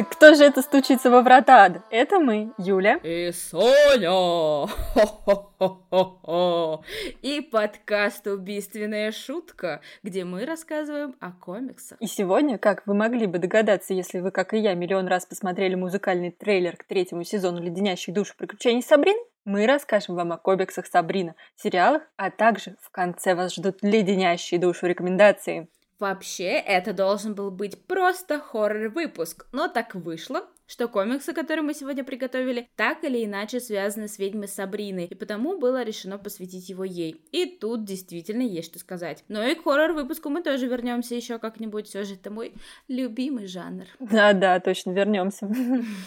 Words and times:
Так 0.00 0.08
кто 0.08 0.32
же 0.32 0.44
это 0.44 0.62
стучится 0.62 1.10
во 1.10 1.20
врата? 1.20 1.82
Это 1.90 2.20
мы, 2.20 2.54
Юля. 2.56 2.98
И 3.02 3.30
Соня! 3.32 4.08
Хо-хо-хо-хо-хо! 4.94 6.82
И 7.20 7.42
подкаст 7.42 8.26
«Убийственная 8.26 9.12
шутка», 9.12 9.82
где 10.02 10.24
мы 10.24 10.46
рассказываем 10.46 11.16
о 11.20 11.32
комиксах. 11.32 12.00
И 12.00 12.06
сегодня, 12.06 12.56
как 12.56 12.86
вы 12.86 12.94
могли 12.94 13.26
бы 13.26 13.38
догадаться, 13.38 13.92
если 13.92 14.20
вы, 14.20 14.30
как 14.30 14.54
и 14.54 14.58
я, 14.58 14.72
миллион 14.72 15.06
раз 15.06 15.26
посмотрели 15.26 15.74
музыкальный 15.74 16.30
трейлер 16.30 16.78
к 16.78 16.84
третьему 16.84 17.24
сезону 17.24 17.60
«Леденящих 17.60 18.14
душу 18.14 18.32
приключений 18.38 18.80
Сабрины», 18.82 19.20
мы 19.44 19.66
расскажем 19.66 20.14
вам 20.14 20.32
о 20.32 20.38
комиксах 20.38 20.86
Сабрина, 20.86 21.34
сериалах, 21.56 22.04
а 22.16 22.30
также 22.30 22.76
в 22.80 22.90
конце 22.90 23.34
вас 23.34 23.54
ждут 23.54 23.82
леденящие 23.82 24.58
душу 24.58 24.86
рекомендации. 24.86 25.68
Вообще, 26.00 26.52
это 26.52 26.94
должен 26.94 27.34
был 27.34 27.50
быть 27.50 27.78
просто 27.86 28.40
хоррор-выпуск, 28.40 29.46
но 29.52 29.68
так 29.68 29.94
вышло, 29.94 30.48
что 30.66 30.88
комиксы, 30.88 31.34
которые 31.34 31.62
мы 31.62 31.74
сегодня 31.74 32.04
приготовили, 32.04 32.68
так 32.76 33.04
или 33.04 33.24
иначе 33.24 33.60
связаны 33.60 34.08
с 34.08 34.18
ведьмой 34.18 34.48
Сабриной, 34.48 35.06
и 35.06 35.14
потому 35.14 35.58
было 35.58 35.82
решено 35.82 36.16
посвятить 36.16 36.70
его 36.70 36.84
ей. 36.84 37.20
И 37.32 37.44
тут 37.44 37.84
действительно 37.84 38.42
есть 38.42 38.70
что 38.70 38.78
сказать. 38.78 39.24
Но 39.28 39.44
и 39.44 39.54
к 39.54 39.64
хоррор-выпуску 39.64 40.30
мы 40.30 40.42
тоже 40.42 40.68
вернемся 40.68 41.16
еще 41.16 41.38
как-нибудь, 41.38 41.88
все 41.88 42.04
же 42.04 42.14
это 42.14 42.30
мой 42.30 42.54
любимый 42.88 43.46
жанр. 43.46 43.84
Да-да, 43.98 44.58
точно 44.60 44.92
вернемся. 44.92 45.52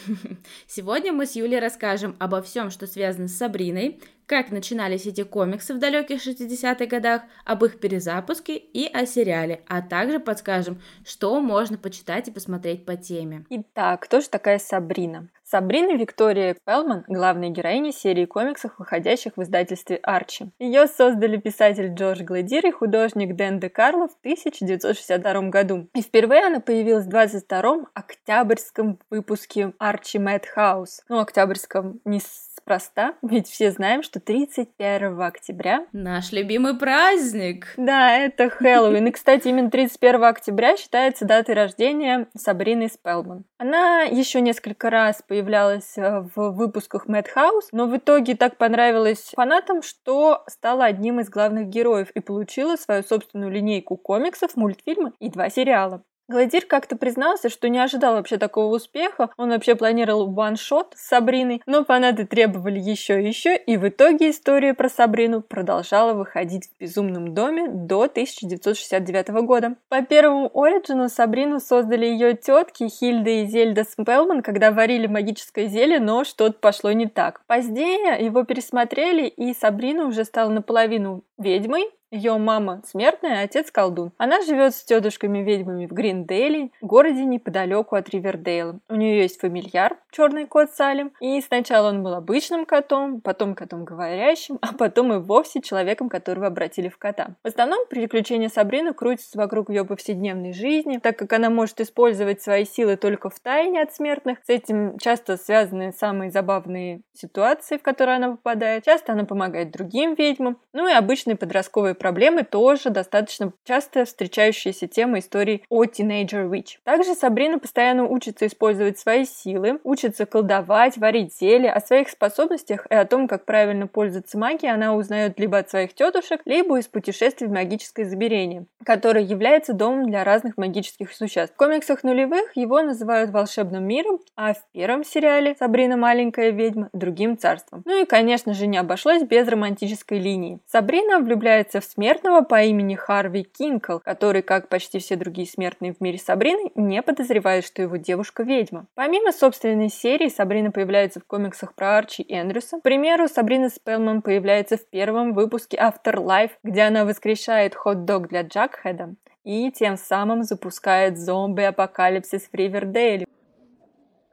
Сегодня 0.66 1.14
мы 1.14 1.28
с 1.28 1.36
Юлей 1.36 1.60
расскажем 1.60 2.16
обо 2.18 2.42
всем, 2.42 2.72
что 2.72 2.88
связано 2.88 3.28
с 3.28 3.38
Сабриной, 3.38 4.00
как 4.26 4.52
начинались 4.52 5.06
эти 5.06 5.24
комиксы 5.24 5.74
в 5.74 5.80
далеких 5.80 6.26
60-х 6.26 6.86
годах, 6.86 7.22
об 7.46 7.64
их 7.66 7.80
перезапуске 7.80 8.58
и 8.58 8.92
о 8.92 9.06
сериале, 9.06 9.62
а 9.68 9.82
также 9.82 10.20
подскажем, 10.20 10.82
что 11.06 11.40
можно 11.42 11.78
почитать 11.78 12.28
и 12.28 12.32
посмотреть 12.32 12.86
по 12.86 12.96
теме. 12.96 13.46
Итак, 13.50 14.02
кто 14.02 14.22
же 14.22 14.30
такая 14.30 14.60
Сабрина? 14.60 15.30
Сабрина 15.44 15.96
Виктория 15.96 16.56
Пелман– 16.66 17.04
главная 17.08 17.50
героиня 17.50 17.92
серии 17.92 18.26
комиксов, 18.26 18.72
выходящих 18.80 19.34
в 19.36 19.44
издательстве 19.44 19.98
Арчи. 19.98 20.50
Ее 20.58 20.88
создали 20.88 21.38
писатель 21.38 21.94
Джордж 21.94 22.24
Гладир 22.24 22.66
и 22.66 22.72
художник 22.72 23.36
Дэн 23.36 23.60
Де 23.60 23.70
Карло 23.70 24.08
в 24.08 24.18
1962 24.22 25.50
году. 25.50 25.90
И 25.94 26.02
впервые 26.02 26.48
она 26.48 26.60
появилась 26.60 27.06
в 27.06 27.10
22-м 27.10 27.88
октябрьском 27.94 29.00
выпуске 29.10 29.74
Арчи 29.78 30.18
Мэтт 30.18 30.48
Хаус. 30.48 31.04
Ну, 31.08 31.20
октябрьском 31.20 32.00
не 32.06 32.20
неспроста, 32.64 33.16
ведь 33.22 33.48
все 33.48 33.72
знаем, 33.72 34.04
что 34.04 34.20
31 34.20 35.22
октября... 35.22 35.86
Наш 35.92 36.32
любимый 36.32 36.78
праздник! 36.78 37.74
Да, 37.78 38.18
это 38.18 38.50
Хэллоуин. 38.50 39.08
И, 39.08 39.12
кстати, 39.12 39.50
именно 39.50 39.70
31 39.70 40.24
октября 40.24 40.78
считается 40.78 41.26
датой 41.26 41.56
рождения 41.56 42.28
Сабрины 42.38 42.88
Спелман. 42.88 43.46
Она 43.58 44.04
еще 44.04 44.42
несколько 44.42 44.90
раз 44.90 45.22
появлялась 45.28 45.98
э, 45.98 46.26
в 46.36 46.52
выпусках 46.52 47.06
Хаус, 47.34 47.70
но 47.72 47.88
в 47.88 47.98
итоге 47.98 48.36
так 48.36 48.58
понравилась 48.58 49.32
фанатам, 49.36 49.82
что 49.82 50.44
стала 50.48 50.86
одним 50.86 51.20
из 51.20 51.30
главных 51.30 51.68
героев 51.68 52.10
и 52.12 52.20
получила 52.20 52.76
свою 52.76 53.04
собственную 53.04 53.52
линейку 53.52 53.98
комиксов, 53.98 54.56
мультфильмы 54.56 55.14
и 55.20 55.30
два 55.30 55.50
сериала. 55.50 56.04
Гладир 56.30 56.66
как-то 56.66 56.96
признался, 56.96 57.50
что 57.50 57.68
не 57.68 57.80
ожидал 57.80 58.16
вообще 58.16 58.38
такого 58.38 58.76
успеха. 58.76 59.30
Он 59.38 59.50
вообще 59.50 59.76
планировал 59.76 60.32
ваншот 60.32 60.94
с 60.96 61.08
Сабриной, 61.08 61.62
но 61.66 61.84
фанаты 61.84 62.26
требовали 62.26 62.80
еще 62.80 63.22
и 63.22 63.28
еще, 63.28 63.58
и 63.58 63.76
в 63.76 63.88
итоге 63.88 64.30
история 64.30 64.74
про 64.74 64.90
Сабрину 64.90 65.42
продолжала 65.42 66.14
выходить 66.14 66.68
в 66.68 66.80
«Безумном 66.80 67.34
доме» 67.34 67.68
до 67.68 68.04
1969 68.04 69.30
года. 69.46 69.76
По 69.90 70.02
первому 70.02 70.50
оригину 70.54 71.10
Сабрину 71.10 71.60
создали 71.60 72.06
ее 72.06 72.36
тетки 72.36 72.88
Хильда 72.88 73.30
и 73.30 73.46
Зельда 73.46 73.84
Спелман, 73.84 74.42
когда 74.42 74.72
варили 74.72 75.08
магическое 75.08 75.68
зелье, 75.68 76.00
но 76.00 76.24
что-то 76.24 76.58
пошло 76.60 76.92
не 76.94 77.08
так. 77.08 77.42
Позднее 77.48 78.24
его 78.24 78.44
пересмотрели, 78.44 79.28
и 79.28 79.54
Сабрина 79.54 80.06
уже 80.06 80.24
стала 80.24 80.50
наполовину 80.50 81.24
ведьмой, 81.38 81.90
ее 82.14 82.38
мама 82.38 82.82
смертная, 82.86 83.42
а 83.42 83.44
отец 83.44 83.72
колдун. 83.72 84.12
Она 84.18 84.42
живет 84.42 84.76
с 84.76 84.84
тетушками-ведьмами 84.84 85.88
в 85.88 85.92
Гриндейле, 85.92 86.70
городе 86.82 87.26
неподалеку 87.26 87.96
от 87.96 88.10
Ривердейла. 88.10 88.80
У 88.88 88.96
нее 88.96 89.22
есть 89.22 89.40
фамильяр, 89.40 89.98
черный 90.12 90.46
кот 90.46 90.72
Салим, 90.72 91.12
и 91.20 91.42
сначала 91.42 91.90
он 91.90 92.04
был 92.04 92.14
обычным 92.14 92.66
котом, 92.66 93.20
потом 93.20 93.56
котом 93.56 93.84
говорящим, 93.84 94.60
а 94.62 94.74
потом 94.74 95.14
и 95.14 95.18
вовсе 95.18 95.62
человеком, 95.62 96.08
которого 96.08 96.48
обратили 96.48 96.88
в 96.88 96.98
кота. 96.98 97.36
В 97.44 97.48
основном 97.48 97.88
приключения 97.90 98.50
Сабрины 98.50 98.94
крутятся 98.94 99.38
вокруг 99.38 99.70
ее 99.70 99.84
повседневной 99.84 100.54
жизни, 100.54 100.98
так 100.98 101.18
как 101.18 101.34
она 101.34 101.50
может 101.50 101.82
использовать 101.82 102.42
свои 102.42 102.66
силы 102.66 102.96
только 102.96 103.30
в 103.30 103.40
тайне 103.40 103.82
от 103.82 103.94
смертных. 103.94 104.38
С 104.46 104.50
этим 104.50 105.00
часто 105.00 105.38
связаны 105.38 105.92
самые 105.92 106.30
забавные 106.30 107.02
ситуации, 107.14 107.78
в 107.78 107.82
которые 107.82 108.18
она 108.18 108.32
попадает. 108.32 108.86
Часто 108.86 109.14
она 109.14 109.26
помогает 109.26 109.72
другим 109.72 110.14
ведьмам, 110.14 110.60
ну 110.74 110.88
и 110.88 110.94
обычные 110.94 111.36
подростковые 111.36 111.96
проблемы 112.04 112.44
тоже 112.44 112.90
достаточно 112.90 113.54
часто 113.64 114.04
встречающаяся 114.04 114.88
тема 114.90 115.20
истории 115.20 115.64
о 115.70 115.86
Teenager 115.86 116.50
Witch. 116.50 116.80
Также 116.84 117.16
Сабрина 117.16 117.60
постоянно 117.60 118.04
учится 118.04 118.46
использовать 118.46 119.00
свои 119.00 119.24
силы, 119.24 119.80
учится 119.86 120.26
колдовать, 120.26 120.98
варить 120.98 121.34
зелья, 121.34 121.72
о 121.72 121.80
своих 121.80 122.10
способностях 122.10 122.88
и 122.90 122.94
о 122.94 123.06
том, 123.06 123.30
как 123.30 123.46
правильно 123.46 123.88
пользоваться 123.88 124.38
магией, 124.38 124.74
она 124.74 124.94
узнает 124.96 125.40
либо 125.40 125.60
от 125.60 125.70
своих 125.70 125.94
тетушек, 125.94 126.42
либо 126.44 126.78
из 126.78 126.88
путешествий 126.88 127.48
в 127.48 127.52
магическое 127.52 128.04
измерение, 128.04 128.66
которое 128.84 129.24
является 129.24 129.72
домом 129.72 130.06
для 130.06 130.26
разных 130.26 130.58
магических 130.58 131.14
существ. 131.14 131.54
В 131.54 131.58
комиксах 131.58 132.04
нулевых 132.04 132.58
его 132.58 132.82
называют 132.82 133.32
волшебным 133.32 133.88
миром, 133.88 134.20
а 134.36 134.56
в 134.56 134.62
первом 134.74 135.06
сериале 135.06 135.56
Сабрина 135.58 135.96
маленькая 135.96 136.50
ведьма 136.50 136.90
другим 136.92 137.38
царством. 137.38 137.84
Ну 137.86 138.02
и, 138.02 138.06
конечно 138.06 138.54
же, 138.54 138.68
не 138.68 138.78
обошлось 138.78 139.24
без 139.24 139.48
романтической 139.48 140.20
линии. 140.20 140.60
Сабрина 140.68 141.20
влюбляется 141.20 141.80
в 141.80 141.93
смертного 141.94 142.42
по 142.42 142.62
имени 142.64 142.96
Харви 142.96 143.44
Кинкл, 143.44 144.00
который, 144.00 144.42
как 144.42 144.70
почти 144.70 145.00
все 145.00 145.16
другие 145.16 145.48
смертные 145.48 145.94
в 145.94 146.02
мире 146.02 146.18
Сабрины, 146.18 146.72
не 146.76 147.02
подозревает, 147.02 147.66
что 147.66 147.82
его 147.82 147.98
девушка 147.98 148.44
ведьма. 148.44 148.86
Помимо 148.96 149.32
собственной 149.32 149.90
серии, 149.90 150.30
Сабрина 150.30 150.72
появляется 150.72 151.20
в 151.20 151.26
комиксах 151.26 151.76
про 151.76 151.98
Арчи 151.98 152.26
Эндрюса. 152.28 152.80
К 152.80 152.84
примеру, 152.84 153.28
Сабрина 153.28 153.70
Спелман 153.70 154.22
появляется 154.22 154.78
в 154.78 154.86
первом 154.88 155.34
выпуске 155.34 155.78
Afterlife, 155.78 156.52
где 156.64 156.82
она 156.84 157.06
воскрешает 157.06 157.76
хот-дог 157.76 158.28
для 158.30 158.42
Джакхеда 158.42 159.16
и 159.44 159.72
тем 159.72 159.98
самым 159.98 160.44
запускает 160.44 161.18
зомби-апокалипсис 161.18 162.48
в 162.52 162.56
Ривердейле. 162.56 163.26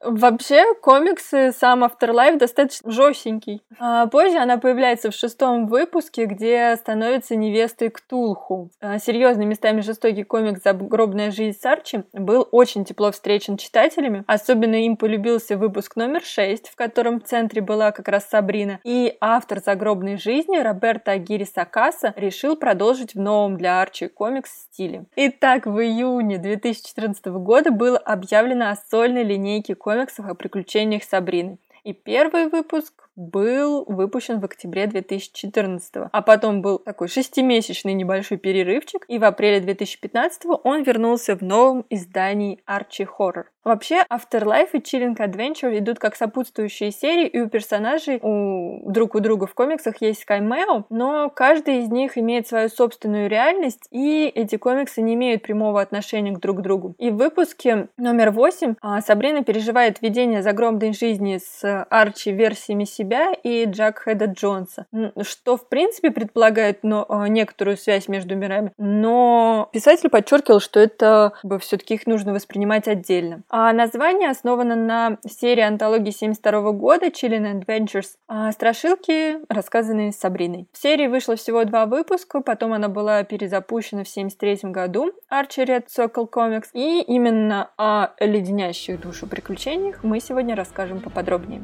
Вообще, 0.02 0.64
комиксы 0.80 1.52
сам 1.52 1.84
Afterlife 1.84 2.38
достаточно 2.38 2.90
жестенький. 2.90 3.62
А 3.78 4.06
позже 4.06 4.38
она 4.38 4.56
появляется 4.56 5.10
в 5.10 5.14
шестом 5.14 5.66
выпуске, 5.66 6.24
где 6.24 6.74
становится 6.76 7.36
невестой 7.36 7.90
Ктулху. 7.90 8.70
А, 8.80 8.98
серьезный 8.98 9.44
местами 9.44 9.82
жестокий 9.82 10.22
комикс 10.24 10.62
«Загробная 10.64 11.30
жизнь 11.30 11.58
Сарчи» 11.60 12.04
был 12.14 12.48
очень 12.50 12.86
тепло 12.86 13.12
встречен 13.12 13.58
читателями. 13.58 14.24
Особенно 14.26 14.76
им 14.76 14.96
полюбился 14.96 15.58
выпуск 15.58 15.96
номер 15.96 16.22
шесть, 16.22 16.68
в 16.70 16.76
котором 16.76 17.20
в 17.20 17.24
центре 17.24 17.60
была 17.60 17.92
как 17.92 18.08
раз 18.08 18.26
Сабрина. 18.26 18.80
И 18.84 19.16
автор 19.20 19.60
«Загробной 19.60 20.16
жизни» 20.16 20.58
Роберто 20.58 21.12
Агири 21.12 21.44
Сакаса 21.44 22.14
решил 22.16 22.56
продолжить 22.56 23.14
в 23.14 23.20
новом 23.20 23.58
для 23.58 23.82
Арчи 23.82 24.08
комикс 24.08 24.50
стиле. 24.50 25.04
Итак, 25.14 25.66
в 25.66 25.78
июне 25.78 26.38
2014 26.38 27.26
года 27.26 27.70
было 27.70 27.98
объявлено 27.98 28.70
о 28.70 28.76
сольной 28.90 29.24
линейке 29.24 29.74
комиксов 29.74 29.89
комиксов 29.90 30.26
о 30.26 30.34
приключениях 30.34 31.02
Сабрины. 31.02 31.58
И 31.82 31.92
первый 31.92 32.48
выпуск 32.48 33.08
был 33.16 33.84
выпущен 33.86 34.40
в 34.40 34.44
октябре 34.44 34.86
2014, 34.86 36.08
а 36.10 36.22
потом 36.22 36.62
был 36.62 36.78
такой 36.78 37.08
шестимесячный 37.08 37.92
небольшой 37.92 38.38
перерывчик, 38.38 39.04
и 39.08 39.18
в 39.18 39.24
апреле 39.24 39.60
2015 39.60 40.42
он 40.64 40.82
вернулся 40.82 41.36
в 41.36 41.42
новом 41.42 41.84
издании 41.90 42.62
Archie 42.66 43.06
Horror. 43.18 43.44
Вообще, 43.62 44.04
Afterlife 44.10 44.70
и 44.72 44.78
Chilling 44.78 45.16
Adventure 45.16 45.76
идут 45.78 45.98
как 45.98 46.16
сопутствующие 46.16 46.90
серии, 46.90 47.26
и 47.26 47.40
у 47.40 47.48
персонажей 47.48 48.18
у 48.22 48.90
друг 48.90 49.14
у 49.14 49.20
друга 49.20 49.46
в 49.46 49.54
комиксах 49.54 50.00
есть 50.00 50.24
камео, 50.24 50.86
но 50.88 51.28
каждый 51.28 51.80
из 51.80 51.90
них 51.90 52.16
имеет 52.16 52.48
свою 52.48 52.70
собственную 52.70 53.28
реальность, 53.28 53.86
и 53.90 54.26
эти 54.34 54.56
комиксы 54.56 55.02
не 55.02 55.14
имеют 55.14 55.42
прямого 55.42 55.82
отношения 55.82 56.32
к 56.32 56.40
друг 56.40 56.62
другу. 56.62 56.94
И 56.98 57.10
в 57.10 57.16
выпуске 57.16 57.88
номер 57.98 58.30
8 58.30 58.76
а, 58.80 59.02
Сабрина 59.02 59.44
переживает 59.44 60.00
видение 60.00 60.42
загробной 60.42 60.94
жизни 60.94 61.38
с 61.38 61.84
Арчи 61.90 62.32
версиями 62.32 62.84
себя 62.84 63.09
себя 63.10 63.32
и 63.42 63.64
Джак 63.64 64.02
Хеда 64.04 64.26
Джонса, 64.26 64.86
что, 65.22 65.56
в 65.56 65.68
принципе, 65.68 66.10
предполагает 66.10 66.82
но, 66.82 67.04
а, 67.08 67.28
некоторую 67.28 67.76
связь 67.76 68.08
между 68.08 68.36
мирами, 68.36 68.72
но 68.78 69.68
писатель 69.72 70.08
подчеркивал, 70.08 70.60
что 70.60 70.78
это 70.78 71.32
все-таки 71.60 71.94
их 71.94 72.06
нужно 72.06 72.32
воспринимать 72.32 72.86
отдельно. 72.86 73.42
А 73.48 73.72
название 73.72 74.30
основано 74.30 74.76
на 74.76 75.18
серии 75.26 75.62
антологии 75.62 76.10
72 76.10 76.72
года 76.72 77.06
Chilling 77.06 77.60
Adventures 77.60 78.10
а 78.28 78.52
страшилки, 78.52 79.38
рассказанные 79.48 80.12
Сабриной. 80.12 80.68
В 80.72 80.78
серии 80.78 81.08
вышло 81.08 81.36
всего 81.36 81.64
два 81.64 81.86
выпуска, 81.86 82.40
потом 82.40 82.72
она 82.72 82.88
была 82.88 83.24
перезапущена 83.24 84.04
в 84.04 84.08
73 84.08 84.70
году 84.70 85.12
Archie 85.30 85.66
Red 85.66 85.86
Circle 85.86 86.28
Comics, 86.30 86.68
и 86.74 87.02
именно 87.02 87.70
о 87.76 88.10
леденящих 88.20 89.00
душу 89.00 89.26
приключениях 89.26 90.04
мы 90.04 90.20
сегодня 90.20 90.54
расскажем 90.54 91.00
поподробнее. 91.00 91.62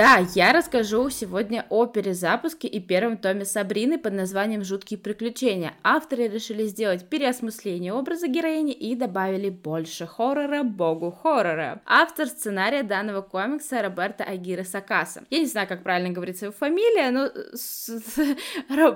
Да, 0.00 0.24
я 0.34 0.54
расскажу 0.54 1.10
сегодня 1.10 1.66
о 1.68 1.84
перезапуске 1.84 2.66
и 2.66 2.80
первом 2.80 3.18
томе 3.18 3.44
Сабрины 3.44 3.98
под 3.98 4.14
названием 4.14 4.64
«Жуткие 4.64 4.98
приключения». 4.98 5.74
Авторы 5.84 6.26
решили 6.26 6.64
сделать 6.64 7.10
переосмысление 7.10 7.92
образа 7.92 8.26
героини 8.26 8.72
и 8.72 8.96
добавили 8.96 9.50
больше 9.50 10.06
хоррора 10.06 10.62
богу 10.62 11.10
хоррора. 11.10 11.82
Автор 11.84 12.28
сценария 12.28 12.82
данного 12.82 13.20
комикса 13.20 13.82
Роберто 13.82 14.24
Агира 14.24 14.64
Сакаса. 14.64 15.24
Я 15.28 15.40
не 15.40 15.44
знаю, 15.44 15.68
как 15.68 15.82
правильно 15.82 16.08
говорится 16.08 16.46
его 16.46 16.54
фамилия, 16.54 17.10
но 17.10 17.28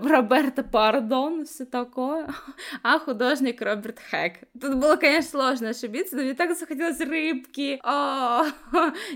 Роберто 0.08 0.62
Пардон, 0.62 1.44
все 1.44 1.66
такое. 1.66 2.28
А 2.82 2.98
художник 2.98 3.60
Роберт 3.60 3.98
Хэк. 4.10 4.48
Тут 4.58 4.76
было, 4.76 4.96
конечно, 4.96 5.32
сложно 5.32 5.68
ошибиться, 5.68 6.16
но 6.16 6.22
мне 6.22 6.32
так 6.32 6.56
захотелось 6.56 7.00
рыбки. 7.00 7.78
О, 7.84 8.46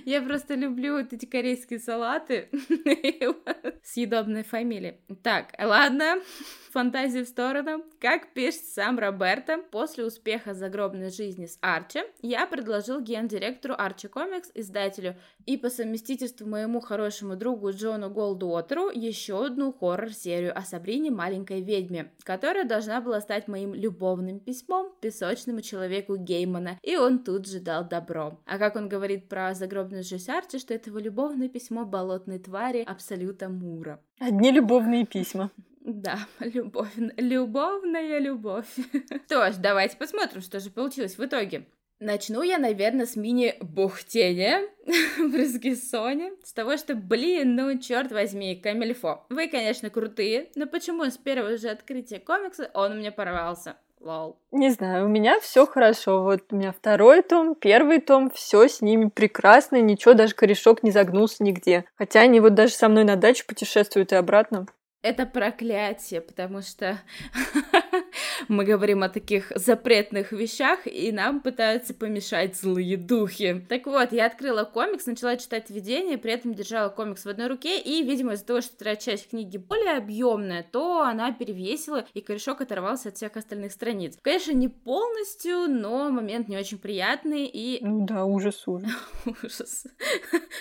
я 0.05 0.21
просто 0.21 0.55
люблю 0.55 0.99
эти 0.99 1.25
корейские 1.25 1.78
салаты 1.79 2.49
съедобной 3.83 4.43
фамилии. 4.43 5.01
Так, 5.23 5.53
ладно, 5.59 6.21
фантазии 6.73 7.21
в 7.21 7.29
сторону. 7.29 7.85
Как 8.01 8.33
пишет 8.33 8.65
сам 8.65 8.99
Роберто, 8.99 9.59
после 9.71 10.05
успеха 10.05 10.55
загробной 10.55 11.11
жизни 11.11 11.47
с 11.47 11.59
Арчи, 11.61 12.01
я 12.23 12.47
предложил 12.47 13.01
гендиректору 13.01 13.75
Арчи 13.77 14.09
Комикс, 14.09 14.51
издателю 14.55 15.17
и 15.47 15.57
по 15.57 15.71
совместительству 15.71 16.47
моему 16.47 16.81
хорошему 16.81 17.37
другу 17.37 17.73
Джону 17.73 18.11
Голдуотеру 18.11 18.91
еще 18.91 19.47
одну 19.47 19.73
хоррор-серию 19.73 20.57
о 20.57 20.63
Сабрине 20.63 21.11
маленькой 21.11 21.63
ведьме, 21.63 22.13
которая 22.23 22.65
должна 22.65 23.01
была 23.01 23.21
стать 23.21 23.49
моим 23.49 23.75
любовным 23.75 24.41
письмом 24.41 24.93
песочному 25.01 25.63
человеку 25.63 26.17
Геймана, 26.17 26.79
и 26.83 26.97
он 26.97 27.25
тут 27.25 27.49
же 27.49 27.61
дал 27.61 27.87
добро. 27.87 28.39
А 28.47 28.59
как 28.59 28.77
он 28.77 28.89
говорит 28.89 29.29
про 29.29 29.55
загробную 29.55 30.05
жизнь 30.05 30.31
Арчи, 30.31 30.59
что 30.59 30.75
это 30.75 30.91
его 30.91 30.99
любовное 30.99 31.49
письмо 31.49 31.58
болотной 31.85 32.39
твари 32.39 32.83
Абсолюта 32.83 33.49
Мура. 33.49 34.01
Одни 34.19 34.51
любовные 34.51 35.07
письма. 35.07 35.51
Да, 35.81 36.19
любовь, 36.41 36.93
любовная 36.97 38.19
любовь. 38.19 38.67
Что 39.27 39.51
ж, 39.51 39.57
давайте 39.57 39.97
посмотрим, 39.97 40.43
что 40.43 40.61
же 40.61 40.69
получилось 40.69 41.17
в 41.17 41.25
итоге. 41.25 41.65
Начну 42.01 42.43
я, 42.43 42.59
наверное, 42.59 43.07
с 43.07 43.17
мини-бухтения 43.17 44.69
в 44.87 45.35
Ризгиссоне. 45.35 46.33
С 46.45 46.53
того, 46.53 46.77
что, 46.77 46.95
блин, 46.95 47.57
ну, 47.57 47.77
черт 47.79 48.13
возьми, 48.13 48.55
Камильфо. 48.55 49.27
Вы, 49.31 49.49
конечно, 49.49 49.91
крутые, 49.91 50.51
но 50.55 50.67
почему 50.67 51.05
с 51.05 51.17
первого 51.17 51.57
же 51.57 51.69
открытия 51.69 52.21
комикса 52.21 52.71
он 52.75 52.93
у 52.93 52.95
меня 52.97 53.11
порвался? 53.11 53.77
Лол. 54.01 54.39
Не 54.53 54.71
знаю, 54.71 55.07
у 55.07 55.09
меня 55.09 55.41
все 55.41 55.67
хорошо. 55.67 56.23
Вот 56.23 56.45
у 56.51 56.57
меня 56.57 56.73
второй 56.73 57.23
том, 57.23 57.55
первый 57.55 58.01
том, 58.01 58.31
все 58.31 58.69
с 58.69 58.81
ними 58.81 59.09
прекрасно, 59.09 59.81
ничего, 59.81 60.15
даже 60.15 60.35
корешок 60.35 60.83
не 60.83 60.91
загнулся 60.91 61.43
нигде. 61.43 61.85
Хотя 61.97 62.21
они 62.21 62.41
вот 62.41 62.55
даже 62.55 62.73
со 62.73 62.89
мной 62.89 63.05
на 63.05 63.17
дачу 63.17 63.45
путешествуют 63.47 64.13
и 64.13 64.17
обратно 64.17 64.67
это 65.03 65.27
проклятие, 65.27 66.21
потому 66.21 66.61
что 66.63 66.99
мы 68.49 68.65
говорим 68.65 69.03
о 69.03 69.09
таких 69.09 69.53
запретных 69.55 70.33
вещах, 70.33 70.87
и 70.87 71.13
нам 71.13 71.41
пытаются 71.41 71.95
помешать 71.95 72.57
злые 72.57 72.97
духи. 72.97 73.65
Так 73.69 73.87
вот, 73.87 74.13
я 74.13 74.27
открыла 74.27 74.65
комикс, 74.65 75.07
начала 75.07 75.37
читать 75.37 75.71
введение, 75.71 76.19
при 76.19 76.33
этом 76.33 76.55
держала 76.55 76.89
комикс 76.89 77.25
в 77.25 77.29
одной 77.29 77.47
руке, 77.47 77.81
и, 77.81 78.03
видимо, 78.03 78.35
из-за 78.35 78.45
того, 78.45 78.61
что 78.61 78.75
вторая 78.75 78.97
часть 78.97 79.31
книги 79.31 79.57
более 79.57 79.97
объемная, 79.97 80.67
то 80.71 81.03
она 81.03 81.33
перевесила, 81.33 82.05
и 82.15 82.21
корешок 82.21 82.61
оторвался 82.61 83.09
от 83.11 83.17
всех 83.17 83.37
остальных 83.37 83.73
страниц. 83.73 84.19
Конечно, 84.21 84.53
не 84.53 84.69
полностью, 84.69 85.69
но 85.69 86.11
момент 86.11 86.49
не 86.49 86.57
очень 86.57 86.79
приятный, 86.79 87.47
и... 87.47 87.79
Ну 87.85 88.05
да, 88.05 88.25
ужас, 88.25 88.65
ужас. 88.67 88.91
ужас. 89.25 89.87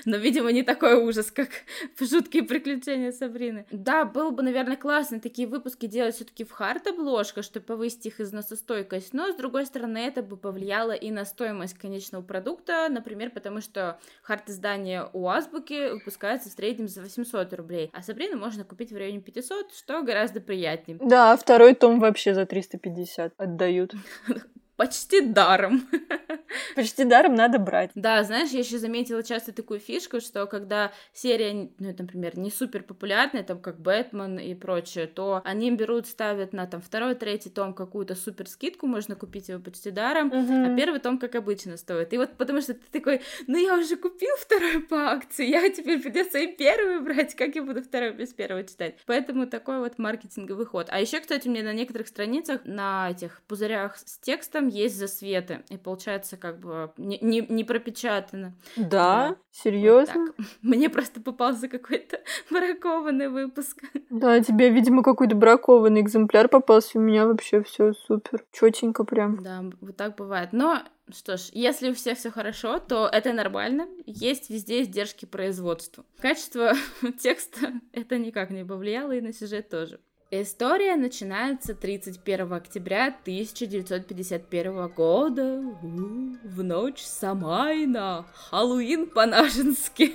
но, 0.05 0.17
видимо, 0.17 0.51
не 0.51 0.63
такой 0.63 0.95
ужас, 0.95 1.31
как 1.31 1.49
в 1.95 2.05
«Жуткие 2.05 2.43
приключения 2.43 3.11
Сабрины». 3.11 3.65
Да, 3.71 4.05
был 4.05 4.27
было 4.27 4.35
бы, 4.35 4.43
наверное, 4.43 4.75
классно 4.75 5.21
такие 5.21 5.47
выпуски 5.47 5.85
делать 5.85 6.15
все-таки 6.15 6.43
в 6.43 6.51
хард-обложках, 6.51 7.45
чтобы 7.45 7.65
повысить 7.67 8.05
их 8.07 8.19
износостойкость, 8.19 9.13
но, 9.13 9.31
с 9.31 9.35
другой 9.35 9.65
стороны, 9.65 9.99
это 9.99 10.23
бы 10.23 10.37
повлияло 10.37 10.93
и 10.93 11.11
на 11.11 11.25
стоимость 11.25 11.77
конечного 11.77 12.23
продукта, 12.23 12.87
например, 12.89 13.29
потому 13.29 13.61
что 13.61 13.99
хард-издание 14.23 15.09
у 15.13 15.27
Азбуки 15.27 15.91
выпускается 15.91 16.49
в 16.49 16.53
среднем 16.53 16.87
за 16.87 17.01
800 17.01 17.53
рублей, 17.53 17.91
а 17.93 18.01
Сабрину 18.01 18.37
можно 18.37 18.63
купить 18.63 18.91
в 18.91 18.97
районе 18.97 19.21
500, 19.21 19.73
что 19.73 20.01
гораздо 20.01 20.41
приятнее. 20.41 20.97
Да, 21.01 21.35
второй 21.35 21.75
том 21.75 21.99
вообще 21.99 22.33
за 22.33 22.45
350 22.45 23.33
отдают. 23.37 23.93
почти 24.77 25.21
даром. 25.21 25.87
Почти 26.75 27.03
даром 27.03 27.35
надо 27.35 27.59
брать. 27.59 27.91
Да, 27.95 28.23
знаешь, 28.23 28.51
я 28.51 28.59
еще 28.59 28.77
заметила 28.77 29.23
часто 29.23 29.51
такую 29.51 29.79
фишку, 29.79 30.21
что 30.21 30.45
когда 30.45 30.91
серия, 31.11 31.69
ну, 31.79 31.95
например, 31.97 32.37
не 32.37 32.51
супер 32.51 32.83
популярная, 32.83 33.43
там, 33.43 33.59
как 33.59 33.79
Бэтмен 33.79 34.39
и 34.39 34.53
прочее, 34.53 35.07
то 35.07 35.41
они 35.43 35.71
берут, 35.71 36.07
ставят 36.07 36.53
на 36.53 36.67
там 36.67 36.81
второй, 36.81 37.15
третий 37.15 37.49
том 37.49 37.73
какую-то 37.73 38.15
супер 38.15 38.47
скидку, 38.47 38.87
можно 38.87 39.15
купить 39.15 39.49
его 39.49 39.59
почти 39.59 39.91
даром, 39.91 40.29
uh-huh. 40.29 40.73
а 40.73 40.75
первый 40.75 40.99
том, 40.99 41.17
как 41.17 41.35
обычно, 41.35 41.77
стоит. 41.77 42.13
И 42.13 42.17
вот 42.17 42.37
потому 42.37 42.61
что 42.61 42.75
ты 42.75 42.85
такой, 42.91 43.21
ну, 43.47 43.57
я 43.57 43.75
уже 43.75 43.95
купил 43.95 44.35
второй 44.39 44.81
по 44.81 45.11
акции, 45.11 45.47
я 45.47 45.67
теперь 45.69 46.01
придется 46.01 46.37
и 46.37 46.47
первый 46.47 47.01
брать, 47.01 47.35
как 47.35 47.55
я 47.55 47.63
буду 47.63 47.81
второй 47.81 48.13
без 48.13 48.29
первого 48.33 48.63
читать. 48.63 48.95
Поэтому 49.07 49.47
такой 49.47 49.79
вот 49.79 49.97
маркетинговый 49.97 50.65
ход. 50.67 50.87
А 50.91 51.01
еще, 51.01 51.19
кстати, 51.19 51.47
у 51.47 51.51
меня 51.51 51.63
на 51.63 51.73
некоторых 51.73 52.07
страницах, 52.07 52.61
на 52.65 53.09
этих 53.09 53.41
пузырях 53.47 53.97
с 53.97 54.19
текстом 54.19 54.66
есть 54.67 54.97
засветы, 54.97 55.63
и 55.69 55.77
получается 55.77 56.37
как 56.37 56.59
бы 56.59 56.91
не, 56.97 57.17
не, 57.21 57.41
не 57.41 57.63
пропечатано. 57.63 58.53
Да, 58.75 59.29
да. 59.29 59.35
серьезно? 59.51 60.33
Вот 60.37 60.45
Мне 60.61 60.89
просто 60.89 61.21
попался 61.21 61.67
какой-то 61.67 62.19
бракованный 62.51 63.29
выпуск. 63.29 63.83
Да, 64.09 64.39
тебе, 64.41 64.69
видимо, 64.69 65.03
какой-то 65.03 65.35
бракованный 65.35 66.01
экземпляр 66.01 66.47
попался, 66.47 66.97
у 66.97 67.01
меня 67.01 67.25
вообще 67.25 67.63
все 67.63 67.93
супер, 67.93 68.45
четенько 68.51 69.03
прям. 69.03 69.43
Да, 69.43 69.63
вот 69.81 69.97
так 69.97 70.15
бывает. 70.15 70.49
Но 70.51 70.81
что 71.09 71.37
ж, 71.37 71.49
если 71.53 71.91
у 71.91 71.93
всех 71.93 72.17
все 72.17 72.31
хорошо, 72.31 72.79
то 72.79 73.07
это 73.07 73.31
нормально. 73.31 73.87
Есть 74.05 74.49
везде 74.49 74.81
издержки 74.81 75.25
производства. 75.25 76.05
Качество 76.19 76.73
текста 77.19 77.73
это 77.93 78.17
никак 78.17 78.49
не 78.49 78.65
повлияло, 78.65 79.13
и 79.13 79.21
на 79.21 79.33
сюжет 79.33 79.69
тоже. 79.69 79.99
История 80.29 80.97
начинается 80.97 81.73
31 81.73 82.51
октября 82.51 83.07
1951 83.07 84.87
года 84.89 85.61
в 85.81 86.63
ночь 86.63 87.01
Самайна, 87.01 88.25
Хэллоуин 88.33 89.07
по-нашенски. 89.07 90.11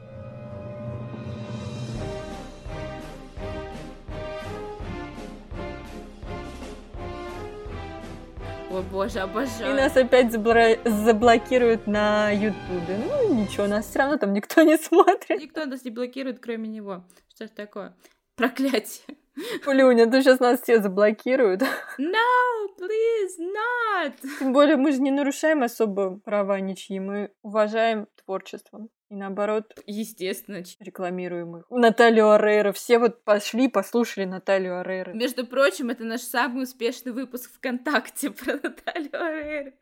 О 8.71 8.81
боже, 8.81 9.19
обожаю. 9.19 9.73
И 9.73 9.77
нас 9.77 9.97
опять 9.97 10.27
забла- 10.27 10.79
заблокируют 10.87 11.87
на 11.87 12.31
Ютубе. 12.31 12.97
Ну 13.05 13.33
ничего, 13.33 13.67
нас 13.67 13.85
все 13.87 13.99
равно 13.99 14.17
там 14.17 14.31
никто 14.31 14.61
не 14.61 14.77
смотрит. 14.81 15.41
Никто 15.41 15.65
нас 15.65 15.83
не 15.83 15.91
блокирует, 15.91 16.39
кроме 16.39 16.69
него. 16.69 17.03
Что 17.35 17.47
ж 17.47 17.49
такое? 17.49 17.93
Проклятие. 18.35 19.17
Полюня, 19.65 20.09
ты 20.09 20.21
сейчас 20.21 20.39
нас 20.39 20.61
все 20.61 20.81
заблокируют. 20.81 21.61
No, 21.97 22.67
please, 22.77 23.37
not! 23.39 24.13
Тем 24.39 24.53
более 24.53 24.75
мы 24.75 24.91
же 24.91 25.01
не 25.01 25.11
нарушаем 25.11 25.63
особо 25.63 26.19
права 26.19 26.59
ничьи, 26.59 26.99
мы 26.99 27.31
уважаем 27.41 28.07
творчество. 28.23 28.87
И 29.09 29.15
наоборот, 29.15 29.73
естественно, 29.85 30.63
рекламируем 30.79 31.57
их. 31.57 31.65
Наталью 31.69 32.31
Арейра. 32.31 32.71
Все 32.71 32.97
вот 32.97 33.25
пошли, 33.25 33.67
послушали 33.67 34.23
Наталью 34.23 34.79
Арейра. 34.79 35.11
Между 35.11 35.45
прочим, 35.45 35.89
это 35.89 36.05
наш 36.05 36.21
самый 36.21 36.63
успешный 36.63 37.11
выпуск 37.11 37.51
ВКонтакте 37.55 38.29
про 38.31 38.53
Наталью 38.53 39.21
Арейра. 39.21 39.73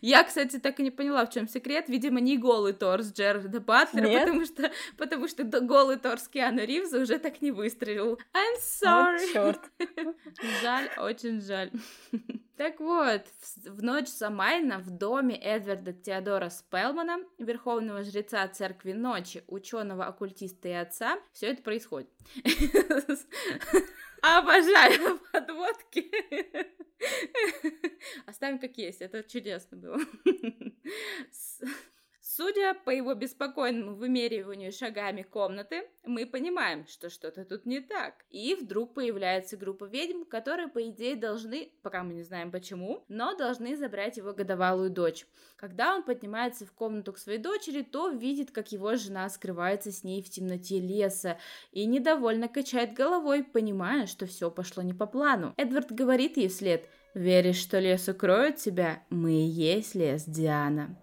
Я, 0.00 0.24
кстати, 0.24 0.58
так 0.58 0.80
и 0.80 0.82
не 0.82 0.90
поняла, 0.90 1.26
в 1.26 1.30
чем 1.30 1.48
секрет. 1.48 1.88
Видимо, 1.88 2.20
не 2.20 2.38
голый 2.38 2.72
торс 2.72 3.12
Джерарда 3.12 3.60
Батлера, 3.60 4.06
Нет? 4.06 4.20
потому 4.20 4.44
что, 4.44 4.70
потому 4.96 5.28
что 5.28 5.44
голый 5.60 5.96
торс 5.96 6.28
Киану 6.28 6.64
Ривза 6.64 7.00
уже 7.00 7.18
так 7.18 7.42
не 7.42 7.50
выстрелил. 7.50 8.18
I'm 8.34 8.58
sorry. 8.60 9.32
Вот, 9.34 9.60
жаль, 10.62 10.90
очень 10.98 11.40
жаль. 11.40 11.70
Так 12.56 12.80
вот, 12.80 13.22
в 13.66 13.82
ночь 13.82 14.08
Самайна 14.08 14.78
в 14.78 14.90
доме 14.90 15.36
Эдварда 15.36 15.92
Теодора 15.92 16.48
Спелмана, 16.48 17.18
верховного 17.38 18.04
жреца 18.04 18.46
церкви 18.46 18.92
ночи, 18.92 19.42
ученого, 19.48 20.06
оккультиста 20.06 20.68
и 20.68 20.72
отца, 20.72 21.18
все 21.32 21.48
это 21.48 21.62
происходит. 21.62 22.08
Обожаю 24.22 25.18
подводки. 25.32 26.08
Оставим 28.42 28.58
как 28.58 28.76
есть, 28.76 29.00
это 29.00 29.22
чудесно 29.22 29.76
было. 29.76 30.00
Судя 32.20 32.74
по 32.74 32.90
его 32.90 33.14
беспокойному 33.14 33.94
вымериванию 33.94 34.72
шагами 34.72 35.22
комнаты, 35.22 35.88
мы 36.04 36.26
понимаем, 36.26 36.88
что 36.88 37.08
что-то 37.08 37.44
тут 37.44 37.66
не 37.66 37.78
так. 37.78 38.24
И 38.30 38.56
вдруг 38.56 38.94
появляется 38.94 39.56
группа 39.56 39.84
ведьм, 39.84 40.24
которые, 40.24 40.66
по 40.66 40.82
идее, 40.88 41.14
должны, 41.14 41.70
пока 41.82 42.02
мы 42.02 42.14
не 42.14 42.24
знаем 42.24 42.50
почему, 42.50 43.04
но 43.06 43.36
должны 43.36 43.76
забрать 43.76 44.16
его 44.16 44.32
годовалую 44.32 44.90
дочь. 44.90 45.24
Когда 45.54 45.94
он 45.94 46.02
поднимается 46.02 46.66
в 46.66 46.72
комнату 46.72 47.12
к 47.12 47.18
своей 47.18 47.38
дочери, 47.38 47.82
то 47.82 48.08
видит, 48.08 48.50
как 48.50 48.72
его 48.72 48.96
жена 48.96 49.28
скрывается 49.28 49.92
с 49.92 50.02
ней 50.02 50.20
в 50.20 50.30
темноте 50.30 50.80
леса 50.80 51.38
и 51.70 51.86
недовольно 51.86 52.48
качает 52.48 52.92
головой, 52.92 53.44
понимая, 53.44 54.08
что 54.08 54.26
все 54.26 54.50
пошло 54.50 54.82
не 54.82 54.94
по 54.94 55.06
плану. 55.06 55.54
Эдвард 55.56 55.92
говорит 55.92 56.36
ей 56.38 56.48
вслед 56.48 56.88
«Веришь, 57.14 57.60
что 57.60 57.78
лес 57.78 58.08
укроет 58.08 58.56
тебя? 58.56 59.02
Мы 59.10 59.32
и 59.32 59.44
есть 59.44 59.94
лес, 59.94 60.24
Диана». 60.26 60.96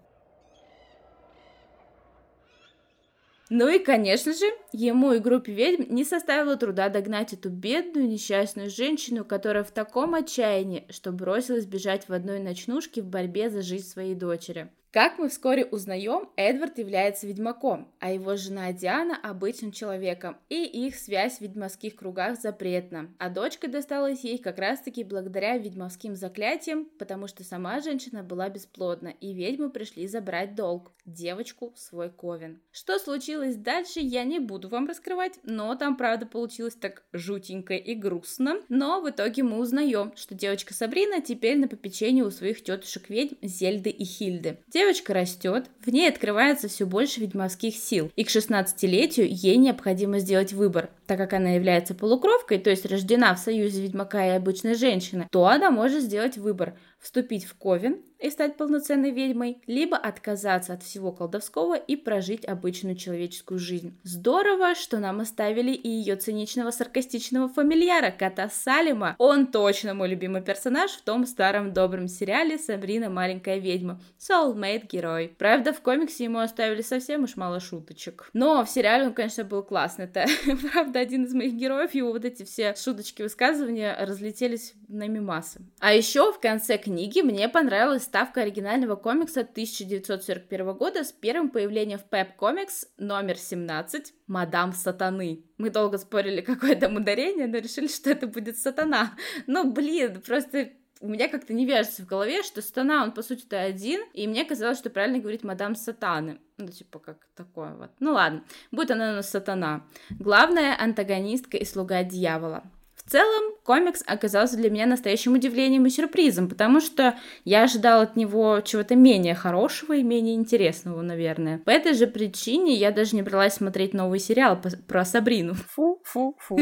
Ну 3.52 3.66
и, 3.66 3.80
конечно 3.80 4.32
же, 4.32 4.46
ему 4.72 5.12
и 5.12 5.18
группе 5.18 5.52
ведьм 5.52 5.92
не 5.92 6.04
составило 6.04 6.56
труда 6.56 6.88
догнать 6.88 7.32
эту 7.32 7.50
бедную 7.50 8.08
несчастную 8.08 8.70
женщину, 8.70 9.24
которая 9.24 9.64
в 9.64 9.72
таком 9.72 10.14
отчаянии, 10.14 10.86
что 10.88 11.10
бросилась 11.10 11.66
бежать 11.66 12.08
в 12.08 12.12
одной 12.12 12.38
ночнушке 12.38 13.02
в 13.02 13.06
борьбе 13.06 13.50
за 13.50 13.62
жизнь 13.62 13.88
своей 13.88 14.14
дочери. 14.14 14.70
Как 14.92 15.18
мы 15.18 15.28
вскоре 15.28 15.64
узнаем, 15.66 16.28
Эдвард 16.34 16.78
является 16.78 17.24
ведьмаком, 17.28 17.94
а 18.00 18.10
его 18.10 18.34
жена 18.34 18.72
Диана– 18.72 19.16
обычным 19.22 19.70
человеком, 19.70 20.36
и 20.48 20.64
их 20.64 20.96
связь 20.96 21.38
в 21.38 21.42
ведьмовских 21.42 21.94
кругах 21.94 22.40
запретна. 22.40 23.14
А 23.20 23.30
дочка 23.30 23.68
досталась 23.68 24.24
ей 24.24 24.38
как 24.38 24.58
раз-таки 24.58 25.04
благодаря 25.04 25.56
ведьмовским 25.58 26.16
заклятиям, 26.16 26.86
потому 26.98 27.28
что 27.28 27.44
сама 27.44 27.78
женщина 27.78 28.24
была 28.24 28.48
бесплодна, 28.48 29.14
и 29.20 29.32
ведьмы 29.32 29.70
пришли 29.70 30.08
забрать 30.08 30.56
долг– 30.56 30.90
девочку 31.06 31.72
свой 31.76 32.10
ковен. 32.10 32.60
Что 32.72 32.98
случилось 32.98 33.56
дальше, 33.56 34.00
я 34.00 34.24
не 34.24 34.38
буду 34.38 34.68
вам 34.68 34.88
раскрывать, 34.88 35.38
но 35.44 35.74
там, 35.76 35.96
правда, 35.96 36.26
получилось 36.26 36.74
так 36.74 37.04
жутенько 37.12 37.74
и 37.74 37.94
грустно. 37.94 38.56
Но 38.68 39.00
в 39.00 39.10
итоге 39.10 39.42
мы 39.42 39.58
узнаем, 39.58 40.12
что 40.16 40.34
девочка 40.34 40.74
Сабрина 40.74 41.20
теперь 41.20 41.58
на 41.58 41.68
попечении 41.68 42.22
у 42.22 42.30
своих 42.30 42.62
тетушек 42.62 43.08
ведьм 43.08 43.36
Зельды 43.42 43.90
и 43.90 44.04
Хильды. 44.04 44.58
Девочка 44.80 45.12
растет, 45.12 45.66
в 45.84 45.90
ней 45.90 46.08
открывается 46.08 46.66
все 46.66 46.86
больше 46.86 47.20
ведьмовских 47.20 47.76
сил, 47.76 48.10
и 48.16 48.24
к 48.24 48.28
16-летию 48.28 49.26
ей 49.28 49.58
необходимо 49.58 50.20
сделать 50.20 50.54
выбор. 50.54 50.88
Так 51.06 51.18
как 51.18 51.34
она 51.34 51.50
является 51.50 51.94
полукровкой, 51.94 52.58
то 52.58 52.70
есть 52.70 52.86
рождена 52.86 53.34
в 53.34 53.38
союзе 53.38 53.82
ведьмака 53.82 54.24
и 54.26 54.30
обычной 54.30 54.74
женщины, 54.74 55.28
то 55.30 55.44
она 55.44 55.70
может 55.70 56.02
сделать 56.02 56.38
выбор– 56.38 56.78
вступить 57.00 57.44
в 57.44 57.54
ковен 57.54 58.02
и 58.18 58.28
стать 58.28 58.56
полноценной 58.56 59.10
ведьмой, 59.10 59.62
либо 59.66 59.96
отказаться 59.96 60.74
от 60.74 60.82
всего 60.82 61.10
колдовского 61.10 61.74
и 61.74 61.96
прожить 61.96 62.44
обычную 62.44 62.94
человеческую 62.94 63.58
жизнь. 63.58 63.98
Здорово, 64.02 64.74
что 64.74 64.98
нам 64.98 65.20
оставили 65.20 65.72
и 65.72 65.88
ее 65.88 66.16
циничного 66.16 66.70
саркастичного 66.70 67.48
фамильяра, 67.48 68.10
кота 68.10 68.50
Салима. 68.50 69.14
Он 69.16 69.46
точно 69.46 69.94
мой 69.94 70.08
любимый 70.08 70.42
персонаж 70.42 70.90
в 70.90 71.02
том 71.02 71.26
старом 71.26 71.72
добром 71.72 72.08
сериале 72.08 72.58
«Сабрина 72.58 73.08
маленькая 73.08 73.58
ведьма». 73.58 74.00
Soulmate 74.18 74.86
герой. 74.86 75.34
Правда, 75.38 75.72
в 75.72 75.80
комиксе 75.80 76.24
ему 76.24 76.40
оставили 76.40 76.82
совсем 76.82 77.24
уж 77.24 77.36
мало 77.36 77.58
шуточек. 77.58 78.28
Но 78.34 78.62
в 78.64 78.68
сериале 78.68 79.06
он, 79.06 79.14
конечно, 79.14 79.44
был 79.44 79.62
классный. 79.62 80.04
Это, 80.04 80.26
правда, 80.72 81.00
один 81.00 81.24
из 81.24 81.32
моих 81.32 81.54
героев, 81.54 81.94
его 81.94 82.12
вот 82.12 82.26
эти 82.26 82.42
все 82.42 82.74
шуточки, 82.74 83.22
высказывания 83.22 83.96
разлетелись 83.98 84.74
на 84.88 85.08
мимасы. 85.08 85.62
А 85.78 85.94
еще 85.94 86.32
в 86.32 86.38
конце 86.38 86.76
книги 86.76 86.89
мне 86.90 87.48
понравилась 87.48 88.02
ставка 88.02 88.42
оригинального 88.42 88.96
комикса 88.96 89.40
1941 89.40 90.74
года 90.74 91.04
с 91.04 91.12
первым 91.12 91.50
появлением 91.50 91.98
в 91.98 92.12
Pep 92.12 92.30
Comics 92.38 92.88
номер 92.98 93.36
17 93.36 94.12
«Мадам 94.26 94.72
Сатаны». 94.72 95.44
Мы 95.56 95.70
долго 95.70 95.98
спорили, 95.98 96.40
какое 96.42 96.74
там 96.74 96.96
ударение, 96.96 97.46
но 97.46 97.58
решили, 97.58 97.86
что 97.86 98.10
это 98.10 98.26
будет 98.26 98.58
Сатана. 98.58 99.14
Ну, 99.46 99.70
блин, 99.70 100.20
просто 100.20 100.70
у 101.00 101.08
меня 101.08 101.28
как-то 101.28 101.52
не 101.52 101.64
вяжется 101.64 102.02
в 102.02 102.06
голове, 102.06 102.42
что 102.42 102.60
Сатана, 102.60 103.04
он, 103.04 103.12
по 103.12 103.22
сути-то, 103.22 103.60
один, 103.60 104.00
и 104.12 104.26
мне 104.26 104.44
казалось, 104.44 104.78
что 104.78 104.90
правильно 104.90 105.18
говорить 105.18 105.44
мадам 105.44 105.74
Сатаны. 105.76 106.40
Ну, 106.58 106.68
типа, 106.68 106.98
как 106.98 107.26
такое 107.36 107.74
вот. 107.74 107.90
Ну, 108.00 108.12
ладно, 108.12 108.44
будет 108.70 108.90
она 108.90 109.12
у 109.12 109.14
нас 109.14 109.30
Сатана. 109.30 109.86
Главная 110.10 110.76
антагонистка 110.78 111.56
и 111.56 111.64
слуга 111.64 112.02
дьявола. 112.02 112.64
В 113.04 113.10
целом, 113.10 113.54
комикс 113.64 114.02
оказался 114.06 114.56
для 114.56 114.70
меня 114.70 114.86
настоящим 114.86 115.34
удивлением 115.34 115.86
и 115.86 115.90
сюрпризом, 115.90 116.48
потому 116.48 116.80
что 116.80 117.16
я 117.44 117.64
ожидала 117.64 118.02
от 118.02 118.16
него 118.16 118.60
чего-то 118.60 118.94
менее 118.94 119.34
хорошего 119.34 119.94
и 119.94 120.02
менее 120.02 120.34
интересного, 120.34 121.02
наверное. 121.02 121.58
По 121.58 121.70
этой 121.70 121.94
же 121.94 122.06
причине 122.06 122.74
я 122.74 122.90
даже 122.90 123.16
не 123.16 123.22
бралась 123.22 123.54
смотреть 123.54 123.94
новый 123.94 124.18
сериал 124.18 124.60
про 124.86 125.04
Сабрину. 125.04 125.54
Фу-фу-фу. 125.70 126.58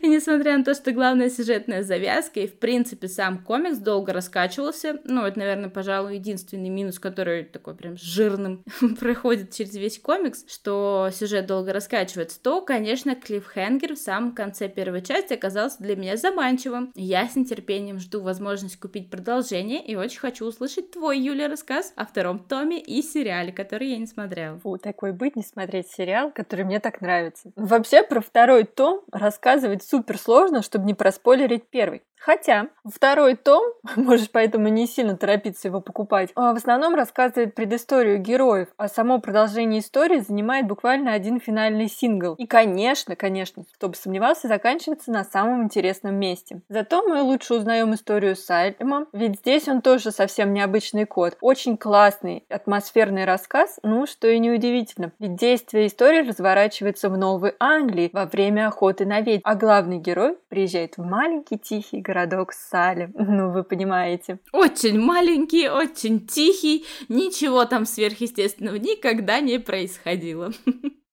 И 0.00 0.08
несмотря 0.08 0.58
на 0.58 0.64
то, 0.64 0.74
что 0.74 0.92
главная 0.92 1.30
сюжетная 1.30 1.82
завязка 1.82 2.40
и, 2.40 2.46
в 2.46 2.58
принципе, 2.58 3.08
сам 3.08 3.44
комикс 3.44 3.78
долго 3.78 4.12
раскачивался, 4.12 4.98
ну, 5.04 5.22
это, 5.22 5.38
наверное, 5.38 5.70
пожалуй, 5.70 6.16
единственный 6.16 6.70
минус, 6.70 6.98
который 6.98 7.44
такой 7.44 7.74
прям 7.74 7.96
жирным 7.96 8.64
проходит 9.00 9.52
через 9.52 9.74
весь 9.74 10.00
комикс, 10.00 10.44
что 10.48 11.10
сюжет 11.12 11.46
долго 11.46 11.72
раскачивается, 11.72 12.42
то, 12.42 12.62
конечно, 12.62 13.14
Клиффхенгер 13.14 13.94
в 13.94 13.98
самом 13.98 14.34
конце 14.34 14.68
первой 14.68 15.02
части 15.02 15.34
оказался 15.34 15.67
оказался 15.68 15.82
для 15.82 15.96
меня 15.96 16.16
заманчивым. 16.16 16.92
Я 16.94 17.28
с 17.28 17.36
нетерпением 17.36 17.98
жду 17.98 18.22
возможность 18.22 18.78
купить 18.78 19.10
продолжение 19.10 19.84
и 19.84 19.96
очень 19.96 20.18
хочу 20.18 20.46
услышать 20.46 20.90
твой, 20.90 21.18
Юля, 21.18 21.48
рассказ 21.48 21.92
о 21.96 22.06
втором 22.06 22.38
томе 22.38 22.80
и 22.80 23.02
сериале, 23.02 23.52
который 23.52 23.88
я 23.88 23.98
не 23.98 24.06
смотрела. 24.06 24.58
Фу, 24.60 24.78
такой 24.78 25.12
быть, 25.12 25.36
не 25.36 25.42
смотреть 25.42 25.88
сериал, 25.88 26.32
который 26.34 26.64
мне 26.64 26.80
так 26.80 27.00
нравится. 27.00 27.52
Вообще, 27.56 28.02
про 28.02 28.20
второй 28.20 28.64
том 28.64 29.02
рассказывать 29.12 29.82
супер 29.84 30.18
сложно, 30.18 30.62
чтобы 30.62 30.86
не 30.86 30.94
проспойлерить 30.94 31.68
первый. 31.68 32.02
Хотя 32.20 32.68
второй 32.84 33.36
том, 33.36 33.72
можешь 33.96 34.30
поэтому 34.30 34.68
не 34.68 34.86
сильно 34.86 35.16
торопиться 35.16 35.68
его 35.68 35.80
покупать, 35.80 36.30
а 36.34 36.52
в 36.52 36.56
основном 36.56 36.94
рассказывает 36.94 37.54
предысторию 37.54 38.18
героев, 38.18 38.68
а 38.76 38.88
само 38.88 39.20
продолжение 39.20 39.80
истории 39.80 40.18
занимает 40.18 40.66
буквально 40.66 41.12
один 41.12 41.40
финальный 41.40 41.88
сингл. 41.88 42.34
И, 42.34 42.46
конечно, 42.46 43.16
конечно, 43.16 43.64
кто 43.74 43.88
бы 43.88 43.94
сомневался, 43.94 44.48
заканчивается 44.48 45.12
на 45.12 45.24
самом 45.24 45.64
интересном 45.64 46.16
месте. 46.16 46.60
Зато 46.68 47.02
мы 47.06 47.22
лучше 47.22 47.54
узнаем 47.54 47.94
историю 47.94 48.36
Сальма, 48.36 49.06
ведь 49.12 49.38
здесь 49.38 49.68
он 49.68 49.82
тоже 49.82 50.10
совсем 50.10 50.52
необычный 50.52 51.06
кот. 51.06 51.36
Очень 51.40 51.76
классный, 51.76 52.44
атмосферный 52.48 53.24
рассказ, 53.24 53.78
ну, 53.82 54.06
что 54.06 54.28
и 54.28 54.38
неудивительно. 54.38 55.12
Ведь 55.18 55.36
действие 55.36 55.86
истории 55.86 56.28
разворачивается 56.28 57.08
в 57.08 57.16
Новой 57.16 57.54
Англии 57.60 58.10
во 58.12 58.26
время 58.26 58.68
охоты 58.68 59.06
на 59.06 59.20
ведьм, 59.20 59.42
а 59.44 59.54
главный 59.54 59.98
герой 59.98 60.36
приезжает 60.48 60.96
в 60.96 61.02
маленький 61.02 61.58
тихий 61.58 62.00
городок 62.08 62.52
Салем. 62.52 63.12
Ну, 63.38 63.52
вы 63.52 63.62
понимаете. 63.62 64.38
Очень 64.52 64.98
маленький, 64.98 65.68
очень 65.68 66.26
тихий, 66.26 66.86
ничего 67.08 67.66
там 67.66 67.84
сверхъестественного 67.84 68.76
никогда 68.76 69.40
не 69.40 69.58
происходило. 69.58 70.50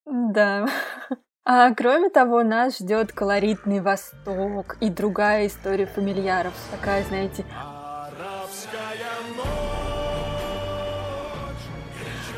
Да. 0.06 0.66
А 1.44 1.74
кроме 1.74 2.08
того, 2.08 2.42
нас 2.42 2.78
ждет 2.78 3.12
колоритный 3.12 3.80
Восток 3.80 4.76
и 4.80 4.88
другая 4.88 5.46
история 5.46 5.86
фамильяров. 5.86 6.54
Такая, 6.70 7.04
знаете, 7.04 7.44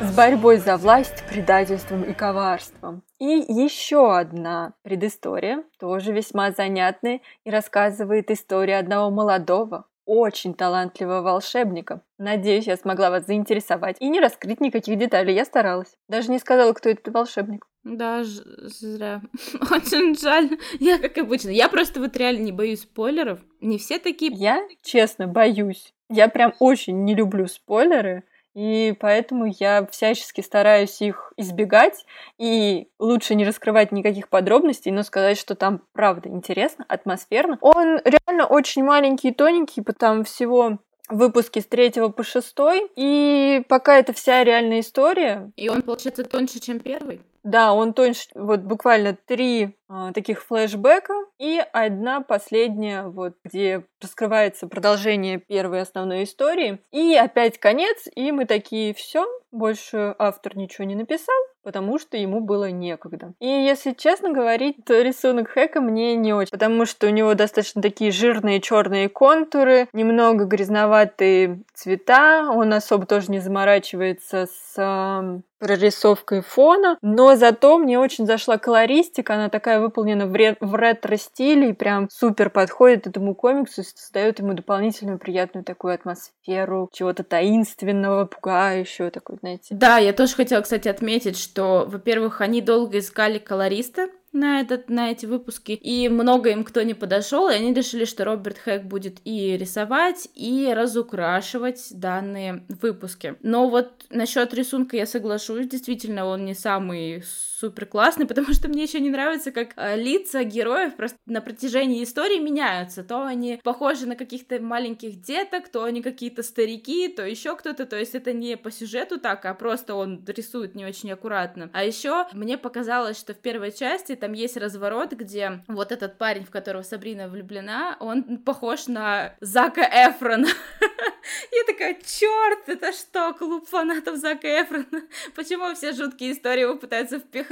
с 0.00 0.14
борьбой 0.14 0.58
за 0.58 0.76
власть, 0.76 1.24
предательством 1.28 2.02
и 2.02 2.12
коварством. 2.12 3.02
И 3.18 3.24
еще 3.24 4.16
одна 4.16 4.74
предыстория, 4.82 5.64
тоже 5.78 6.12
весьма 6.12 6.52
занятная, 6.52 7.20
и 7.44 7.50
рассказывает 7.50 8.30
историю 8.30 8.78
одного 8.78 9.10
молодого, 9.10 9.86
очень 10.08 10.54
талантливого 10.54 11.20
волшебника. 11.20 12.00
Надеюсь, 12.16 12.66
я 12.66 12.76
смогла 12.76 13.10
вас 13.10 13.26
заинтересовать 13.26 13.96
и 14.00 14.08
не 14.08 14.20
раскрыть 14.20 14.60
никаких 14.60 14.98
деталей. 14.98 15.34
Я 15.34 15.44
старалась. 15.44 15.96
Даже 16.08 16.30
не 16.30 16.38
сказала, 16.38 16.72
кто 16.72 16.88
этот 16.88 17.12
волшебник. 17.12 17.66
Да, 17.84 18.22
зря. 18.24 19.20
Очень 19.70 20.16
жаль. 20.16 20.58
Я, 20.80 20.98
как 20.98 21.18
обычно, 21.18 21.50
я 21.50 21.68
просто 21.68 22.00
вот 22.00 22.16
реально 22.16 22.44
не 22.44 22.52
боюсь 22.52 22.82
спойлеров. 22.82 23.40
Не 23.60 23.76
все 23.78 23.98
такие... 23.98 24.32
Я, 24.32 24.66
честно, 24.82 25.26
боюсь. 25.26 25.92
Я 26.08 26.28
прям 26.28 26.54
очень 26.58 27.04
не 27.04 27.14
люблю 27.14 27.46
спойлеры. 27.46 28.24
И 28.58 28.92
поэтому 28.98 29.44
я 29.60 29.86
всячески 29.86 30.40
стараюсь 30.40 31.00
их 31.00 31.32
избегать 31.36 32.04
и 32.38 32.88
лучше 32.98 33.36
не 33.36 33.44
раскрывать 33.44 33.92
никаких 33.92 34.28
подробностей, 34.28 34.90
но 34.90 35.04
сказать, 35.04 35.38
что 35.38 35.54
там 35.54 35.82
правда 35.92 36.28
интересно, 36.28 36.84
атмосферно. 36.88 37.58
Он 37.60 38.00
реально 38.04 38.46
очень 38.46 38.82
маленький 38.82 39.28
и 39.28 39.32
тоненький, 39.32 39.80
потому 39.80 40.24
всего 40.24 40.78
выпуски 41.08 41.60
с 41.60 41.66
третьего 41.66 42.08
по 42.08 42.24
шестой, 42.24 42.90
и 42.96 43.62
пока 43.68 43.96
это 43.96 44.12
вся 44.12 44.42
реальная 44.42 44.80
история. 44.80 45.52
И 45.54 45.68
он, 45.68 45.82
получается, 45.82 46.24
тоньше, 46.24 46.58
чем 46.58 46.80
первый? 46.80 47.20
Да, 47.48 47.72
он 47.72 47.94
тоньше, 47.94 48.28
вот 48.34 48.60
буквально 48.60 49.16
три 49.16 49.74
э, 49.88 50.10
таких 50.12 50.44
флешбека 50.44 51.14
и 51.38 51.58
одна 51.72 52.20
последняя, 52.20 53.04
вот 53.04 53.36
где 53.42 53.84
раскрывается 54.02 54.68
продолжение 54.68 55.38
первой 55.38 55.80
основной 55.80 56.24
истории. 56.24 56.78
И 56.92 57.16
опять 57.16 57.58
конец, 57.58 58.06
и 58.14 58.32
мы 58.32 58.44
такие, 58.44 58.92
все, 58.92 59.26
больше 59.50 60.14
автор 60.18 60.58
ничего 60.58 60.84
не 60.84 60.94
написал, 60.94 61.34
потому 61.62 61.98
что 61.98 62.18
ему 62.18 62.40
было 62.42 62.70
некогда. 62.70 63.32
И 63.40 63.46
если 63.46 63.92
честно 63.92 64.30
говорить, 64.30 64.84
то 64.84 65.00
рисунок 65.00 65.48
Хэка 65.48 65.80
мне 65.80 66.16
не 66.16 66.34
очень, 66.34 66.50
потому 66.50 66.84
что 66.84 67.06
у 67.06 67.10
него 67.10 67.32
достаточно 67.32 67.80
такие 67.80 68.10
жирные 68.10 68.60
черные 68.60 69.08
контуры, 69.08 69.88
немного 69.94 70.44
грязноватые 70.44 71.62
цвета, 71.72 72.50
он 72.50 72.74
особо 72.74 73.06
тоже 73.06 73.30
не 73.30 73.38
заморачивается 73.38 74.46
с 74.46 74.74
э, 74.76 75.40
прорисовкой 75.58 76.42
фона, 76.42 76.98
но 77.02 77.36
зато 77.36 77.78
мне 77.78 77.98
очень 77.98 78.26
зашла 78.26 78.58
колористика, 78.58 79.34
она 79.34 79.48
такая 79.48 79.80
выполнена 79.80 80.26
в, 80.26 80.34
ре- 80.34 80.56
в 80.60 80.74
ретро-стиле 80.74 81.70
и 81.70 81.72
прям 81.72 82.08
супер 82.10 82.50
подходит 82.50 83.06
этому 83.06 83.34
комиксу, 83.34 83.82
создает 83.82 84.38
ему 84.38 84.54
дополнительную 84.54 85.18
приятную 85.18 85.64
такую 85.64 85.94
атмосферу 85.94 86.88
чего-то 86.92 87.24
таинственного, 87.24 88.26
пугающего, 88.26 89.10
такой, 89.10 89.36
знаете. 89.40 89.74
Да, 89.74 89.98
я 89.98 90.12
тоже 90.12 90.34
хотела, 90.34 90.62
кстати, 90.62 90.88
отметить, 90.88 91.38
что, 91.38 91.86
во-первых, 91.88 92.40
они 92.40 92.60
долго 92.60 92.98
искали 92.98 93.38
колориста, 93.38 94.08
на, 94.32 94.60
этот, 94.60 94.88
на 94.88 95.10
эти 95.10 95.26
выпуски, 95.26 95.72
и 95.72 96.08
много 96.08 96.50
им 96.50 96.64
кто 96.64 96.82
не 96.82 96.94
подошел, 96.94 97.48
и 97.48 97.54
они 97.54 97.72
решили, 97.72 98.04
что 98.04 98.24
Роберт 98.24 98.58
Хэк 98.58 98.84
будет 98.84 99.18
и 99.24 99.56
рисовать, 99.56 100.28
и 100.34 100.72
разукрашивать 100.74 101.88
данные 101.90 102.64
выпуски. 102.68 103.36
Но 103.42 103.68
вот 103.68 104.06
насчет 104.10 104.52
рисунка 104.54 104.96
я 104.96 105.06
соглашусь, 105.06 105.68
действительно, 105.68 106.26
он 106.26 106.44
не 106.44 106.54
самый 106.54 107.22
супер 107.58 107.86
классный, 107.86 108.26
потому 108.28 108.52
что 108.52 108.68
мне 108.68 108.84
еще 108.84 109.00
не 109.00 109.10
нравится, 109.10 109.50
как 109.50 109.70
э, 109.76 109.96
лица 109.96 110.44
героев 110.44 110.96
просто 110.96 111.18
на 111.26 111.40
протяжении 111.40 112.02
истории 112.04 112.38
меняются. 112.38 113.02
То 113.02 113.24
они 113.24 113.60
похожи 113.62 114.06
на 114.06 114.16
каких-то 114.16 114.60
маленьких 114.60 115.20
деток, 115.20 115.68
то 115.68 115.84
они 115.84 116.02
какие-то 116.02 116.42
старики, 116.42 117.08
то 117.08 117.26
еще 117.26 117.56
кто-то. 117.56 117.86
То 117.86 117.98
есть 117.98 118.14
это 118.14 118.32
не 118.32 118.56
по 118.56 118.70
сюжету 118.70 119.18
так, 119.18 119.44
а 119.44 119.54
просто 119.54 119.94
он 119.94 120.24
рисует 120.26 120.74
не 120.74 120.84
очень 120.84 121.10
аккуратно. 121.10 121.70
А 121.72 121.84
еще 121.84 122.26
мне 122.32 122.58
показалось, 122.58 123.18
что 123.18 123.34
в 123.34 123.38
первой 123.38 123.72
части 123.72 124.14
там 124.14 124.32
есть 124.32 124.56
разворот, 124.56 125.12
где 125.12 125.62
вот 125.68 125.92
этот 125.92 126.18
парень, 126.18 126.44
в 126.44 126.50
которого 126.50 126.82
Сабрина 126.82 127.28
влюблена, 127.28 127.96
он 128.00 128.38
похож 128.38 128.86
на 128.86 129.34
Зака 129.40 129.82
Эфрона. 129.82 130.48
Я 131.52 131.64
такая, 131.66 131.94
черт, 131.94 132.68
это 132.68 132.92
что, 132.92 133.34
клуб 133.34 133.68
фанатов 133.68 134.16
Зака 134.16 134.62
Эфрона? 134.62 135.02
Почему 135.34 135.74
все 135.74 135.92
жуткие 135.92 136.32
истории 136.32 136.62
его 136.62 136.76
пытаются 136.76 137.18
впихнуть? 137.18 137.47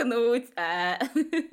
А. 0.57 0.99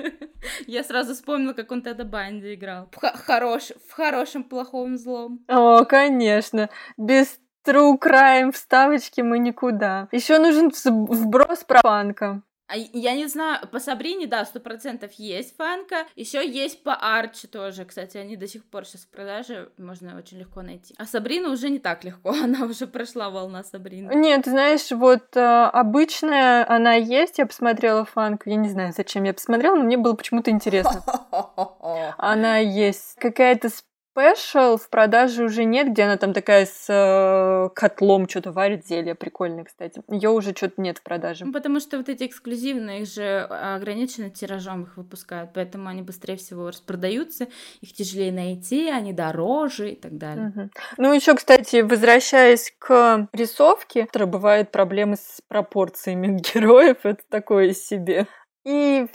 Я 0.67 0.83
сразу 0.83 1.13
вспомнила, 1.13 1.53
как 1.53 1.71
он 1.71 1.81
тогда 1.81 2.03
Банди 2.03 2.53
играл. 2.53 2.89
В 2.91 3.91
хорошем, 3.91 4.43
плохом, 4.43 4.97
злом. 4.97 5.43
О, 5.47 5.85
конечно. 5.85 6.69
Без 6.97 7.39
True 7.65 7.97
Crime 7.97 8.51
вставочки 8.51 9.21
мы 9.21 9.39
никуда. 9.39 10.09
Еще 10.12 10.38
нужен 10.39 10.71
вброс 10.83 11.63
про 11.63 11.81
панка. 11.81 12.41
А 12.74 12.75
я 12.75 13.13
не 13.13 13.27
знаю, 13.27 13.68
по 13.68 13.80
Сабрине, 13.80 14.25
да, 14.25 14.44
сто 14.46 14.60
процентов 14.60 15.12
есть 15.13 15.56
фанка. 15.56 16.08
Еще 16.15 16.44
есть 16.50 16.82
по 16.82 16.96
Арчи 16.96 17.46
тоже, 17.46 17.86
кстати, 17.86 18.18
они 18.18 18.36
до 18.36 18.48
сих 18.48 18.65
пор 18.65 18.84
сейчас 18.88 19.01
в 19.01 19.10
продаже, 19.10 19.70
можно 19.77 20.18
очень 20.18 20.39
легко 20.39 20.63
найти. 20.63 20.96
А 20.98 21.06
Сабрина 21.06 21.50
уже 21.50 21.70
не 21.70 21.77
так 21.77 22.03
легко, 22.03 22.30
она 22.44 22.65
уже 22.65 22.88
прошла 22.88 23.30
волна 23.30 23.63
Сабрины. 23.63 24.12
Нет, 24.15 24.48
знаешь, 24.48 24.89
вот 24.89 25.38
э, 25.38 25.39
обычная 25.39 26.68
она 26.68 26.96
есть, 26.96 27.38
я 27.38 27.46
посмотрела 27.46 28.06
фанку, 28.06 28.50
я 28.50 28.56
не 28.56 28.70
знаю, 28.70 28.92
зачем 28.92 29.24
я 29.25 29.36
посмотрела, 29.36 29.75
но 29.75 29.84
мне 29.84 29.98
было 29.98 30.13
почему-то 30.13 30.50
интересно. 30.50 31.03
Она 32.18 32.58
есть. 32.58 33.18
Какая-то 33.20 33.70
Special 34.15 34.77
в 34.77 34.89
продаже 34.89 35.43
уже 35.43 35.64
нет, 35.64 35.90
где 35.90 36.03
она 36.03 36.18
там 36.18 36.33
такая 36.33 36.66
с 36.66 36.85
э, 36.90 37.70
котлом 37.74 38.29
что-то 38.29 38.51
варит, 38.51 38.85
зелье 38.85 39.16
прикольное, 39.16 39.64
кстати. 39.64 40.01
Ее 40.09 40.29
уже 40.29 40.51
что-то 40.51 40.81
нет 40.81 41.00
в 41.00 41.03
продаже. 41.03 41.46
Ну, 41.46 41.51
потому 41.51 41.79
что 41.79 41.98
вот 41.98 42.09
эти 42.09 42.25
эксклюзивные, 42.25 43.01
их 43.01 43.07
же 43.07 43.40
ограниченно 43.40 44.29
тиражом 44.29 44.83
их 44.83 44.98
выпускают, 44.98 45.51
поэтому 45.53 45.90
они 45.90 46.01
быстрее 46.01 46.37
всего 46.37 46.68
распродаются, 46.68 47.48
их 47.81 47.94
тяжелее 47.94 48.31
найти, 48.31 48.90
они 48.90 49.14
дороже 49.14 49.92
и 49.92 49.96
так 49.96 50.18
далее. 50.18 50.53
Угу. 50.55 50.70
Ну, 50.98 51.14
еще, 51.14 51.35
кстати, 51.35 51.81
возвращаясь 51.81 52.74
к 52.77 53.27
рисовке, 53.33 54.07
бывают 54.14 54.72
проблемы 54.72 55.16
с 55.16 55.42
пропорциями 55.48 56.40
героев, 56.53 56.98
это 57.03 57.24
такое 57.29 57.74
себе. 57.74 58.27
И 58.66 59.07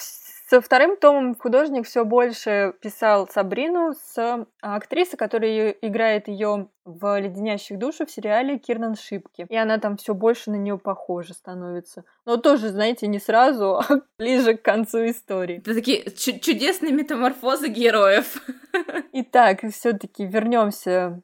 со 0.49 0.63
вторым 0.63 0.97
томом 0.97 1.35
художник 1.35 1.87
все 1.87 2.07
больше 2.07 2.73
писал 2.81 3.29
Сабрину 3.29 3.93
с 3.93 4.47
актрисой, 4.63 5.19
которая 5.19 5.71
играет 5.71 6.29
ее 6.29 6.69
в 6.87 7.21
«Леденящих 7.21 7.79
душу» 7.79 8.07
в 8.07 8.11
сериале 8.11 8.59
Кирнан 8.59 8.97
Шипки. 8.97 9.45
И 9.47 9.57
она 9.57 9.77
там 9.77 9.99
все 9.99 10.15
больше 10.15 10.51
на 10.51 10.57
нее 10.57 10.79
похожа 10.79 11.35
становится. 11.35 12.05
Но 12.25 12.39
тоже, 12.39 12.71
знаете, 12.71 13.09
не 13.09 13.19
сразу, 13.19 13.77
а 13.77 13.85
ближе 14.19 14.55
к 14.55 14.63
концу 14.63 15.11
истории. 15.11 15.59
Это 15.59 15.75
такие 15.75 16.11
чудесные 16.13 16.95
метаморфозы 16.95 17.69
героев. 17.69 18.43
Итак, 19.13 19.61
все-таки 19.71 20.25
вернемся 20.25 21.21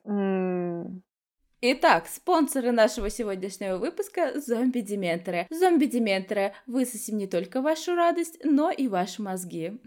Итак, 1.66 2.08
спонсоры 2.08 2.72
нашего 2.72 3.08
сегодняшнего 3.08 3.78
выпуска– 3.78 4.32
зомби-дементоры. 4.38 5.46
Зомби-дементоры, 5.48 6.52
высосим 6.66 7.16
не 7.16 7.26
только 7.26 7.62
вашу 7.62 7.94
радость, 7.94 8.38
но 8.44 8.70
и 8.70 8.86
ваши 8.86 9.22
мозги. 9.22 9.80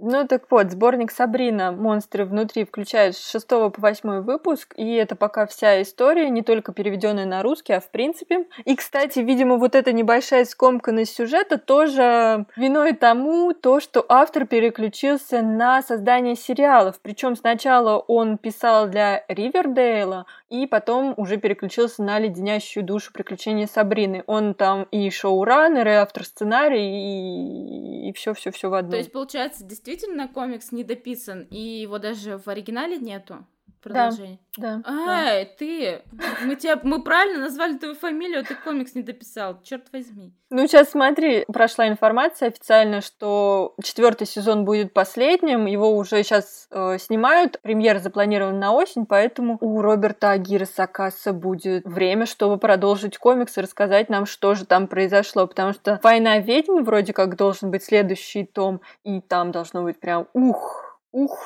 Ну 0.00 0.26
так 0.26 0.50
вот, 0.50 0.70
сборник 0.70 1.10
Сабрина 1.10 1.72
«Монстры 1.72 2.24
внутри» 2.24 2.64
включает 2.64 3.16
с 3.16 3.30
6 3.30 3.48
по 3.48 3.74
8 3.76 4.20
выпуск, 4.20 4.72
и 4.78 4.94
это 4.94 5.14
пока 5.14 5.46
вся 5.46 5.82
история, 5.82 6.30
не 6.30 6.40
только 6.40 6.72
переведенная 6.72 7.26
на 7.26 7.42
русский, 7.42 7.74
а 7.74 7.80
в 7.80 7.90
принципе. 7.90 8.46
И, 8.64 8.74
кстати, 8.74 9.18
видимо, 9.18 9.56
вот 9.58 9.74
эта 9.74 9.92
небольшая 9.92 10.46
скомканность 10.46 11.14
сюжета 11.14 11.58
тоже 11.58 12.46
виной 12.56 12.94
тому, 12.94 13.52
то, 13.52 13.80
что 13.80 14.06
автор 14.08 14.46
переключился 14.46 15.42
на 15.42 15.82
создание 15.82 16.34
сериалов. 16.34 16.98
Причем 17.02 17.36
сначала 17.36 17.98
он 17.98 18.38
писал 18.38 18.88
для 18.88 19.22
Ривердейла, 19.28 20.24
и 20.48 20.66
потом 20.66 20.77
уже 21.16 21.36
переключился 21.36 22.02
на 22.02 22.18
леденящую 22.18 22.84
душу 22.84 23.12
приключения 23.12 23.66
Сабрины. 23.66 24.24
Он 24.26 24.54
там 24.54 24.84
и 24.90 25.10
шоураннер, 25.10 25.86
и 25.86 25.92
автор 25.92 26.24
сценарий, 26.24 28.08
и 28.08 28.12
все-все-все 28.12 28.68
в 28.68 28.74
одном. 28.74 28.92
То 28.92 28.98
есть, 28.98 29.12
получается, 29.12 29.64
действительно 29.64 30.28
комикс 30.28 30.72
не 30.72 30.84
дописан, 30.84 31.42
и 31.50 31.60
его 31.60 31.98
даже 31.98 32.38
в 32.38 32.48
оригинале 32.48 32.98
нету? 32.98 33.46
Продолжение. 33.80 34.38
Да. 34.56 34.82
Ай, 34.84 35.44
да. 35.44 35.50
ты! 35.58 36.02
Мы 36.44 36.56
тебя, 36.56 36.78
мы 36.82 37.02
правильно 37.02 37.40
назвали 37.40 37.78
твою 37.78 37.94
фамилию, 37.94 38.40
а 38.40 38.44
ты 38.44 38.54
комикс 38.54 38.94
не 38.94 39.02
дописал. 39.02 39.60
Черт 39.62 39.86
возьми. 39.92 40.32
Ну, 40.50 40.66
сейчас 40.66 40.90
смотри, 40.90 41.44
прошла 41.52 41.88
информация 41.88 42.48
официально, 42.48 43.02
что 43.02 43.74
четвертый 43.82 44.26
сезон 44.26 44.64
будет 44.64 44.94
последним. 44.94 45.66
Его 45.66 45.94
уже 45.94 46.22
сейчас 46.22 46.66
э, 46.70 46.96
снимают. 46.98 47.60
Премьера 47.60 47.98
запланирована 47.98 48.58
на 48.58 48.72
осень, 48.72 49.04
поэтому 49.04 49.58
у 49.60 49.82
Роберта 49.82 50.30
Агира 50.30 50.64
Сакаса 50.64 51.32
будет 51.32 51.84
время, 51.84 52.24
чтобы 52.26 52.56
продолжить 52.58 53.18
комикс 53.18 53.58
и 53.58 53.60
рассказать 53.60 54.08
нам, 54.08 54.24
что 54.26 54.54
же 54.54 54.64
там 54.64 54.88
произошло. 54.88 55.46
Потому 55.46 55.72
что 55.74 56.00
«Война 56.02 56.38
ведьм» 56.38 56.82
вроде 56.82 57.12
как 57.12 57.36
должен 57.36 57.70
быть 57.70 57.84
следующий 57.84 58.44
том, 58.44 58.80
и 59.04 59.20
там 59.20 59.52
должно 59.52 59.82
быть 59.82 60.00
прям 60.00 60.28
ух, 60.32 60.98
ух, 61.12 61.38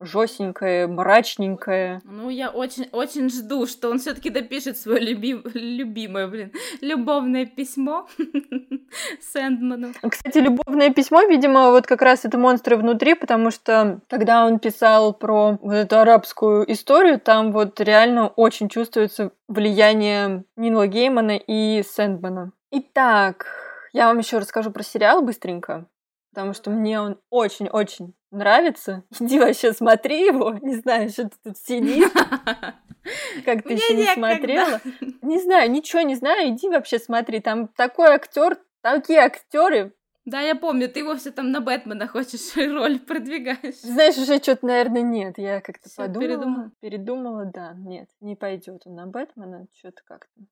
жестенькое, 0.00 0.86
мрачненькое. 0.86 2.00
Ну, 2.04 2.30
я 2.30 2.50
очень, 2.50 2.88
очень 2.92 3.28
жду, 3.30 3.66
что 3.66 3.90
он 3.90 3.98
все-таки 3.98 4.30
допишет 4.30 4.78
свое 4.78 5.00
люби... 5.00 5.40
любимое, 5.54 6.26
блин, 6.28 6.52
любовное 6.80 7.46
письмо 7.46 8.08
Сэндману. 9.32 9.92
Кстати, 10.08 10.38
любовное 10.38 10.90
письмо, 10.90 11.22
видимо, 11.22 11.70
вот 11.70 11.86
как 11.86 12.02
раз 12.02 12.24
это 12.24 12.38
монстры 12.38 12.76
внутри, 12.76 13.14
потому 13.14 13.50
что 13.50 14.00
когда 14.08 14.46
он 14.46 14.58
писал 14.58 15.12
про 15.12 15.58
вот 15.60 15.74
эту 15.74 15.98
арабскую 15.98 16.70
историю, 16.70 17.20
там 17.20 17.52
вот 17.52 17.80
реально 17.80 18.28
очень 18.28 18.68
чувствуется 18.68 19.32
влияние 19.48 20.44
Нила 20.56 20.86
Геймана 20.86 21.36
и 21.36 21.82
Сэндмана. 21.82 22.52
Итак, 22.70 23.46
я 23.92 24.08
вам 24.08 24.18
еще 24.18 24.38
расскажу 24.38 24.70
про 24.70 24.82
сериал 24.82 25.22
быстренько, 25.22 25.86
потому 26.30 26.52
что 26.54 26.70
мне 26.70 27.00
он 27.00 27.20
очень-очень 27.30 28.14
нравится, 28.30 29.04
иди 29.20 29.38
вообще 29.38 29.72
смотри 29.72 30.26
его, 30.26 30.54
не 30.60 30.76
знаю, 30.76 31.08
что 31.10 31.28
ты 31.28 31.36
тут 31.44 31.58
сидишь. 31.58 32.12
Как 33.44 33.62
ты 33.62 33.72
еще 33.74 33.94
не 33.94 34.06
смотрела? 34.12 34.80
Не 35.22 35.40
знаю, 35.40 35.70
ничего 35.70 36.02
не 36.02 36.14
знаю, 36.14 36.50
иди 36.50 36.68
вообще 36.68 36.98
смотри. 36.98 37.40
Там 37.40 37.68
такой 37.68 38.08
актер, 38.08 38.58
такие 38.82 39.20
актеры, 39.20 39.94
да, 40.28 40.42
я 40.42 40.54
помню, 40.54 40.90
ты 40.90 41.04
вовсе 41.04 41.30
там 41.30 41.52
на 41.52 41.62
Бэтмена 41.62 42.06
хочешь 42.06 42.54
роль 42.56 43.00
продвигаешь. 43.00 43.80
Знаешь, 43.80 44.18
уже 44.18 44.36
что-то, 44.36 44.66
наверное, 44.66 45.00
нет. 45.00 45.38
Я 45.38 45.62
как-то 45.62 45.88
подумала, 45.96 46.20
передумала. 46.20 46.70
передумала, 46.80 47.44
да, 47.46 47.72
нет, 47.78 48.10
не 48.20 48.36
пойдет 48.36 48.82
он 48.84 48.94
на 48.94 49.06
Бэтмена, 49.06 49.66
что-то 49.78 50.02
как-то. 50.04 50.42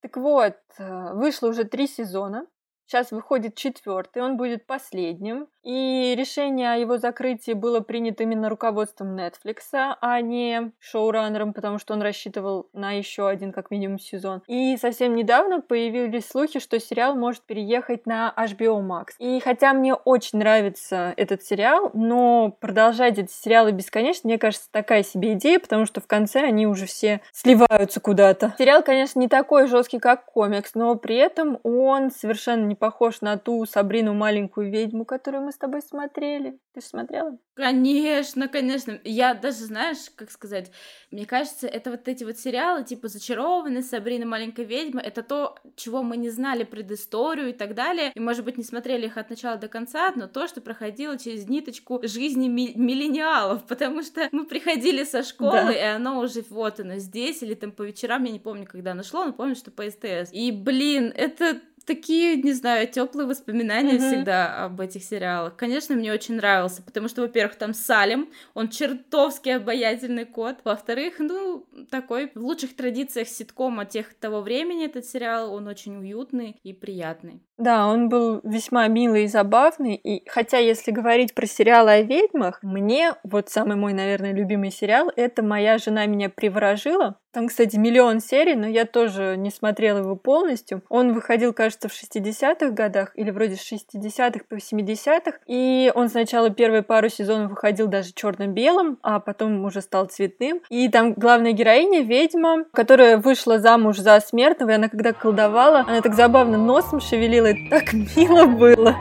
Так 0.00 0.16
вот, 0.16 0.56
э, 0.78 1.14
вышло 1.14 1.48
уже 1.48 1.62
три 1.62 1.86
сезона. 1.86 2.44
Сейчас 2.90 3.12
выходит 3.12 3.54
четвертый, 3.54 4.20
он 4.20 4.36
будет 4.36 4.66
последним. 4.66 5.46
И 5.62 6.14
решение 6.16 6.72
о 6.72 6.76
его 6.76 6.98
закрытии 6.98 7.52
было 7.52 7.80
принято 7.80 8.22
именно 8.22 8.48
руководством 8.48 9.18
Netflix, 9.18 9.58
а 9.72 10.20
не 10.20 10.72
шоураннером, 10.78 11.52
потому 11.52 11.78
что 11.78 11.94
он 11.94 12.02
рассчитывал 12.02 12.68
на 12.72 12.92
еще 12.92 13.28
один 13.28 13.52
как 13.52 13.70
минимум 13.70 13.98
сезон. 13.98 14.42
И 14.46 14.76
совсем 14.76 15.14
недавно 15.14 15.60
появились 15.60 16.28
слухи, 16.28 16.60
что 16.60 16.80
сериал 16.80 17.14
может 17.14 17.42
переехать 17.42 18.06
на 18.06 18.32
HBO 18.36 18.80
Max. 18.80 19.14
И 19.18 19.40
хотя 19.40 19.72
мне 19.72 19.94
очень 19.94 20.38
нравится 20.38 21.12
этот 21.16 21.42
сериал, 21.42 21.90
но 21.92 22.56
продолжать 22.60 23.18
эти 23.18 23.32
сериалы 23.32 23.72
бесконечно, 23.72 24.28
мне 24.28 24.38
кажется, 24.38 24.68
такая 24.70 25.02
себе 25.02 25.34
идея, 25.34 25.58
потому 25.58 25.86
что 25.86 26.00
в 26.00 26.06
конце 26.06 26.40
они 26.40 26.66
уже 26.66 26.86
все 26.86 27.20
сливаются 27.32 28.00
куда-то. 28.00 28.54
Сериал, 28.58 28.82
конечно, 28.82 29.18
не 29.20 29.28
такой 29.28 29.66
жесткий, 29.66 29.98
как 29.98 30.24
комикс, 30.24 30.74
но 30.74 30.94
при 30.96 31.16
этом 31.16 31.58
он 31.62 32.10
совершенно 32.10 32.64
не 32.64 32.74
похож 32.74 33.20
на 33.20 33.36
ту 33.36 33.66
Сабрину 33.66 34.14
маленькую 34.14 34.70
ведьму, 34.70 35.04
которую 35.04 35.44
мы 35.44 35.49
мы 35.50 35.52
с 35.52 35.58
тобой 35.58 35.82
смотрели. 35.82 36.60
Ты 36.72 36.80
же 36.80 36.86
смотрела? 36.86 37.36
Конечно, 37.54 38.46
конечно. 38.46 39.00
Я 39.02 39.34
даже, 39.34 39.64
знаешь, 39.64 40.08
как 40.14 40.30
сказать, 40.30 40.70
мне 41.10 41.26
кажется, 41.26 41.66
это 41.66 41.90
вот 41.90 42.06
эти 42.06 42.22
вот 42.22 42.38
сериалы, 42.38 42.84
типа 42.84 43.08
«Зачарованные», 43.08 43.82
«Сабрина 43.82 44.26
маленькая 44.26 44.64
ведьма», 44.64 45.00
это 45.00 45.24
то, 45.24 45.58
чего 45.74 46.04
мы 46.04 46.16
не 46.16 46.30
знали 46.30 46.62
предысторию 46.62 47.50
и 47.50 47.52
так 47.52 47.74
далее, 47.74 48.12
и, 48.14 48.20
может 48.20 48.44
быть, 48.44 48.58
не 48.58 48.64
смотрели 48.64 49.06
их 49.06 49.16
от 49.16 49.28
начала 49.28 49.56
до 49.56 49.66
конца, 49.66 50.12
но 50.14 50.28
то, 50.28 50.46
что 50.46 50.60
проходило 50.60 51.18
через 51.18 51.48
ниточку 51.48 52.00
жизни 52.04 52.46
ми- 52.46 52.74
миллениалов, 52.76 53.66
потому 53.66 54.02
что 54.04 54.28
мы 54.30 54.46
приходили 54.46 55.02
со 55.02 55.24
школы, 55.24 55.50
да. 55.50 55.72
и 55.72 55.96
оно 55.96 56.20
уже 56.20 56.44
вот 56.48 56.78
оно 56.78 56.98
здесь, 56.98 57.42
или 57.42 57.54
там 57.54 57.72
по 57.72 57.82
вечерам, 57.82 58.22
я 58.22 58.30
не 58.30 58.38
помню, 58.38 58.66
когда 58.66 58.92
оно 58.92 59.02
шло, 59.02 59.24
но 59.24 59.32
помню, 59.32 59.56
что 59.56 59.72
по 59.72 59.82
СТС. 59.90 60.32
И, 60.32 60.52
блин, 60.52 61.12
это 61.14 61.60
такие, 61.90 62.36
не 62.36 62.52
знаю, 62.52 62.86
теплые 62.86 63.26
воспоминания 63.26 63.94
mm-hmm. 63.94 64.06
всегда 64.06 64.64
об 64.64 64.80
этих 64.80 65.02
сериалах. 65.02 65.56
Конечно, 65.56 65.96
мне 65.96 66.12
очень 66.12 66.36
нравился, 66.36 66.82
потому 66.82 67.08
что, 67.08 67.22
во-первых, 67.22 67.56
там 67.56 67.74
Салим, 67.74 68.30
он 68.54 68.68
чертовски 68.68 69.48
обаятельный 69.48 70.24
кот. 70.24 70.58
Во-вторых, 70.62 71.14
ну, 71.18 71.66
такой 71.90 72.30
в 72.32 72.38
лучших 72.38 72.76
традициях 72.76 73.26
ситкома 73.26 73.86
тех 73.86 74.14
того 74.14 74.40
времени 74.40 74.84
этот 74.84 75.04
сериал, 75.04 75.52
он 75.52 75.66
очень 75.66 75.96
уютный 75.96 76.60
и 76.62 76.72
приятный. 76.72 77.42
Да, 77.58 77.88
он 77.88 78.08
был 78.08 78.40
весьма 78.44 78.86
милый 78.86 79.24
и 79.24 79.28
забавный, 79.28 79.94
и 79.96 80.26
хотя 80.30 80.58
если 80.58 80.92
говорить 80.92 81.34
про 81.34 81.46
сериалы 81.46 81.90
о 81.90 82.02
ведьмах, 82.02 82.60
мне 82.62 83.14
вот 83.24 83.50
самый 83.50 83.76
мой, 83.76 83.92
наверное, 83.92 84.32
любимый 84.32 84.70
сериал— 84.70 85.10
это 85.16 85.42
«Моя 85.42 85.76
жена 85.76 86.06
меня 86.06 86.30
приворожила», 86.30 87.18
там, 87.32 87.46
кстати, 87.46 87.76
миллион 87.76 88.18
серий, 88.18 88.56
но 88.56 88.66
я 88.66 88.84
тоже 88.84 89.36
не 89.36 89.50
смотрела 89.50 89.98
его 89.98 90.16
полностью. 90.16 90.82
Он 90.88 91.12
выходил, 91.12 91.52
кажется, 91.52 91.79
в 91.88 91.92
60-х 91.92 92.70
годах, 92.70 93.12
или 93.14 93.30
вроде 93.30 93.56
с 93.56 93.72
60-х 93.72 94.44
по 94.48 94.54
70-х. 94.54 95.38
И 95.46 95.92
он 95.94 96.08
сначала 96.08 96.50
первые 96.50 96.82
пару 96.82 97.08
сезонов 97.08 97.50
выходил 97.50 97.86
даже 97.86 98.12
черно-белым, 98.12 98.98
а 99.02 99.20
потом 99.20 99.64
уже 99.64 99.80
стал 99.80 100.06
цветным. 100.06 100.60
И 100.68 100.88
там 100.88 101.14
главная 101.14 101.52
героиня, 101.52 102.02
ведьма, 102.02 102.64
которая 102.72 103.18
вышла 103.18 103.58
замуж 103.58 103.98
за 103.98 104.20
смертного, 104.20 104.70
и 104.70 104.74
она 104.74 104.88
когда 104.88 105.12
колдовала, 105.12 105.80
она 105.80 106.00
так 106.00 106.14
забавно 106.14 106.58
носом 106.58 107.00
шевелила, 107.00 107.46
и 107.46 107.68
так 107.68 107.92
мило 108.16 108.46
было. 108.46 108.96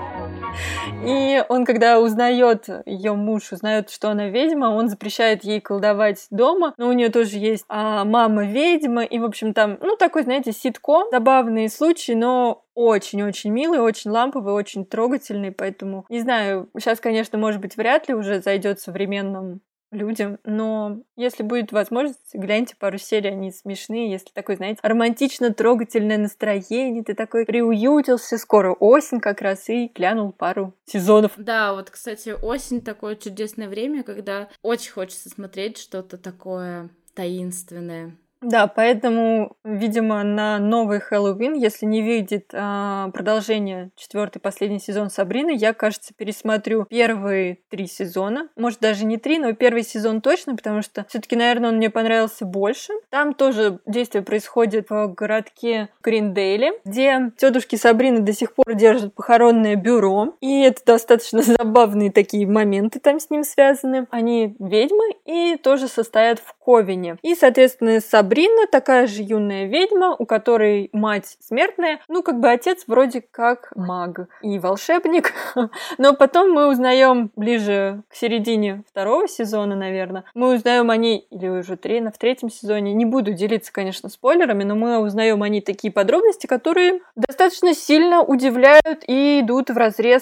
И 1.06 1.44
он, 1.48 1.66
когда 1.66 2.00
узнает, 2.00 2.68
ее 2.86 3.14
муж 3.14 3.52
узнает, 3.52 3.90
что 3.90 4.10
она 4.10 4.30
ведьма, 4.30 4.68
он 4.68 4.90
запрещает 4.90 5.44
ей 5.44 5.62
колдовать 5.62 6.28
дома. 6.30 6.74
Но 6.78 6.90
у 6.90 6.94
нее 6.94 7.10
тоже 7.10 7.38
есть 7.38 7.66
а, 7.70 8.04
мама 8.06 8.46
ведьма. 8.46 9.04
И, 9.04 9.20
в 9.20 9.26
общем, 9.26 9.54
там, 9.54 9.78
ну, 9.82 9.96
такой, 9.96 10.24
знаете, 10.24 10.52
ситком. 10.52 11.08
Забавные 11.12 11.70
случаи, 11.70 12.14
но 12.14 12.64
очень-очень 12.74 13.52
милый, 13.52 13.80
очень 13.80 14.10
ламповый, 14.10 14.54
очень 14.54 14.86
трогательный, 14.86 15.52
поэтому, 15.52 16.06
не 16.08 16.22
знаю, 16.22 16.70
сейчас, 16.78 17.02
конечно, 17.02 17.38
может 17.38 17.60
быть, 17.60 17.76
вряд 17.76 18.08
ли 18.08 18.14
уже 18.14 18.42
зайдет 18.42 18.80
современным 18.80 19.60
людям, 19.92 20.40
но 20.44 21.02
если 21.16 21.44
будет 21.44 21.72
возможность, 21.72 22.34
гляньте 22.34 22.76
пару 22.78 22.98
серий, 22.98 23.30
они 23.30 23.52
смешные, 23.52 24.12
если 24.12 24.30
такой, 24.34 24.56
знаете, 24.56 24.80
романтично-трогательное 24.84 26.18
настроение, 26.18 27.04
ты 27.04 27.16
такой 27.16 27.46
приуютился, 27.46 28.38
скоро 28.38 28.74
осень 28.74 29.20
как 29.20 29.42
раз, 29.42 29.70
и 29.70 29.92
глянул 29.94 30.32
пару 30.32 30.74
сезонов. 30.86 31.34
Да, 31.38 31.74
вот, 31.74 31.90
кстати, 31.90 32.36
осень 32.42 32.82
такое 32.82 33.16
чудесное 33.16 33.68
время, 33.68 34.04
когда 34.04 34.50
очень 34.62 34.92
хочется 34.92 35.30
смотреть 35.30 35.78
что-то 35.78 36.18
такое 36.18 36.90
таинственное. 37.14 38.16
Да, 38.42 38.68
поэтому, 38.68 39.58
видимо, 39.66 40.24
на 40.24 40.60
новый 40.60 41.02
Хэллоуин, 41.02 41.56
если 41.56 41.86
не 41.86 42.02
выйдет 42.02 42.52
а, 42.54 43.10
продолжение 43.10 43.92
четвертый 43.98 44.40
последний 44.40 44.80
сезон 44.80 45.10
Сабрины, 45.10 45.52
я, 45.54 45.74
кажется, 45.74 46.14
пересмотрю 46.16 46.86
первые 46.86 47.60
три 47.70 47.86
сезона. 47.86 48.48
Может, 48.56 48.80
даже 48.80 49.06
не 49.06 49.18
три, 49.18 49.40
но 49.40 49.54
первый 49.54 49.84
сезон 49.84 50.22
точно, 50.22 50.56
потому 50.56 50.82
что 50.82 51.06
все-таки, 51.10 51.36
наверное, 51.36 51.70
он 51.70 51.78
мне 51.78 51.90
понравился 51.90 52.46
больше. 52.46 52.94
Там 53.10 53.34
тоже 53.34 53.80
действие 53.86 54.24
происходит 54.24 54.90
в 54.90 55.08
городке 55.10 55.90
Гриндейле, 56.02 56.72
где 56.86 57.32
тетушки 57.38 57.76
Сабрины 57.76 58.22
до 58.22 58.32
сих 58.32 58.54
пор 58.54 58.74
держат 58.74 59.14
похоронное 59.14 59.76
бюро. 59.76 60.36
И 60.40 60.62
это 60.62 60.82
достаточно 60.86 61.42
забавные 61.42 62.10
такие 62.10 62.48
моменты 62.48 63.02
там 63.02 63.20
с 63.20 63.30
ним 63.30 63.44
связаны. 63.44 64.08
Они 64.12 64.56
ведьмы 64.60 65.16
и 65.26 65.58
тоже 65.58 65.90
состоят 65.90 66.40
в 66.40 66.54
Ковине. 66.64 67.18
И, 67.22 67.36
соответственно, 67.36 68.00
Сабрина 68.00 68.29
Сабрина 68.30 68.68
такая 68.68 69.08
же 69.08 69.24
юная 69.24 69.66
ведьма, 69.66 70.16
у 70.16 70.28
которой 70.28 70.92
мать 70.94 71.36
смертная, 71.40 72.00
ну 72.08 72.22
как 72.22 72.40
бы 72.40 72.52
отец 72.52 72.84
вроде 72.86 73.22
как 73.22 73.72
маг 73.76 74.28
и 74.44 74.60
волшебник. 74.60 75.34
Но 75.98 76.14
потом 76.14 76.52
мы 76.52 76.70
узнаем 76.70 77.32
ближе 77.36 78.04
к 78.08 78.14
середине 78.14 78.84
второго 78.88 79.28
сезона, 79.28 79.76
наверное, 79.76 80.26
мы 80.36 80.54
узнаем 80.54 80.92
о 80.92 80.96
ней, 80.96 81.26
или 81.32 81.48
уже 81.48 81.76
три, 81.76 82.02
в 82.02 82.20
третьем 82.20 82.52
сезоне, 82.52 82.94
не 82.94 83.06
буду 83.06 83.34
делиться, 83.34 83.74
конечно, 83.74 84.10
спойлерами, 84.10 84.64
но 84.64 84.76
мы 84.76 85.00
узнаем 85.00 85.42
о 85.42 85.50
ней 85.50 85.62
такие 85.62 85.92
подробности, 85.92 86.46
которые 86.46 87.02
достаточно 87.16 87.74
сильно 87.74 88.22
удивляют 88.22 89.04
и 89.08 89.40
идут 89.40 89.72
в 89.72 89.78
разрез 89.78 90.22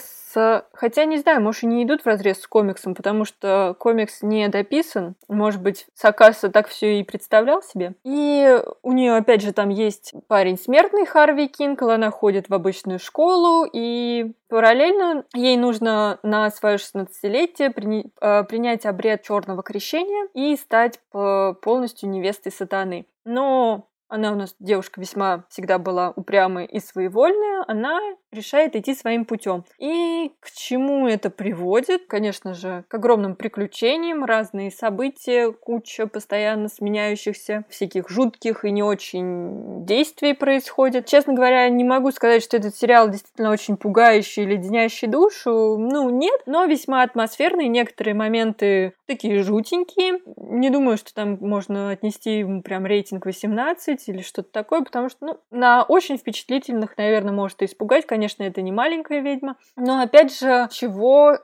Хотя, 0.73 1.05
не 1.05 1.17
знаю, 1.17 1.41
может, 1.41 1.63
и 1.63 1.67
не 1.67 1.83
идут 1.83 2.01
в 2.01 2.05
разрез 2.05 2.41
с 2.41 2.47
комиксом, 2.47 2.95
потому 2.95 3.25
что 3.25 3.75
комикс 3.79 4.21
не 4.21 4.47
дописан. 4.47 5.15
Может 5.27 5.61
быть, 5.61 5.87
Сакаса 5.95 6.49
так 6.49 6.67
все 6.67 6.99
и 6.99 7.03
представлял 7.03 7.61
себе. 7.61 7.93
И 8.03 8.61
у 8.83 8.91
нее, 8.91 9.15
опять 9.15 9.41
же, 9.41 9.53
там 9.53 9.69
есть 9.69 10.13
парень 10.27 10.57
смертный 10.57 11.05
Харви 11.05 11.47
Кинкл, 11.47 11.89
она 11.89 12.11
ходит 12.11 12.49
в 12.49 12.53
обычную 12.53 12.99
школу, 12.99 13.65
и 13.71 14.33
параллельно 14.49 15.23
ей 15.33 15.57
нужно 15.57 16.19
на 16.23 16.49
свое 16.51 16.77
16-летие 16.77 17.71
при... 17.71 18.05
Э, 18.21 18.43
принять 18.43 18.85
обряд 18.85 19.23
черного 19.23 19.63
крещения 19.63 20.27
и 20.33 20.55
стать 20.55 20.99
полностью 21.11 22.09
невестой 22.09 22.51
сатаны. 22.51 23.07
Но 23.25 23.87
она 24.09 24.31
у 24.31 24.35
нас 24.35 24.55
девушка 24.59 25.01
весьма 25.01 25.43
всегда 25.49 25.77
была 25.77 26.13
упрямая 26.15 26.65
и 26.65 26.79
своевольная, 26.79 27.65
она 27.67 27.99
решает 28.37 28.75
идти 28.75 28.93
своим 28.93 29.25
путем. 29.25 29.65
И 29.79 30.31
к 30.39 30.51
чему 30.51 31.07
это 31.07 31.29
приводит? 31.29 32.05
Конечно 32.07 32.53
же, 32.53 32.85
к 32.87 32.93
огромным 32.93 33.35
приключениям, 33.35 34.23
разные 34.23 34.71
события, 34.71 35.51
куча 35.51 36.07
постоянно 36.07 36.69
сменяющихся, 36.69 37.65
всяких 37.69 38.09
жутких 38.09 38.63
и 38.63 38.71
не 38.71 38.83
очень 38.83 39.85
действий 39.85 40.33
происходит. 40.33 41.05
Честно 41.05 41.33
говоря, 41.33 41.67
не 41.69 41.83
могу 41.83 42.11
сказать, 42.11 42.43
что 42.43 42.57
этот 42.57 42.75
сериал 42.75 43.09
действительно 43.09 43.51
очень 43.51 43.77
пугающий, 43.77 44.45
леденящий 44.45 45.07
душу. 45.07 45.77
Ну, 45.77 46.09
нет, 46.09 46.41
но 46.45 46.65
весьма 46.65 47.03
атмосферный. 47.03 47.67
Некоторые 47.67 48.13
моменты 48.13 48.93
такие 49.07 49.41
жутенькие. 49.41 50.19
Не 50.35 50.69
думаю, 50.69 50.97
что 50.97 51.13
там 51.13 51.37
можно 51.41 51.91
отнести 51.91 52.45
прям 52.63 52.85
рейтинг 52.85 53.25
18 53.25 54.09
или 54.09 54.21
что-то 54.21 54.51
такое, 54.51 54.81
потому 54.81 55.09
что, 55.09 55.25
ну, 55.25 55.37
на 55.49 55.83
очень 55.83 56.17
впечатлительных, 56.17 56.97
наверное, 56.97 57.33
может 57.33 57.61
и 57.61 57.65
испугать, 57.65 58.05
конечно, 58.05 58.26
это 58.43 58.61
не 58.61 58.71
маленькая 58.71 59.21
ведьма. 59.21 59.57
Но 59.75 60.01
опять 60.01 60.37
же, 60.37 60.67
чего 60.71 61.39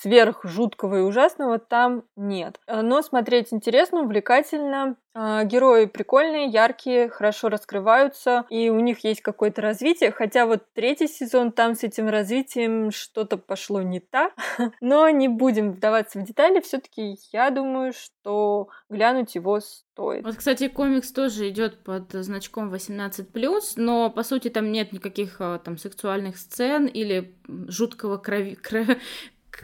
сверх 0.00 0.44
жуткого 0.44 0.98
и 0.98 1.02
ужасного 1.02 1.58
там 1.58 2.04
нет. 2.16 2.60
Но 2.66 3.02
смотреть 3.02 3.52
интересно, 3.52 4.02
увлекательно. 4.02 4.96
А, 5.12 5.42
герои 5.44 5.86
прикольные, 5.86 6.46
яркие, 6.46 7.08
хорошо 7.08 7.48
раскрываются, 7.48 8.44
и 8.48 8.70
у 8.70 8.78
них 8.78 9.02
есть 9.02 9.22
какое-то 9.22 9.60
развитие. 9.60 10.12
Хотя 10.12 10.46
вот 10.46 10.62
третий 10.72 11.08
сезон 11.08 11.50
там 11.50 11.74
с 11.74 11.82
этим 11.82 12.08
развитием 12.08 12.92
что-то 12.92 13.36
пошло 13.36 13.82
не 13.82 13.98
так. 13.98 14.32
Но 14.80 15.08
не 15.10 15.28
будем 15.28 15.72
вдаваться 15.72 16.20
в 16.20 16.24
детали. 16.24 16.60
Все-таки 16.60 17.16
я 17.32 17.50
думаю, 17.50 17.92
что 17.92 18.68
глянуть 18.88 19.34
его 19.34 19.58
стоит. 19.60 20.24
Вот, 20.24 20.36
кстати, 20.36 20.68
комикс 20.68 21.10
тоже 21.10 21.48
идет 21.48 21.82
под 21.82 22.12
значком 22.12 22.72
18+, 22.72 23.72
но 23.76 24.10
по 24.10 24.22
сути 24.22 24.48
там 24.48 24.70
нет 24.70 24.92
никаких 24.92 25.40
а, 25.40 25.58
там 25.58 25.76
сексуальных 25.76 26.38
сцен 26.38 26.86
или 26.86 27.34
жуткого 27.48 28.16
крови, 28.16 28.54
крови, 28.54 28.98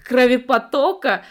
кровопотока. 0.04 1.24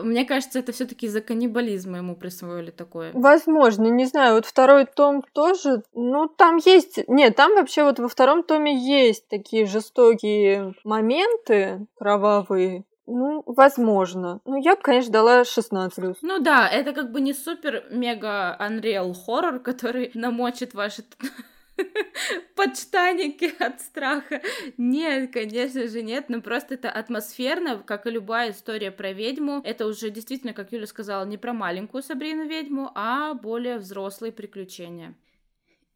Мне 0.00 0.24
кажется, 0.24 0.60
это 0.60 0.70
все-таки 0.72 1.06
из-за 1.06 1.20
каннибализма 1.20 1.98
ему 1.98 2.14
присвоили 2.14 2.70
такое. 2.70 3.10
Возможно, 3.12 3.86
не 3.86 4.04
знаю. 4.04 4.34
Вот 4.34 4.46
второй 4.46 4.84
том 4.84 5.22
тоже, 5.32 5.82
ну 5.94 6.28
там 6.28 6.58
есть, 6.58 7.00
нет, 7.08 7.34
там 7.34 7.54
вообще 7.56 7.82
вот 7.82 7.98
во 7.98 8.08
втором 8.08 8.44
томе 8.44 8.76
есть 8.76 9.28
такие 9.28 9.66
жестокие 9.66 10.74
моменты 10.84 11.86
кровавые, 11.98 12.84
ну, 13.12 13.42
возможно. 13.44 14.40
Ну, 14.44 14.62
я 14.62 14.76
бы, 14.76 14.82
конечно, 14.82 15.12
дала 15.12 15.44
16 15.44 16.22
Ну 16.22 16.38
да, 16.38 16.68
это 16.68 16.92
как 16.92 17.10
бы 17.10 17.20
не 17.20 17.34
супер-мега 17.34 18.56
Unreal 18.60 19.12
хоррор, 19.14 19.58
который 19.58 20.12
намочит 20.14 20.74
ваши 20.74 21.02
подштаники 22.54 23.52
от 23.58 23.80
страха. 23.80 24.40
Нет, 24.76 25.32
конечно 25.32 25.86
же 25.88 26.02
нет, 26.02 26.28
но 26.28 26.40
просто 26.40 26.74
это 26.74 26.90
атмосферно, 26.90 27.82
как 27.84 28.06
и 28.06 28.10
любая 28.10 28.52
история 28.52 28.90
про 28.90 29.12
ведьму. 29.12 29.60
Это 29.64 29.86
уже 29.86 30.10
действительно, 30.10 30.52
как 30.52 30.72
Юля 30.72 30.86
сказала, 30.86 31.24
не 31.24 31.38
про 31.38 31.52
маленькую 31.52 32.02
Сабрину 32.02 32.46
ведьму, 32.46 32.90
а 32.94 33.34
более 33.34 33.78
взрослые 33.78 34.32
приключения. 34.32 35.14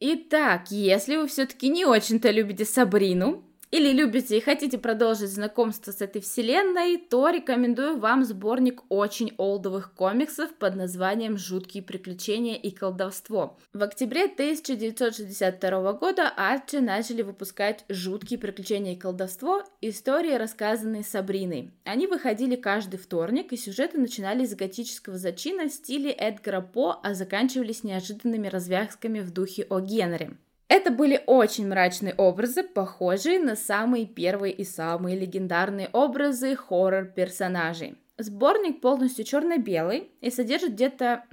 Итак, 0.01 0.71
если 0.71 1.17
вы 1.17 1.27
все-таки 1.29 1.69
не 1.69 1.87
очень-то 1.87 2.31
любите 2.31 2.65
Сабрину, 2.65 3.45
или 3.75 3.91
любите 3.91 4.39
и 4.39 4.41
хотите 4.41 4.79
продолжить 4.79 5.31
знакомство 5.31 5.91
с 5.91 6.01
этой 6.01 6.23
вселенной, 6.23 6.97
то 6.97 7.29
рекомендую 7.29 7.99
вам 7.99 8.25
сборник 8.25 8.83
очень 8.89 9.35
олдовых 9.37 9.95
комиксов 9.95 10.55
под 10.55 10.77
названием 10.77 11.37
«Жуткие 11.37 11.83
приключения 11.83 12.55
и 12.55 12.71
колдовство». 12.71 13.59
В 13.73 13.83
октябре 13.83 14.27
1962 14.27 15.93
года 15.95 16.33
Арчи 16.37 16.79
начали 16.79 17.23
выпускать 17.23 17.85
«Жуткие 17.89 18.39
приключения 18.39 18.93
и 18.93 18.97
колдовство» 18.97 19.65
истории, 19.81 20.35
рассказанные 20.35 21.03
Сабриной. 21.03 21.73
Они 21.83 22.07
выходили 22.07 22.55
каждый 22.55 22.99
вторник, 22.99 23.53
и 23.53 23.57
сюжеты 23.57 23.99
начинались 23.99 24.53
с 24.53 24.55
готического 24.55 25.19
зачина 25.19 25.69
в 25.69 25.73
стиле 25.73 26.13
Эдгара 26.13 26.61
По, 26.61 27.01
а 27.03 27.15
заканчивались 27.15 27.83
неожиданными 27.83 28.47
развязками 28.47 29.19
в 29.19 29.33
духе 29.33 29.67
О. 29.69 29.81
Генри. 29.81 30.37
Это 30.69 30.91
были 30.91 31.23
очень 31.27 31.69
мрачные 31.69 32.15
образы, 32.15 32.63
похожие 32.63 33.39
на 33.39 33.55
самые 33.55 34.07
первые 34.07 34.53
и 34.53 34.65
самые 34.65 35.19
легендарные 35.19 35.89
образы 35.93 36.57
хоррор-персонажей. 36.57 37.97
Сборник 38.17 38.81
полностью 38.81 39.25
черно-белый 39.25 40.11
и 40.21 40.31
содержит 40.31 40.73
где-то 40.73 41.25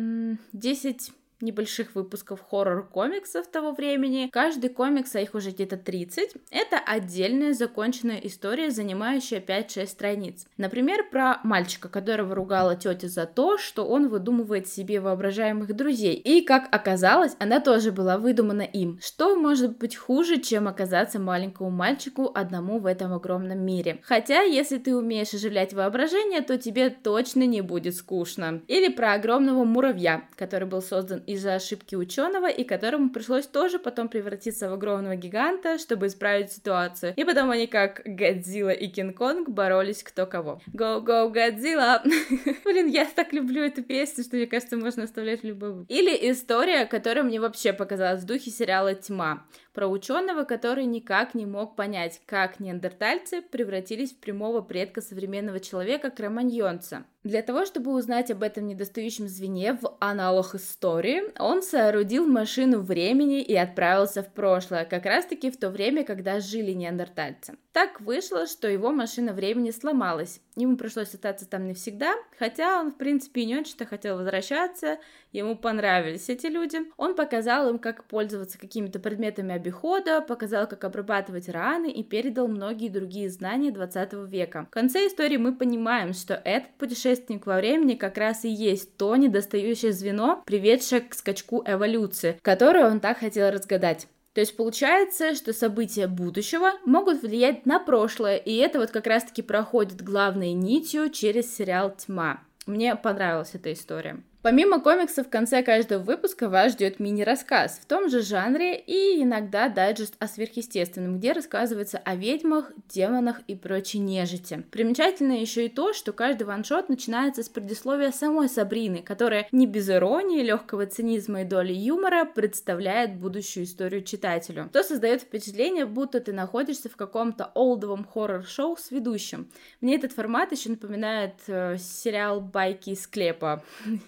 10 0.54 1.12
небольших 1.42 1.96
выпусков 1.96 2.42
хоррор-комиксов 2.42 3.48
того 3.48 3.72
времени. 3.72 4.30
Каждый 4.32 4.70
комикс, 4.70 5.16
а 5.16 5.22
их 5.22 5.34
уже 5.36 5.52
где-то 5.52 5.78
30, 5.78 6.34
это 6.52 6.78
отдельная 6.78 7.54
законченная 7.54 8.20
история, 8.24 8.72
занимающая 8.72 9.40
5-6 9.40 9.88
страниц. 9.88 10.46
Например, 10.58 11.04
про 11.10 11.40
мальчика, 11.44 11.90
которого 11.90 12.36
ругала 12.36 12.76
тетя 12.76 13.08
за 13.08 13.26
то, 13.26 13.58
что 13.58 13.86
он 13.86 14.08
выдумывает 14.08 14.68
себе 14.68 15.00
воображаемых 15.00 15.76
друзей. 15.76 16.16
И, 16.16 16.42
как 16.42 16.68
оказалось, 16.72 17.36
она 17.40 17.60
тоже 17.60 17.92
была 17.92 18.18
выдумана 18.18 18.62
им. 18.62 19.00
Что 19.02 19.36
может 19.36 19.78
быть 19.78 19.96
хуже, 19.96 20.40
чем 20.40 20.68
оказаться 20.68 21.20
маленькому 21.20 21.70
мальчику 21.70 22.32
одному 22.34 22.80
в 22.80 22.86
этом 22.86 23.14
огромном 23.14 23.60
мире? 23.60 24.00
Хотя, 24.04 24.42
если 24.42 24.78
ты 24.78 24.96
умеешь 24.96 25.34
оживлять 25.34 25.74
воображение, 25.74 26.42
то 26.42 26.58
тебе 26.58 26.90
точно 26.90 27.46
не 27.46 27.62
будет 27.62 27.96
скучно. 27.96 28.62
Или 28.68 28.90
про 28.90 29.14
огромного 29.14 29.64
муравья, 29.64 30.24
который 30.36 30.68
был 30.68 30.82
создан 30.82 31.24
из-за 31.34 31.56
ошибки 31.56 31.96
ученого, 31.96 32.50
и 32.50 32.64
которому 32.64 33.10
пришлось 33.10 33.48
тоже 33.48 33.80
потом 33.80 34.10
превратиться 34.10 34.70
в 34.70 34.74
огромного 34.74 35.16
гиганта, 35.16 35.78
чтобы 35.78 36.08
исправить 36.08 36.52
ситуацию. 36.52 37.14
И 37.16 37.24
потом 37.24 37.52
они 37.52 37.68
как 37.68 38.02
Годзилла 38.06 38.72
и 38.72 38.88
Кинг-Конг 38.88 39.50
боролись 39.50 40.04
кто 40.04 40.26
кого. 40.26 40.62
Go, 40.74 41.04
go, 41.04 41.30
Годзилла! 41.30 42.04
Блин, 42.66 42.88
я 42.88 43.06
так 43.06 43.34
люблю 43.34 43.64
эту 43.64 43.84
песню, 43.84 44.24
что 44.24 44.36
мне 44.36 44.48
кажется, 44.48 44.78
можно 44.78 45.04
оставлять 45.04 45.42
в 45.42 45.46
любой. 45.46 45.86
Или 45.88 46.32
история, 46.32 46.86
которая 46.86 47.24
мне 47.24 47.40
вообще 47.40 47.74
показалась 47.74 48.24
в 48.24 48.26
духе 48.26 48.52
сериала 48.52 48.94
«Тьма» 48.96 49.46
про 49.74 49.88
ученого, 49.88 50.44
который 50.44 50.86
никак 50.86 51.34
не 51.34 51.46
мог 51.46 51.76
понять, 51.76 52.22
как 52.26 52.60
неандертальцы 52.60 53.42
превратились 53.42 54.12
в 54.12 54.18
прямого 54.18 54.62
предка 54.62 55.02
современного 55.02 55.60
человека 55.60 56.10
кроманьонца. 56.10 57.06
Для 57.24 57.44
того, 57.44 57.66
чтобы 57.66 57.94
узнать 57.94 58.32
об 58.32 58.42
этом 58.42 58.66
недостающем 58.66 59.28
звене 59.28 59.78
в 59.80 59.96
аналог 60.00 60.56
истории, 60.56 61.22
он 61.38 61.62
соорудил 61.62 62.26
машину 62.26 62.80
времени 62.80 63.44
и 63.44 63.56
отправился 63.56 64.24
в 64.24 64.34
прошлое, 64.34 64.86
как 64.86 65.06
раз-таки 65.06 65.52
в 65.52 65.58
то 65.58 65.70
время, 65.70 66.04
когда 66.04 66.40
жили 66.40 66.72
неандертальцы. 66.72 67.58
Так 67.74 68.02
вышло, 68.02 68.48
что 68.48 68.68
его 68.68 68.92
машина 68.92 69.34
времени 69.34 69.70
сломалась. 69.70 70.42
Ему 70.56 70.78
пришлось 70.78 71.14
остаться 71.14 71.48
там 71.48 71.68
навсегда, 71.68 72.16
хотя 72.40 72.82
он, 72.82 72.92
в 72.92 72.98
принципе, 72.98 73.46
не 73.46 73.56
очень-то 73.56 73.86
хотел 73.86 74.18
возвращаться, 74.18 74.98
ему 75.32 75.56
понравились 75.56 76.28
эти 76.28 76.48
люди. 76.48 76.80
Он 76.98 77.16
показал 77.16 77.70
им, 77.70 77.80
как 77.80 78.06
пользоваться 78.06 78.58
какими-то 78.60 79.00
предметами 79.00 79.54
обихода, 79.54 80.22
показал, 80.22 80.68
как 80.68 80.84
обрабатывать 80.84 81.48
раны 81.48 81.90
и 81.92 82.04
передал 82.04 82.48
многие 82.48 82.90
другие 82.90 83.30
знания 83.30 83.72
20 83.72 84.14
века. 84.28 84.66
В 84.70 84.74
конце 84.74 85.08
истории 85.08 85.38
мы 85.38 85.56
понимаем, 85.56 86.14
что 86.14 86.34
этот 86.34 86.72
путешественник 86.72 87.11
во 87.46 87.58
времени 87.58 87.96
как 87.96 88.18
раз 88.18 88.46
и 88.46 88.50
есть 88.50 88.98
то 88.98 89.16
недостающее 89.16 89.92
звено, 89.92 90.42
приведшее 90.46 91.02
к 91.02 91.14
скачку 91.14 91.64
эволюции, 91.66 92.38
которое 92.42 92.90
он 92.90 93.00
так 93.00 93.20
хотел 93.20 93.52
разгадать. 93.52 94.08
То 94.34 94.40
есть 94.40 94.56
получается, 94.56 95.36
что 95.36 95.52
события 95.52 96.08
будущего 96.08 96.72
могут 96.86 97.22
влиять 97.22 97.66
на 97.66 97.80
прошлое, 97.80 98.38
и 98.38 98.56
это 98.56 98.80
вот 98.80 98.92
как 98.92 99.08
раз-таки 99.08 99.42
проходит 99.42 100.02
главной 100.02 100.54
нитью 100.54 101.10
через 101.10 101.54
сериал 101.54 101.94
«Тьма». 101.96 102.42
Мне 102.66 102.96
понравилась 102.96 103.52
эта 103.54 103.74
история. 103.74 104.24
Помимо 104.42 104.80
комиксов, 104.82 105.28
в 105.28 105.30
конце 105.30 105.62
каждого 105.62 106.02
выпуска 106.02 106.50
вас 106.50 106.72
ждет 106.72 107.00
мини-рассказ 107.00 107.80
в 107.80 107.86
том 107.86 108.10
же 108.10 108.24
жанре 108.24 108.76
и 108.76 109.22
иногда 109.22 109.70
дайджест 109.70 110.16
о 110.18 110.28
сверхъестественном, 110.28 111.20
где 111.20 111.34
рассказывается 111.34 112.00
о 112.00 112.16
ведьмах, 112.16 112.72
демонах 112.90 113.42
и 113.48 113.56
прочей 113.56 114.00
нежити. 114.00 114.64
Примечательно 114.72 115.34
еще 115.34 115.68
и 115.68 115.70
то, 115.70 115.94
что 115.94 116.12
каждый 116.12 116.46
ваншот 116.46 116.90
начинается 116.90 117.44
с 117.44 117.50
предисловия 117.50 118.12
самой 118.12 118.50
Сабрины, 118.50 119.04
которая 119.04 119.48
не 119.52 119.68
без 119.68 119.88
иронии, 119.92 120.42
легкого 120.42 120.88
цинизма 120.88 121.44
и 121.44 121.46
доли 121.46 121.74
юмора 121.74 122.26
представляет 122.26 123.18
будущую 123.18 123.66
историю 123.66 124.02
читателю. 124.02 124.72
То 124.74 124.82
создает 124.82 125.22
впечатление, 125.22 125.86
будто 125.86 126.20
ты 126.20 126.34
находишься 126.34 126.90
в 126.90 126.96
каком-то 126.96 127.52
олдовом 127.54 128.08
хоррор-шоу 128.12 128.76
с 128.76 128.90
ведущим. 128.90 129.52
Мне 129.82 129.98
этот 129.98 130.14
формат 130.14 130.52
еще 130.52 130.72
напоминает 130.72 131.36
э, 131.46 131.78
сериал 131.78 132.42
«Байки 132.42 132.90
из 132.90 133.04
склепа». 133.04 133.64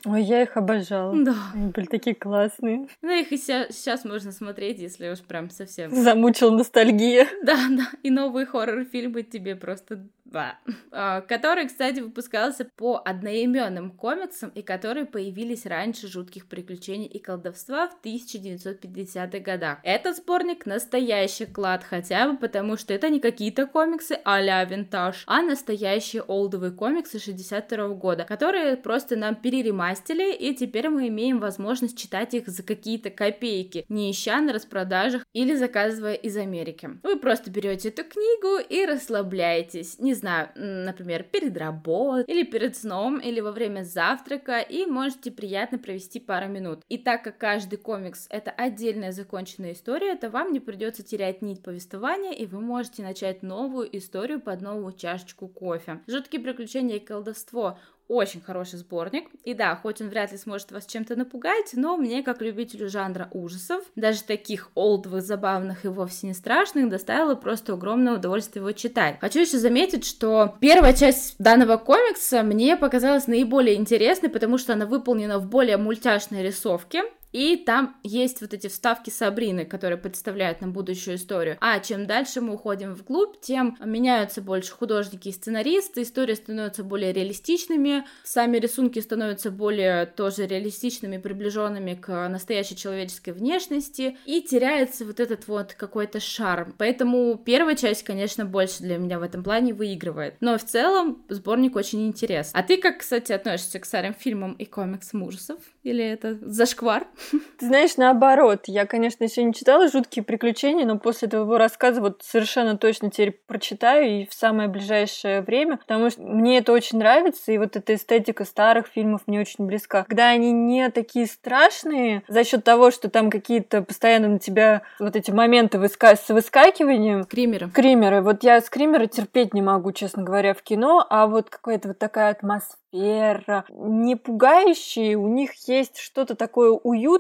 Ой, 0.06 0.23
я 0.24 0.44
их 0.44 0.58
обожала. 0.58 1.14
Да. 1.24 1.36
Они 1.54 1.70
были 1.72 1.86
такие 1.86 2.16
классные. 2.16 2.88
Ну, 3.02 3.12
их 3.12 3.32
и 3.32 3.38
сейчас 3.38 4.06
можно 4.06 4.32
смотреть, 4.32 4.80
если 4.80 5.10
уж 5.10 5.20
прям 5.20 5.50
совсем... 5.50 5.94
Замучил 5.94 6.52
ностальгия. 6.52 7.28
Да, 7.44 7.58
да. 7.70 7.88
И 8.04 8.10
новые 8.10 8.46
хоррор-фильмы 8.46 9.24
тебе 9.24 9.56
просто 9.56 10.08
который, 11.28 11.68
кстати, 11.68 12.00
выпускался 12.00 12.68
по 12.76 13.02
одноименным 13.04 13.92
комиксам 13.92 14.50
и 14.50 14.62
которые 14.62 15.06
появились 15.06 15.66
раньше 15.66 16.08
жутких 16.08 16.48
приключений 16.48 17.08
и 17.08 17.20
колдовства 17.20 17.88
в 17.88 18.06
1950-х 18.06 19.40
годах. 19.40 19.80
Этот 19.84 20.18
сборник 20.18 20.66
настоящий 20.66 21.46
клад, 21.46 21.84
хотя 21.84 22.30
бы 22.30 22.38
потому, 22.38 22.78
что 22.78 22.94
это 22.94 23.10
не 23.10 23.20
какие-то 23.20 23.68
комиксы 23.68 24.20
а-ля 24.24 24.64
винтаж, 24.64 25.24
а 25.28 25.42
настоящие 25.42 26.22
олдовые 26.24 26.72
комиксы 26.72 27.20
62 27.20 27.78
-го 27.78 27.96
года, 27.96 28.26
которые 28.26 28.78
просто 28.78 29.16
нам 29.16 29.36
переремастили, 29.36 30.34
и 30.34 30.56
теперь 30.56 30.90
мы 30.90 31.08
имеем 31.08 31.40
возможность 31.40 31.98
читать 31.98 32.34
их 32.34 32.48
за 32.48 32.64
какие-то 32.64 33.10
копейки, 33.10 33.86
не 33.90 34.12
ища 34.12 34.42
на 34.42 34.54
распродажах 34.54 35.26
или 35.34 35.56
заказывая 35.56 36.14
из 36.14 36.38
Америки. 36.38 36.90
Вы 37.04 37.18
просто 37.18 37.52
берете 37.52 37.90
эту 37.90 38.04
книгу 38.04 38.58
и 38.70 38.86
расслабляетесь, 38.86 40.00
не 40.00 40.14
знаю, 40.24 40.50
например, 40.56 41.24
перед 41.24 41.58
работой, 41.58 42.24
или 42.34 42.44
перед 42.44 42.78
сном, 42.78 43.20
или 43.20 43.42
во 43.42 43.52
время 43.52 43.84
завтрака, 43.84 44.60
и 44.60 44.86
можете 44.86 45.32
приятно 45.32 45.78
провести 45.78 46.20
пару 46.20 46.48
минут. 46.48 46.82
И 46.88 46.98
так 46.98 47.24
как 47.24 47.38
каждый 47.38 47.78
комикс— 47.78 48.28
это 48.30 48.52
отдельная 48.52 49.12
законченная 49.12 49.74
история, 49.74 50.16
то 50.16 50.30
вам 50.30 50.54
не 50.54 50.62
придется 50.62 51.04
терять 51.04 51.42
нить 51.42 51.62
повествования, 51.62 52.32
и 52.32 52.46
вы 52.46 52.62
можете 52.62 53.04
начать 53.04 53.44
новую 53.44 53.96
историю 53.98 54.40
под 54.40 54.62
новую 54.62 54.94
чашечку 54.94 55.48
кофе. 55.50 56.02
Жуткие 56.08 56.42
приключения 56.42 56.96
и 56.96 57.06
колдовство 57.06 57.78
очень 58.08 58.42
хороший 58.42 58.80
сборник. 58.80 59.30
И 59.44 59.54
да, 59.54 59.76
хоть 59.76 60.02
он 60.02 60.10
вряд 60.10 60.32
ли 60.32 60.38
сможет 60.38 60.72
вас 60.72 60.86
чем-то 60.86 61.16
напугать, 61.16 61.72
но 61.74 61.98
мне, 61.98 62.24
как 62.24 62.42
любителю 62.42 62.90
жанра 62.90 63.30
ужасов, 63.32 63.84
даже 63.96 64.24
таких 64.24 64.72
олдовых, 64.76 65.24
забавных 65.24 65.86
и 65.86 65.88
вовсе 65.88 66.28
не 66.28 66.34
страшных, 66.34 66.90
доставило 66.90 67.36
просто 67.36 67.74
огромное 67.74 68.16
удовольствие 68.16 68.62
его 68.62 68.72
читать. 68.72 69.18
Хочу 69.20 69.40
еще 69.40 69.58
заметить, 69.58 70.06
что 70.06 70.56
первая 70.60 70.94
часть 70.94 71.36
данного 71.40 71.78
комикса 71.78 72.44
мне 72.44 72.78
показалась 72.78 73.28
наиболее 73.28 73.76
интересной, 73.76 74.30
потому 74.30 74.58
что 74.58 74.74
она 74.74 74.86
выполнена 74.86 75.40
в 75.40 75.48
более 75.48 75.78
мультяшной 75.78 76.44
рисовке, 76.44 77.04
и 77.34 77.58
там 77.58 77.98
есть 78.04 78.40
вот 78.42 78.54
эти 78.54 78.68
вставки 78.68 79.10
Сабрины, 79.10 79.66
которые 79.66 79.98
представляют 79.98 80.62
нам 80.62 80.72
будущую 80.72 81.18
историю. 81.18 81.58
А 81.60 81.80
чем 81.80 82.06
дальше 82.06 82.40
мы 82.40 82.54
уходим 82.54 82.94
вглубь, 82.94 83.42
тем 83.42 83.78
меняются 83.84 84.42
больше 84.42 84.72
художники 84.72 85.28
и 85.28 85.32
сценаристы, 85.32 86.04
истории 86.04 86.36
становятся 86.36 86.84
более 86.84 87.12
реалистичными, 87.12 88.06
сами 88.24 88.58
рисунки 88.58 89.00
становятся 89.00 89.52
более 89.52 90.06
тоже 90.06 90.46
реалистичными, 90.46 91.18
приближенными 91.18 91.96
к 91.96 92.30
настоящей 92.30 92.76
человеческой 92.76 93.32
внешности, 93.32 94.18
и 94.26 94.42
теряется 94.42 95.04
вот 95.04 95.20
этот 95.20 95.48
вот 95.48 95.74
какой-то 95.74 96.20
шарм. 96.20 96.76
Поэтому 96.78 97.42
первая 97.44 97.76
часть, 97.76 98.04
конечно, 98.04 98.46
больше 98.46 98.84
для 98.84 98.98
меня 98.98 99.18
в 99.18 99.24
этом 99.24 99.44
плане 99.44 99.74
выигрывает. 99.74 100.36
Но 100.40 100.58
в 100.58 100.64
целом 100.64 101.24
сборник 101.30 101.76
очень 101.76 102.06
интересный. 102.06 102.60
А 102.60 102.64
ты 102.64 102.78
как, 102.78 103.00
кстати, 103.00 103.32
относишься 103.32 103.80
к 103.80 103.86
старым 103.86 104.14
фильмам 104.14 104.54
и 104.54 104.66
комиксам 104.66 105.24
ужасов? 105.24 105.58
Или 105.82 106.04
это 106.04 106.38
зашквар? 106.42 107.08
Ты 107.32 107.68
знаешь, 107.68 107.98
наоборот, 107.98 108.64
я, 108.68 108.86
конечно, 108.86 109.24
еще 109.24 109.44
не 109.44 109.54
читала 109.54 109.88
«Жуткие 109.88 110.24
приключения», 110.24 110.86
но 110.86 110.98
после 110.98 111.28
твоего 111.28 111.58
рассказа 111.58 112.02
вот 112.02 112.22
совершенно 112.24 112.78
точно 112.78 113.10
теперь 113.10 113.40
прочитаю 113.48 114.22
и 114.22 114.26
в 114.26 114.34
самое 114.34 114.70
ближайшее 114.70 115.42
время, 115.42 115.78
потому 115.78 116.10
что 116.10 116.22
мне 116.22 116.58
это 116.58 116.74
очень 116.74 117.00
нравится, 117.00 117.52
и 117.52 117.58
вот 117.58 117.76
эта 117.76 117.96
эстетика 117.96 118.46
старых 118.46 118.88
фильмов 118.88 119.22
мне 119.28 119.40
очень 119.40 119.66
близка. 119.66 120.04
Когда 120.04 120.30
они 120.30 120.52
не 120.52 120.90
такие 120.90 121.26
страшные 121.28 122.24
за 122.28 122.44
счет 122.44 122.64
того, 122.64 122.92
что 122.92 123.10
там 123.10 123.30
какие-то 123.30 123.82
постоянно 123.82 124.28
на 124.28 124.40
тебя 124.40 124.82
вот 125.00 125.16
эти 125.16 125.32
моменты 125.32 125.80
выска... 125.80 126.16
с 126.16 126.30
выскакиванием. 126.30 127.24
Кримеры. 127.26 127.70
Кримеры. 127.70 128.22
Вот 128.22 128.44
я 128.44 128.60
скримеры 128.62 129.08
терпеть 129.08 129.54
не 129.54 129.62
могу, 129.62 129.92
честно 129.92 130.24
говоря, 130.24 130.54
в 130.54 130.62
кино, 130.62 131.06
а 131.10 131.28
вот 131.28 131.50
какая-то 131.50 131.90
вот 131.90 132.00
такая 132.00 132.32
атмосфера 132.32 132.84
не 132.94 134.16
пугающие, 134.16 135.16
у 135.16 135.28
них 135.28 135.52
есть 135.68 135.98
что-то 135.98 136.36
такое 136.36 136.70
уютное 136.72 137.13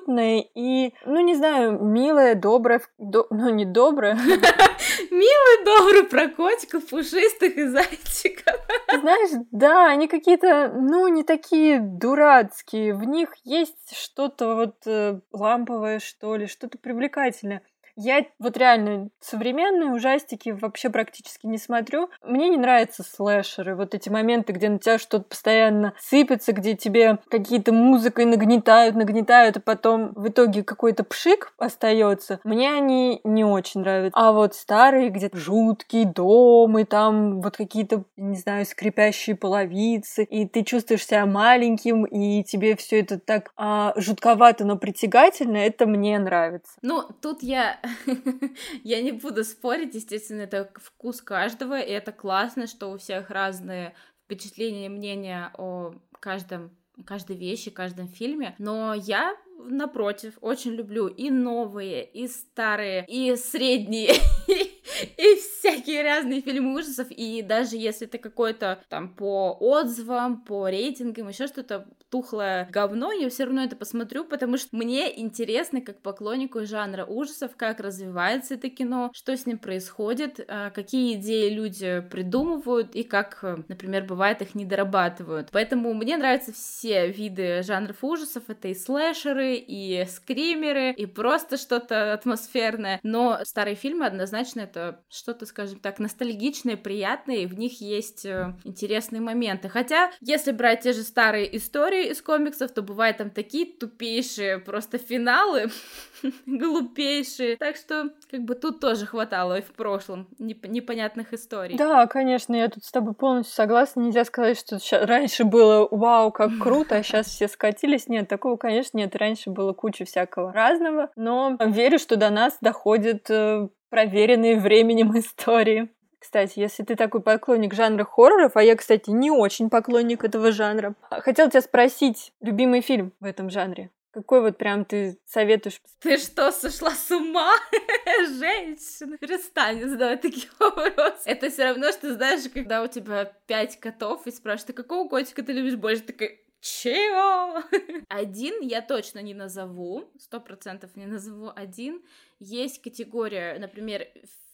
и, 0.55 0.93
ну, 1.05 1.21
не 1.21 1.35
знаю, 1.35 1.79
милое, 1.83 2.35
доброе, 2.35 2.81
до... 2.97 3.27
ну, 3.29 3.49
не 3.49 3.65
доброе. 3.65 4.15
Милый, 5.11 5.65
добрый 5.65 6.03
про 6.03 6.27
котиков, 6.27 6.85
пушистых 6.87 7.57
и 7.57 7.65
зайчиков. 7.65 8.55
Знаешь, 8.99 9.45
да, 9.51 9.87
они 9.87 10.07
какие-то, 10.07 10.71
ну, 10.73 11.07
не 11.07 11.23
такие 11.23 11.79
дурацкие, 11.79 12.93
в 12.93 13.03
них 13.03 13.29
есть 13.43 13.95
что-то 13.95 14.55
вот 14.55 14.75
э, 14.85 15.19
ламповое, 15.31 15.99
что 15.99 16.35
ли, 16.35 16.47
что-то 16.47 16.77
привлекательное. 16.77 17.61
Я 17.95 18.25
вот 18.39 18.57
реально 18.57 19.09
современные 19.19 19.91
ужастики 19.91 20.49
вообще 20.49 20.89
практически 20.89 21.45
не 21.45 21.57
смотрю. 21.57 22.09
Мне 22.23 22.49
не 22.49 22.57
нравятся 22.57 23.03
слэшеры, 23.03 23.75
вот 23.75 23.93
эти 23.93 24.09
моменты, 24.09 24.53
где 24.53 24.69
на 24.69 24.79
тебя 24.79 24.97
что-то 24.97 25.25
постоянно 25.25 25.93
сыпется, 25.99 26.53
где 26.53 26.75
тебе 26.75 27.19
какие-то 27.29 27.71
музыкой 27.71 28.25
нагнетают, 28.25 28.95
нагнетают, 28.95 29.57
а 29.57 29.61
потом 29.61 30.13
в 30.13 30.27
итоге 30.27 30.63
какой-то 30.63 31.03
пшик 31.03 31.53
остается. 31.57 32.39
Мне 32.43 32.73
они 32.73 33.21
не 33.23 33.43
очень 33.43 33.81
нравятся. 33.81 34.19
А 34.19 34.31
вот 34.31 34.55
старые, 34.55 35.09
где 35.09 35.29
жуткий 35.31 36.05
дом, 36.05 36.79
и 36.79 36.85
там 36.85 37.41
вот 37.41 37.57
какие-то, 37.57 38.05
не 38.17 38.37
знаю, 38.37 38.65
скрипящие 38.65 39.35
половицы, 39.35 40.23
и 40.23 40.47
ты 40.47 40.63
чувствуешь 40.63 41.05
себя 41.05 41.25
маленьким, 41.25 42.05
и 42.05 42.43
тебе 42.43 42.75
все 42.75 43.01
это 43.01 43.19
так 43.19 43.51
а, 43.55 43.93
жутковато, 43.95 44.65
но 44.65 44.77
притягательно, 44.77 45.57
это 45.57 45.85
мне 45.85 46.17
нравится. 46.19 46.71
Ну, 46.81 47.03
тут 47.21 47.43
я 47.43 47.77
Я 48.83 49.01
не 49.01 49.11
буду 49.11 49.43
спорить, 49.43 49.95
естественно, 49.95 50.41
это 50.41 50.71
вкус 50.75 51.21
каждого, 51.21 51.79
и 51.79 51.91
это 51.91 52.11
классно, 52.11 52.67
что 52.67 52.91
у 52.91 52.97
всех 52.97 53.29
разные 53.29 53.95
впечатления 54.25 54.85
и 54.85 54.89
мнения 54.89 55.51
о 55.57 55.95
каждом 56.19 56.71
каждой 57.05 57.35
вещи, 57.35 57.71
каждом 57.71 58.07
фильме, 58.07 58.55
но 58.59 58.93
я 58.93 59.35
напротив, 59.57 60.37
очень 60.41 60.71
люблю 60.71 61.07
и 61.07 61.29
новые, 61.29 62.05
и 62.05 62.27
старые, 62.27 63.05
и 63.07 63.35
средние, 63.35 64.13
и 65.03 65.35
всякие 65.35 66.03
разные 66.03 66.41
фильмы 66.41 66.73
ужасов, 66.75 67.07
и 67.09 67.41
даже 67.41 67.77
если 67.77 68.07
это 68.07 68.17
какой-то 68.17 68.83
там 68.89 69.09
по 69.09 69.57
отзывам, 69.59 70.41
по 70.41 70.67
рейтингам, 70.67 71.29
еще 71.29 71.47
что-то 71.47 71.87
тухлое 72.09 72.67
говно, 72.71 73.11
я 73.11 73.27
все 73.29 73.45
равно 73.45 73.63
это 73.63 73.75
посмотрю, 73.75 74.23
потому 74.23 74.57
что 74.57 74.75
мне 74.75 75.19
интересно, 75.19 75.81
как 75.81 75.99
поклоннику 75.99 76.63
жанра 76.65 77.05
ужасов, 77.05 77.55
как 77.55 77.79
развивается 77.79 78.53
это 78.53 78.69
кино, 78.69 79.09
что 79.15 79.35
с 79.35 79.47
ним 79.47 79.57
происходит, 79.57 80.39
а, 80.47 80.69
какие 80.69 81.15
идеи 81.15 81.49
люди 81.49 82.03
придумывают 82.11 82.95
и 82.95 83.01
как, 83.01 83.43
например, 83.67 84.03
бывает 84.03 84.43
их 84.43 84.53
не 84.53 84.63
дорабатывают. 84.63 85.49
Поэтому 85.51 85.93
мне 85.95 86.17
нравятся 86.17 86.53
все 86.53 87.07
виды 87.07 87.63
жанров 87.63 88.03
ужасов, 88.03 88.43
это 88.47 88.67
и 88.67 88.75
слэшеры, 88.75 89.55
и 89.55 90.05
скримеры, 90.05 90.91
и 90.91 91.07
просто 91.07 91.57
что-то 91.57 92.13
атмосферное, 92.13 92.99
но 93.01 93.39
старые 93.43 93.75
фильмы 93.75 94.05
однозначно 94.05 94.61
это 94.61 94.92
что-то, 95.09 95.45
скажем 95.45 95.79
так, 95.79 95.99
ностальгичное, 95.99 96.77
приятное, 96.77 97.37
и 97.37 97.45
в 97.45 97.57
них 97.57 97.81
есть 97.81 98.25
э, 98.25 98.55
интересные 98.63 99.21
моменты. 99.21 99.69
Хотя, 99.69 100.11
если 100.21 100.51
брать 100.51 100.81
те 100.81 100.93
же 100.93 101.03
старые 101.03 101.55
истории 101.57 102.07
из 102.07 102.21
комиксов, 102.21 102.71
то 102.71 102.81
бывают 102.81 103.17
там 103.17 103.29
такие 103.29 103.65
тупейшие 103.65 104.59
просто 104.59 104.97
финалы, 104.97 105.69
глупейшие. 106.45 107.57
Так 107.57 107.75
что, 107.75 108.09
как 108.29 108.41
бы 108.41 108.55
тут 108.55 108.79
тоже 108.79 109.05
хватало 109.05 109.59
и 109.59 109.61
в 109.61 109.73
прошлом 109.73 110.27
неп- 110.39 110.67
непонятных 110.67 111.33
историй. 111.33 111.77
Да, 111.77 112.07
конечно, 112.07 112.55
я 112.55 112.69
тут 112.69 112.83
с 112.83 112.91
тобой 112.91 113.13
полностью 113.13 113.55
согласна. 113.55 114.01
Нельзя 114.01 114.25
сказать, 114.25 114.57
что 114.57 115.05
раньше 115.05 115.43
было 115.43 115.87
вау, 115.91 116.31
как 116.31 116.51
круто, 116.61 116.95
а 116.95 117.03
сейчас 117.03 117.27
все 117.27 117.47
скатились. 117.47 118.07
Нет, 118.07 118.27
такого, 118.27 118.57
конечно, 118.57 118.97
нет. 118.97 119.15
Раньше 119.15 119.49
было 119.49 119.73
куча 119.73 120.05
всякого 120.05 120.51
разного. 120.51 121.09
Но 121.15 121.57
верю, 121.59 121.99
что 121.99 122.15
до 122.15 122.29
нас 122.29 122.57
доходит 122.61 123.29
э, 123.29 123.67
проверенные 123.93 124.59
временем 124.59 125.15
истории. 125.19 125.87
Кстати, 126.17 126.57
если 126.57 126.81
ты 126.81 126.95
такой 126.95 127.21
поклонник 127.21 127.75
жанра 127.75 128.03
хорроров, 128.03 128.55
а 128.55 128.63
я, 128.63 128.75
кстати, 128.75 129.11
не 129.11 129.29
очень 129.29 129.69
поклонник 129.69 130.23
этого 130.23 130.51
жанра, 130.51 130.95
хотел 131.11 131.47
тебя 131.47 131.61
спросить, 131.61 132.33
любимый 132.41 132.81
фильм 132.81 133.13
в 133.19 133.25
этом 133.25 133.51
жанре? 133.51 133.91
Какой 134.11 134.41
вот 134.41 134.57
прям 134.57 134.85
ты 134.85 135.19
советуешь? 135.27 135.79
Ты 135.99 136.17
что, 136.17 136.51
сошла 136.51 136.89
с 136.89 137.11
ума? 137.11 137.53
Женщина, 138.39 139.17
перестань 139.19 139.87
задавать 139.87 140.21
такие 140.21 140.49
вопросы. 140.59 141.21
Это 141.25 141.51
все 141.51 141.65
равно, 141.65 141.91
что 141.91 142.15
знаешь, 142.15 142.49
когда 142.51 142.81
у 142.81 142.87
тебя 142.87 143.25
пять 143.45 143.79
котов 143.79 144.25
и 144.25 144.31
спрашивают, 144.31 144.67
ты 144.67 144.73
какого 144.73 145.07
котика 145.07 145.43
ты 145.43 145.51
любишь 145.51 145.75
больше? 145.75 146.01
Такой, 146.01 146.39
чего? 146.63 147.61
Один 148.07 148.61
я 148.61 148.81
точно 148.81 149.19
не 149.19 149.33
назову, 149.33 150.09
сто 150.17 150.39
процентов 150.39 150.95
не 150.95 151.05
назову 151.05 151.51
один. 151.53 152.01
Есть 152.39 152.81
категория, 152.81 153.59
например, 153.59 154.07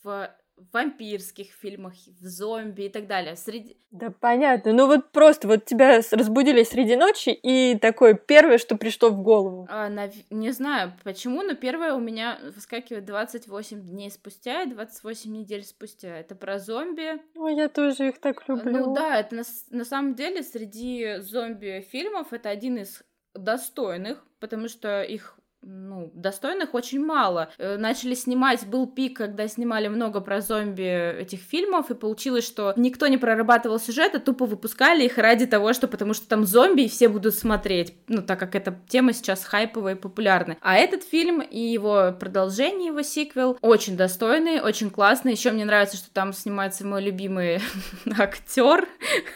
в 0.04 0.36
вампирских 0.72 1.48
фильмах, 1.52 1.93
в 2.22 2.26
зомби 2.26 2.84
и 2.84 2.89
так 2.89 3.08
далее. 3.08 3.36
Среди... 3.36 3.78
Да 3.91 4.12
понятно. 4.12 4.74
Ну 4.74 4.88
вот 4.88 5.12
просто 5.12 5.48
вот 5.48 5.65
тебя 5.65 6.02
разбудили 6.12 6.63
среди 6.63 6.95
ночи, 6.95 7.30
и 7.30 7.78
такое 7.78 8.13
первое, 8.13 8.58
что 8.58 8.78
пришло 8.78 9.10
в 9.10 9.22
голову. 9.22 9.67
А, 9.69 9.89
на... 9.89 10.10
Не 10.30 10.52
знаю 10.52 10.93
почему, 11.04 11.41
но 11.41 11.56
первое 11.56 11.93
у 11.93 12.00
меня 12.00 12.39
выскакивает 12.56 13.06
28 13.06 13.82
дней 13.82 14.12
спустя 14.12 14.63
и 14.63 14.69
28 14.69 15.32
недель 15.32 15.63
спустя. 15.63 16.17
Это 16.17 16.36
про 16.36 16.60
зомби. 16.60 17.22
Ой, 17.36 17.56
я 17.56 17.69
тоже 17.69 18.10
их 18.10 18.19
так 18.19 18.48
люблю. 18.48 18.88
Ну 18.88 18.93
да, 18.93 19.19
это 19.19 19.36
на, 19.36 19.43
на 19.72 19.86
самом 19.86 20.15
деле 20.15 20.43
среди 20.43 21.17
зомби-фильмов 21.19 22.34
это 22.34 22.50
один 22.50 22.78
из 22.78 23.04
достойных, 23.34 24.24
потому 24.39 24.67
что 24.67 25.04
их 25.04 25.38
ну, 25.62 26.12
достойных 26.13 26.74
очень 26.74 27.04
мало. 27.04 27.50
Э, 27.58 27.78
начали 27.78 28.13
снимать, 28.13 28.65
был 28.65 28.88
пик, 28.88 29.17
когда 29.17 29.48
снимали 29.48 29.88
много 29.88 30.22
про 30.22 30.41
зомби 30.41 31.19
этих 31.19 31.39
фильмов, 31.39 31.91
и 31.91 31.95
получилось, 31.95 32.45
что 32.45 32.74
никто 32.78 33.08
не 33.08 33.17
прорабатывал 33.17 33.80
сюжет, 33.80 34.15
а 34.15 34.19
тупо 34.19 34.45
выпускали 34.45 35.04
их 35.06 35.17
ради 35.17 35.45
того, 35.45 35.74
что 35.74 35.88
потому 35.88 36.13
что 36.13 36.28
там 36.28 36.45
зомби, 36.45 36.84
и 36.84 36.89
все 36.89 37.10
будут 37.10 37.36
смотреть, 37.36 37.93
ну, 38.08 38.22
так 38.22 38.39
как 38.39 38.56
эта 38.56 38.80
тема 38.88 39.13
сейчас 39.13 39.43
хайповая 39.43 39.95
и 39.95 40.00
популярная. 40.00 40.58
А 40.62 40.76
этот 40.76 41.04
фильм 41.04 41.41
и 41.41 41.60
его 41.60 42.15
продолжение, 42.17 42.88
его 42.88 43.02
сиквел, 43.02 43.58
очень 43.62 43.98
достойный, 43.98 44.62
очень 44.62 44.89
классный. 44.89 45.34
Еще 45.34 45.52
мне 45.52 45.65
нравится, 45.65 45.98
что 45.98 46.12
там 46.12 46.34
снимается 46.34 46.86
мой 46.86 47.02
любимый 47.02 47.60
актер, 48.17 48.88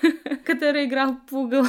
который 0.45 0.85
играл 0.85 1.17
Пугал. 1.29 1.65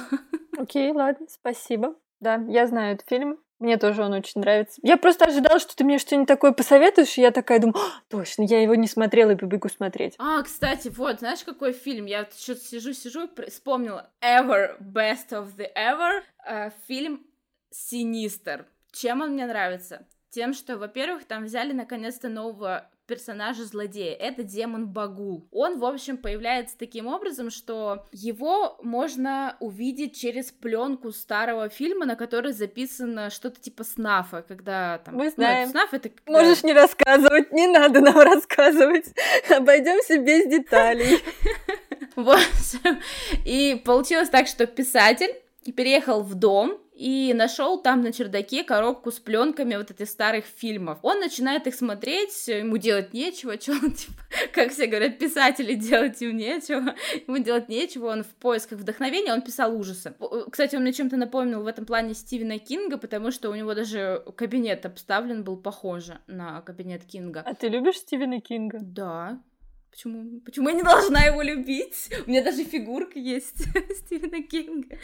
Окей, 0.57 0.93
ладно, 0.93 1.27
спасибо. 1.29 1.97
Да, 2.21 2.37
я 2.49 2.67
знаю 2.67 2.95
этот 2.95 3.09
фильм. 3.09 3.39
Мне 3.59 3.77
тоже 3.77 4.03
он 4.03 4.13
очень 4.13 4.41
нравится. 4.41 4.81
Я 4.83 4.97
просто 4.97 5.27
ожидала, 5.27 5.61
что 5.61 5.77
ты 5.77 5.85
мне 5.85 5.99
что-нибудь 5.99 6.29
такое 6.29 6.53
посоветуешь, 6.53 7.17
и 7.17 7.21
я 7.23 7.31
такая 7.31 7.61
думаю, 7.61 7.77
точно, 8.09 8.43
я 8.43 8.61
его 8.61 8.75
не 8.75 8.89
смотрела 8.89 9.31
и 9.31 9.37
побегу 9.37 9.69
смотреть. 9.69 10.15
А, 10.19 10.43
кстати, 10.43 10.89
вот, 10.89 11.21
знаешь, 11.21 11.45
какой 11.45 11.73
фильм? 11.73 12.07
Я 12.07 12.29
что-то 12.37 12.61
сижу-сижу 12.61 13.29
вспомнила. 13.49 14.11
Ever 14.23 14.77
Best 14.81 15.31
of 15.31 15.57
the 15.57 15.69
Ever. 15.77 16.23
Э, 16.47 16.71
фильм 16.87 17.25
Синистер. 17.71 18.67
Чем 18.93 19.23
он 19.23 19.31
мне 19.31 19.47
нравится? 19.47 20.07
Тем, 20.31 20.53
что, 20.53 20.77
во-первых, 20.77 21.25
там 21.25 21.45
взяли 21.45 21.73
наконец-то 21.73 22.29
нового 22.29 22.91
персонажа 23.07 23.65
злодея. 23.65 24.15
Это 24.15 24.43
демон 24.43 24.89
Багул. 24.89 25.49
Он, 25.53 25.79
в 25.79 25.85
общем, 25.85 26.17
появляется 26.17 26.77
таким 26.79 27.07
образом, 27.07 27.51
что 27.51 28.07
его 28.13 28.79
можно 28.83 29.57
увидеть 29.61 30.17
через 30.19 30.51
пленку 30.53 31.13
старого 31.13 31.69
фильма, 31.69 32.07
на 32.07 32.17
которой 32.17 32.53
записано 32.53 33.31
что-то 33.31 33.61
типа 33.61 33.85
снафа, 33.85 34.43
когда 34.43 34.99
там... 34.99 35.17
Мы 35.17 35.27
ну, 35.27 35.31
знаем. 35.31 35.67
Ну, 35.67 35.73
снаф 35.73 35.95
это... 35.95 36.09
Когда... 36.09 36.41
Можешь 36.41 36.63
не 36.63 36.73
рассказывать, 36.73 37.53
не 37.53 37.67
надо 37.67 38.01
нам 38.01 38.19
рассказывать. 38.19 39.07
Обойдемся 39.51 40.19
без 40.19 40.47
деталей. 40.47 41.19
Вот. 42.17 42.39
И 43.45 43.83
получилось 43.85 44.29
так, 44.29 44.47
что 44.47 44.67
писатель 44.67 45.35
переехал 45.73 46.23
в 46.23 46.35
дом, 46.35 46.79
и 46.95 47.35
нашел 47.35 47.81
там 47.83 48.03
на 48.03 48.13
чердаке 48.13 48.63
коробку 48.63 49.11
с 49.11 49.19
пленками 49.19 49.75
вот 49.75 49.91
этих 49.91 50.09
старых 50.09 50.45
фильмов. 50.45 50.99
Он 51.03 51.19
начинает 51.19 51.67
их 51.67 51.75
смотреть, 51.75 52.47
ему 52.47 52.77
делать 52.77 53.13
нечего, 53.13 53.55
что 53.61 53.73
он, 53.73 53.93
типа, 53.93 54.23
как 54.53 54.71
все 54.71 54.87
говорят, 54.87 55.19
писатели 55.19 55.75
делать 55.75 56.23
им 56.23 56.37
нечего, 56.37 56.95
ему 57.27 57.39
делать 57.39 57.69
нечего, 57.69 58.07
он 58.07 58.23
в 58.23 58.29
поисках 58.29 58.79
вдохновения, 58.79 59.33
он 59.33 59.43
писал 59.43 59.77
ужасы. 59.77 60.15
Кстати, 60.51 60.77
он 60.77 60.83
мне 60.83 60.93
чем-то 60.93 61.17
напомнил 61.17 61.63
в 61.63 61.67
этом 61.67 61.85
плане 61.85 62.15
Стивена 62.15 62.59
Кинга, 62.59 62.97
потому 62.97 63.33
что 63.33 63.51
у 63.51 63.55
него 63.55 63.75
даже 63.75 64.23
кабинет 64.37 64.87
обставлен 64.87 65.43
был 65.43 65.57
похоже 65.57 66.19
на 66.29 66.61
кабинет 66.63 67.05
Кинга. 67.05 67.43
А 67.45 67.55
ты 67.55 67.69
любишь 67.69 67.97
Стивена 67.97 68.41
Кинга? 68.41 68.79
Да, 68.81 69.41
Почему? 69.95 70.41
Почему 70.41 70.69
я 70.71 70.75
не 70.75 70.83
должна 70.83 71.21
его 71.21 71.41
любить? 71.41 72.11
У 72.27 72.31
меня 72.31 72.43
даже 72.43 72.65
фигурка 72.65 73.17
есть 73.17 73.59
Стивена 73.97 74.43
Кинга. 74.43 74.99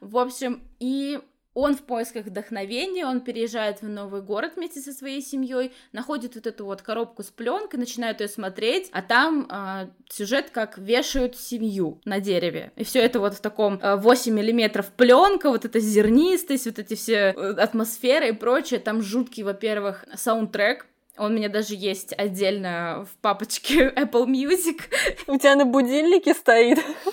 В 0.00 0.16
общем, 0.16 0.62
и 0.78 1.18
он 1.54 1.74
в 1.74 1.82
поисках 1.82 2.26
вдохновения, 2.26 3.04
он 3.04 3.20
переезжает 3.20 3.82
в 3.82 3.88
новый 3.88 4.22
город 4.22 4.52
вместе 4.54 4.80
со 4.80 4.92
своей 4.92 5.20
семьей, 5.20 5.72
находит 5.90 6.36
вот 6.36 6.46
эту 6.46 6.66
вот 6.66 6.82
коробку 6.82 7.24
с 7.24 7.30
пленкой, 7.30 7.80
начинает 7.80 8.20
ее 8.20 8.28
смотреть, 8.28 8.90
а 8.92 9.02
там 9.02 9.48
э, 9.50 9.88
сюжет 10.08 10.50
как 10.50 10.78
вешают 10.78 11.36
семью 11.36 12.00
на 12.04 12.20
дереве. 12.20 12.70
И 12.76 12.84
все 12.84 13.00
это 13.00 13.18
вот 13.18 13.34
в 13.34 13.40
таком 13.40 13.80
э, 13.82 13.96
8 13.96 14.32
миллиметров 14.32 14.92
пленка, 14.92 15.50
вот 15.50 15.64
эта 15.64 15.80
зернистость, 15.80 16.66
вот 16.66 16.78
эти 16.78 16.94
все 16.94 17.34
э, 17.36 17.54
атмосферы 17.54 18.28
и 18.28 18.32
прочее. 18.32 18.78
Там 18.78 19.02
жуткий, 19.02 19.42
во-первых, 19.42 20.04
саундтрек, 20.14 20.86
он 21.18 21.32
у 21.32 21.36
меня 21.36 21.48
даже 21.48 21.74
есть 21.74 22.12
отдельно 22.16 23.06
в 23.10 23.16
папочке 23.20 23.88
Apple 23.96 24.26
Music. 24.26 24.80
У 25.26 25.36
тебя 25.36 25.56
на 25.56 25.64
будильнике 25.64 26.34
стоит? 26.34 26.78
Ну, 27.04 27.12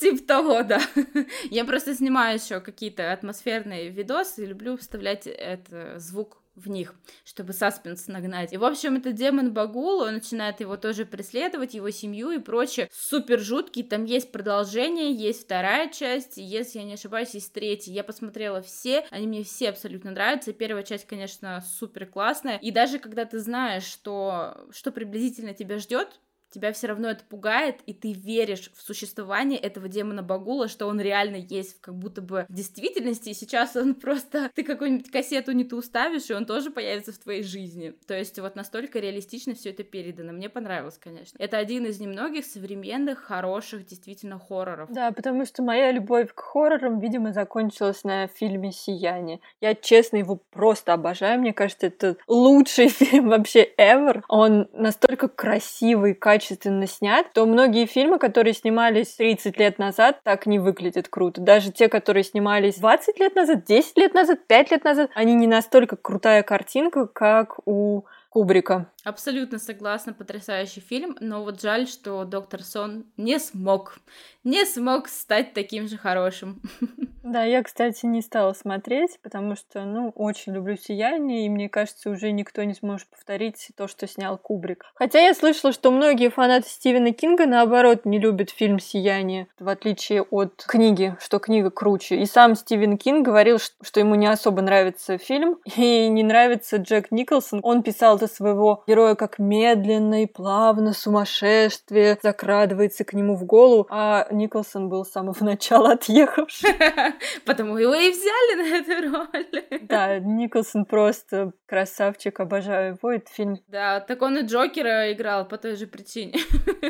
типа 0.00 0.22
того, 0.26 0.62
да. 0.62 0.80
Я 1.50 1.64
просто 1.64 1.94
снимаю 1.94 2.38
еще 2.38 2.60
какие-то 2.60 3.12
атмосферные 3.12 3.88
видосы 3.90 4.44
и 4.44 4.46
люблю 4.46 4.76
вставлять 4.76 5.26
этот 5.26 6.00
звук 6.00 6.42
в 6.56 6.68
них, 6.68 6.94
чтобы 7.24 7.52
саспенс 7.52 8.08
нагнать. 8.08 8.52
И, 8.52 8.56
в 8.56 8.64
общем, 8.64 8.96
это 8.96 9.12
демон 9.12 9.52
Багул, 9.52 10.00
он 10.00 10.14
начинает 10.14 10.60
его 10.60 10.76
тоже 10.76 11.04
преследовать, 11.04 11.74
его 11.74 11.90
семью 11.90 12.30
и 12.30 12.38
прочее. 12.38 12.88
Супер 12.92 13.38
жуткий, 13.38 13.82
там 13.82 14.04
есть 14.04 14.32
продолжение, 14.32 15.12
есть 15.12 15.44
вторая 15.44 15.90
часть, 15.90 16.36
если 16.36 16.78
я 16.78 16.84
не 16.84 16.94
ошибаюсь, 16.94 17.34
есть 17.34 17.52
третья. 17.52 17.92
Я 17.92 18.02
посмотрела 18.02 18.62
все, 18.62 19.04
они 19.10 19.26
мне 19.26 19.44
все 19.44 19.68
абсолютно 19.68 20.10
нравятся. 20.10 20.52
Первая 20.52 20.82
часть, 20.82 21.06
конечно, 21.06 21.62
супер 21.78 22.06
классная. 22.06 22.56
И 22.56 22.70
даже 22.70 22.98
когда 22.98 23.26
ты 23.26 23.38
знаешь, 23.38 23.84
что, 23.84 24.66
что 24.70 24.90
приблизительно 24.90 25.52
тебя 25.52 25.78
ждет, 25.78 26.20
тебя 26.56 26.72
все 26.72 26.86
равно 26.88 27.10
это 27.10 27.22
пугает, 27.24 27.80
и 27.86 27.92
ты 27.92 28.12
веришь 28.12 28.70
в 28.74 28.82
существование 28.82 29.58
этого 29.58 29.88
демона 29.88 30.22
Багула, 30.22 30.68
что 30.68 30.86
он 30.86 31.00
реально 31.00 31.36
есть 31.36 31.80
как 31.80 31.94
будто 31.94 32.22
бы 32.22 32.46
в 32.48 32.52
действительности, 32.52 33.30
и 33.30 33.34
сейчас 33.34 33.76
он 33.76 33.94
просто... 34.06 34.50
Ты 34.54 34.62
какую-нибудь 34.62 35.10
кассету 35.10 35.52
не 35.52 35.64
ту 35.64 35.78
уставишь, 35.78 36.30
и 36.30 36.34
он 36.34 36.46
тоже 36.46 36.70
появится 36.70 37.12
в 37.12 37.18
твоей 37.18 37.42
жизни. 37.42 37.94
То 38.06 38.14
есть 38.14 38.38
вот 38.38 38.56
настолько 38.56 38.98
реалистично 38.98 39.54
все 39.54 39.70
это 39.70 39.84
передано. 39.84 40.32
Мне 40.32 40.48
понравилось, 40.48 40.98
конечно. 40.98 41.36
Это 41.38 41.58
один 41.58 41.84
из 41.84 42.00
немногих 42.00 42.46
современных, 42.46 43.18
хороших, 43.18 43.86
действительно, 43.86 44.38
хорроров. 44.38 44.90
Да, 44.90 45.12
потому 45.12 45.44
что 45.44 45.62
моя 45.62 45.92
любовь 45.92 46.32
к 46.32 46.40
хоррорам, 46.40 46.98
видимо, 47.00 47.32
закончилась 47.32 48.02
на 48.04 48.28
фильме 48.28 48.72
«Сияние». 48.72 49.40
Я, 49.60 49.74
честно, 49.74 50.16
его 50.16 50.40
просто 50.50 50.94
обожаю. 50.94 51.40
Мне 51.40 51.52
кажется, 51.52 51.86
это 51.86 52.16
лучший 52.26 52.88
фильм 52.88 53.28
вообще 53.28 53.68
ever. 53.78 54.22
Он 54.28 54.68
настолько 54.72 55.28
красивый, 55.28 56.14
качественный, 56.14 56.45
качественно 56.46 56.86
снят, 56.86 57.26
то 57.32 57.44
многие 57.46 57.86
фильмы, 57.86 58.18
которые 58.18 58.54
снимались 58.54 59.14
30 59.16 59.58
лет 59.58 59.78
назад, 59.78 60.20
так 60.22 60.46
не 60.46 60.58
выглядят 60.58 61.08
круто. 61.08 61.40
Даже 61.40 61.72
те, 61.72 61.88
которые 61.88 62.22
снимались 62.22 62.76
20 62.76 63.18
лет 63.18 63.34
назад, 63.34 63.64
10 63.64 63.98
лет 63.98 64.14
назад, 64.14 64.46
5 64.46 64.70
лет 64.70 64.84
назад, 64.84 65.10
они 65.14 65.34
не 65.34 65.46
настолько 65.46 65.96
крутая 65.96 66.42
картинка, 66.42 67.06
как 67.06 67.58
у 67.66 68.04
Кубрика. 68.28 68.90
Абсолютно 69.06 69.60
согласна, 69.60 70.12
потрясающий 70.12 70.80
фильм, 70.80 71.16
но 71.20 71.44
вот 71.44 71.60
жаль, 71.60 71.86
что 71.86 72.24
Доктор 72.24 72.64
Сон 72.64 73.06
не 73.16 73.38
смог, 73.38 74.00
не 74.42 74.64
смог 74.66 75.06
стать 75.06 75.54
таким 75.54 75.86
же 75.86 75.96
хорошим. 75.96 76.60
Да, 77.26 77.42
я, 77.42 77.64
кстати, 77.64 78.06
не 78.06 78.22
стала 78.22 78.52
смотреть, 78.52 79.18
потому 79.20 79.56
что, 79.56 79.84
ну, 79.84 80.12
очень 80.14 80.52
люблю 80.52 80.76
«Сияние», 80.76 81.46
и 81.46 81.48
мне 81.48 81.68
кажется, 81.68 82.08
уже 82.08 82.30
никто 82.30 82.62
не 82.62 82.72
сможет 82.72 83.08
повторить 83.08 83.70
то, 83.76 83.88
что 83.88 84.06
снял 84.06 84.38
Кубрик. 84.38 84.84
Хотя 84.94 85.18
я 85.18 85.34
слышала, 85.34 85.72
что 85.72 85.90
многие 85.90 86.30
фанаты 86.30 86.68
Стивена 86.68 87.10
Кинга, 87.10 87.46
наоборот, 87.46 88.04
не 88.04 88.20
любят 88.20 88.50
фильм 88.50 88.78
«Сияние», 88.78 89.48
в 89.58 89.68
отличие 89.68 90.22
от 90.22 90.62
книги, 90.68 91.16
что 91.18 91.40
книга 91.40 91.72
круче. 91.72 92.14
И 92.14 92.26
сам 92.26 92.54
Стивен 92.54 92.96
Кинг 92.96 93.26
говорил, 93.26 93.58
что 93.58 93.98
ему 93.98 94.14
не 94.14 94.28
особо 94.28 94.62
нравится 94.62 95.18
фильм, 95.18 95.58
и 95.76 96.06
не 96.06 96.22
нравится 96.22 96.76
Джек 96.76 97.10
Николсон. 97.10 97.58
Он 97.64 97.82
писал 97.82 98.20
за 98.20 98.28
своего 98.28 98.84
героя 98.86 98.95
как 99.14 99.38
медленно 99.38 100.22
и 100.22 100.26
плавно 100.26 100.92
сумасшествие 100.92 102.18
закрадывается 102.22 103.04
к 103.04 103.12
нему 103.12 103.36
в 103.36 103.44
голову, 103.44 103.86
а 103.90 104.26
Николсон 104.30 104.88
был 104.88 105.04
с 105.04 105.10
самого 105.10 105.36
начала 105.44 105.92
отъехавший. 105.92 106.70
Потому 107.44 107.78
его 107.78 107.94
и 107.94 108.10
взяли 108.10 108.54
на 108.56 108.76
эту 108.76 109.10
роль. 109.10 109.46
Да, 109.86 110.18
Николсон 110.18 110.84
просто 110.84 111.52
красавчик, 111.66 112.40
обожаю 112.40 112.94
его, 112.94 113.12
этот 113.12 113.28
фильм. 113.28 113.58
Да, 113.68 114.00
так 114.00 114.22
он 114.22 114.38
и 114.38 114.42
Джокера 114.42 115.12
играл 115.12 115.46
по 115.46 115.58
той 115.58 115.76
же 115.76 115.86
причине. 115.86 116.34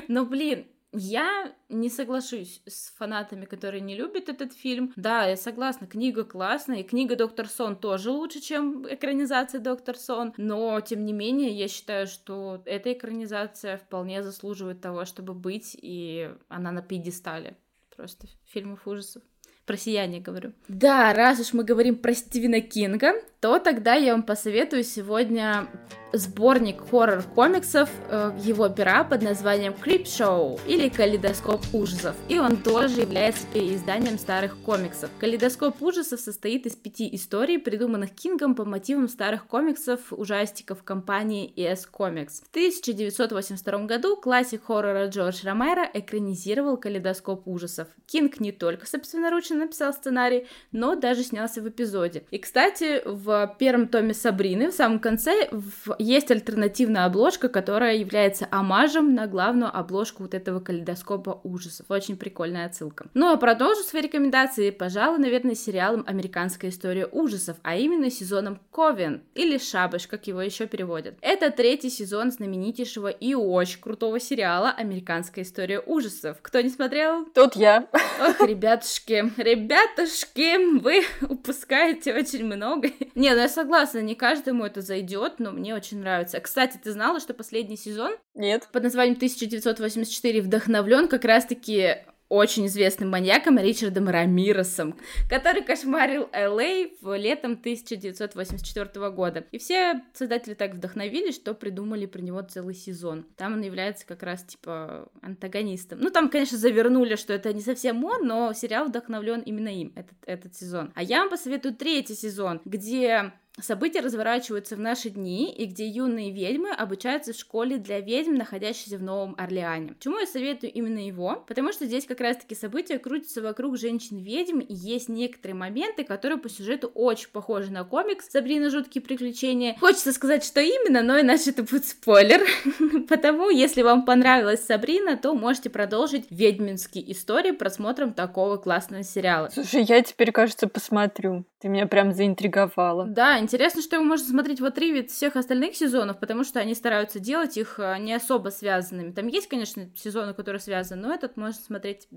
Но, 0.08 0.24
блин, 0.24 0.66
я 0.96 1.54
не 1.68 1.88
соглашусь 1.90 2.62
с 2.66 2.92
фанатами, 2.96 3.44
которые 3.44 3.80
не 3.80 3.96
любят 3.96 4.28
этот 4.28 4.52
фильм. 4.52 4.92
Да, 4.96 5.26
я 5.26 5.36
согласна, 5.36 5.86
книга 5.86 6.24
классная, 6.24 6.80
и 6.80 6.82
книга 6.82 7.16
Доктор 7.16 7.48
Сон 7.48 7.76
тоже 7.76 8.10
лучше, 8.10 8.40
чем 8.40 8.86
экранизация 8.88 9.60
Доктор 9.60 9.96
Сон, 9.96 10.34
но, 10.36 10.80
тем 10.80 11.04
не 11.04 11.12
менее, 11.12 11.52
я 11.52 11.68
считаю, 11.68 12.06
что 12.06 12.62
эта 12.64 12.92
экранизация 12.92 13.76
вполне 13.76 14.22
заслуживает 14.22 14.80
того, 14.80 15.04
чтобы 15.04 15.34
быть, 15.34 15.76
и 15.80 16.30
она 16.48 16.72
на 16.72 16.82
пьедестале 16.82 17.56
просто 17.96 18.26
фильмов 18.44 18.86
ужасов. 18.86 19.22
Про 19.64 19.76
сияние 19.76 20.20
говорю. 20.20 20.52
Да, 20.68 21.12
раз 21.12 21.40
уж 21.40 21.52
мы 21.52 21.64
говорим 21.64 21.96
про 21.96 22.14
Стивена 22.14 22.60
Кинга, 22.60 23.14
то 23.46 23.60
тогда 23.60 23.94
я 23.94 24.10
вам 24.10 24.24
посоветую 24.24 24.82
сегодня 24.82 25.68
сборник 26.12 26.82
хоррор-комиксов 26.90 27.88
э, 28.08 28.32
его 28.42 28.68
пера 28.68 29.04
под 29.04 29.22
названием 29.22 29.74
Creepshow 29.84 30.60
или 30.66 30.88
Калейдоскоп 30.88 31.60
ужасов, 31.72 32.14
и 32.28 32.38
он 32.38 32.56
тоже 32.56 33.02
является 33.02 33.46
переизданием 33.52 34.18
старых 34.18 34.56
комиксов. 34.58 35.10
Калейдоскоп 35.18 35.80
ужасов 35.82 36.20
состоит 36.20 36.66
из 36.66 36.74
пяти 36.74 37.14
историй, 37.14 37.58
придуманных 37.58 38.14
Кингом 38.14 38.54
по 38.54 38.64
мотивам 38.64 39.08
старых 39.08 39.46
комиксов 39.46 40.00
ужастиков 40.10 40.82
компании 40.82 41.52
EC 41.56 41.88
Comics. 41.92 42.44
В 42.44 42.50
1982 42.50 43.78
году 43.84 44.16
классик 44.16 44.64
хоррора 44.66 45.08
Джордж 45.08 45.44
Ромеро 45.44 45.88
экранизировал 45.92 46.76
Калейдоскоп 46.76 47.46
ужасов. 47.46 47.88
Кинг 48.06 48.40
не 48.40 48.52
только 48.52 48.86
собственноручно 48.86 49.56
написал 49.56 49.92
сценарий, 49.92 50.46
но 50.72 50.94
даже 50.94 51.22
снялся 51.22 51.60
в 51.60 51.68
эпизоде. 51.68 52.24
И, 52.30 52.38
кстати, 52.38 53.02
в 53.04 53.35
в 53.44 53.58
первом 53.58 53.88
томе 53.88 54.14
Сабрины, 54.14 54.70
в 54.70 54.74
самом 54.74 54.98
конце, 54.98 55.48
в... 55.50 55.94
есть 55.98 56.30
альтернативная 56.30 57.04
обложка, 57.04 57.48
которая 57.48 57.96
является 57.96 58.48
омажем 58.50 59.14
на 59.14 59.26
главную 59.26 59.76
обложку 59.76 60.22
вот 60.22 60.32
этого 60.32 60.60
калейдоскопа 60.60 61.40
ужасов. 61.44 61.86
Очень 61.90 62.16
прикольная 62.16 62.66
отсылка. 62.66 63.06
Ну, 63.14 63.30
а 63.30 63.36
продолжу 63.36 63.82
свои 63.82 64.02
рекомендации, 64.02 64.70
пожалуй, 64.70 65.18
наверное, 65.18 65.54
сериалом 65.54 66.04
«Американская 66.06 66.70
история 66.70 67.06
ужасов», 67.06 67.56
а 67.62 67.76
именно 67.76 68.10
сезоном 68.10 68.60
«Ковен» 68.70 69.22
или 69.34 69.58
«Шабаш», 69.58 70.06
как 70.06 70.26
его 70.26 70.40
еще 70.40 70.66
переводят. 70.66 71.16
Это 71.20 71.50
третий 71.50 71.90
сезон 71.90 72.30
знаменитейшего 72.30 73.08
и 73.08 73.34
очень 73.34 73.80
крутого 73.80 74.20
сериала 74.20 74.70
«Американская 74.70 75.44
история 75.44 75.80
ужасов». 75.80 76.38
Кто 76.40 76.60
не 76.60 76.70
смотрел? 76.70 77.26
Тут 77.26 77.56
я. 77.56 77.86
Ох, 78.20 78.40
ребятушки, 78.46 79.32
ребятушки, 79.36 80.78
вы 80.78 81.04
упускаете 81.28 82.14
очень 82.14 82.44
много. 82.44 82.88
Не, 83.16 83.32
ну 83.34 83.40
я 83.40 83.48
согласна, 83.48 84.02
не 84.02 84.14
каждому 84.14 84.66
это 84.66 84.82
зайдет, 84.82 85.38
но 85.38 85.50
мне 85.50 85.74
очень 85.74 86.00
нравится. 86.00 86.38
Кстати, 86.38 86.78
ты 86.82 86.92
знала, 86.92 87.18
что 87.18 87.32
последний 87.32 87.78
сезон? 87.78 88.12
Нет. 88.34 88.68
Под 88.72 88.82
названием 88.82 89.16
1984 89.16 90.42
вдохновлен 90.42 91.08
как 91.08 91.24
раз-таки 91.24 91.96
очень 92.28 92.66
известным 92.66 93.10
маньяком 93.10 93.58
Ричардом 93.58 94.08
Рамиросом, 94.08 94.96
который 95.28 95.62
кошмарил 95.62 96.28
Л.А. 96.32 96.88
в 97.00 97.16
летом 97.16 97.52
1984 97.52 99.10
года. 99.10 99.44
И 99.52 99.58
все 99.58 100.02
создатели 100.14 100.54
так 100.54 100.74
вдохновились, 100.74 101.36
что 101.36 101.54
придумали 101.54 102.06
про 102.06 102.20
него 102.20 102.42
целый 102.42 102.74
сезон. 102.74 103.26
Там 103.36 103.54
он 103.54 103.62
является 103.62 104.06
как 104.06 104.22
раз 104.22 104.42
типа 104.44 105.08
антагонистом. 105.22 106.00
Ну, 106.00 106.10
там, 106.10 106.28
конечно, 106.28 106.58
завернули, 106.58 107.16
что 107.16 107.32
это 107.32 107.52
не 107.52 107.60
совсем 107.62 108.04
он, 108.04 108.26
но 108.26 108.52
сериал 108.52 108.86
вдохновлен 108.86 109.40
именно 109.40 109.68
им, 109.68 109.92
этот, 109.94 110.16
этот 110.26 110.54
сезон. 110.54 110.92
А 110.94 111.02
я 111.02 111.20
вам 111.20 111.30
посоветую 111.30 111.74
третий 111.74 112.14
сезон, 112.14 112.60
где 112.64 113.32
События 113.58 114.00
разворачиваются 114.00 114.76
в 114.76 114.80
наши 114.80 115.08
дни, 115.08 115.50
и 115.50 115.64
где 115.64 115.86
юные 115.86 116.30
ведьмы 116.30 116.72
обучаются 116.72 117.32
в 117.32 117.36
школе 117.36 117.78
для 117.78 118.00
ведьм, 118.00 118.34
находящейся 118.34 118.98
в 118.98 119.02
Новом 119.02 119.34
Орлеане. 119.38 119.94
Почему 119.94 120.18
я 120.18 120.26
советую 120.26 120.70
именно 120.74 120.98
его? 120.98 121.42
Потому 121.48 121.72
что 121.72 121.86
здесь 121.86 122.04
как 122.04 122.20
раз-таки 122.20 122.54
события 122.54 122.98
крутятся 122.98 123.40
вокруг 123.40 123.78
женщин-ведьм, 123.78 124.58
и 124.60 124.74
есть 124.74 125.08
некоторые 125.08 125.54
моменты, 125.54 126.04
которые 126.04 126.38
по 126.38 126.50
сюжету 126.50 126.88
очень 126.94 127.30
похожи 127.30 127.72
на 127.72 127.84
комикс 127.84 128.28
«Сабрина. 128.28 128.68
Жуткие 128.68 129.00
приключения». 129.00 129.74
Хочется 129.80 130.12
сказать, 130.12 130.44
что 130.44 130.60
именно, 130.60 131.02
но 131.02 131.18
иначе 131.18 131.48
это 131.48 131.62
будет 131.62 131.86
спойлер. 131.86 132.42
Потому, 133.08 133.48
если 133.48 133.80
вам 133.80 134.04
понравилась 134.04 134.66
Сабрина, 134.66 135.16
то 135.16 135.34
можете 135.34 135.70
продолжить 135.70 136.26
ведьминские 136.28 137.10
истории 137.10 137.52
просмотром 137.52 138.12
такого 138.12 138.58
классного 138.58 139.02
сериала. 139.02 139.48
Слушай, 139.48 139.84
я 139.84 140.02
теперь, 140.02 140.30
кажется, 140.30 140.68
посмотрю. 140.68 141.46
Ты 141.58 141.68
меня 141.68 141.86
прям 141.86 142.12
заинтриговала. 142.12 143.06
Да, 143.06 143.40
интересно, 143.46 143.80
что 143.80 143.96
его 143.96 144.04
можно 144.04 144.26
смотреть 144.26 144.60
в 144.60 144.64
отрыве 144.64 145.00
от 145.00 145.10
всех 145.10 145.36
остальных 145.36 145.76
сезонов, 145.76 146.18
потому 146.18 146.42
что 146.42 146.58
они 146.58 146.74
стараются 146.74 147.20
делать 147.20 147.56
их 147.56 147.78
э, 147.78 147.96
не 148.00 148.12
особо 148.12 148.48
связанными. 148.48 149.12
Там 149.12 149.28
есть, 149.28 149.48
конечно, 149.48 149.88
сезоны, 149.94 150.34
которые 150.34 150.60
связаны, 150.60 151.06
но 151.06 151.14
этот 151.14 151.36
можно 151.36 151.60
смотреть 151.62 152.08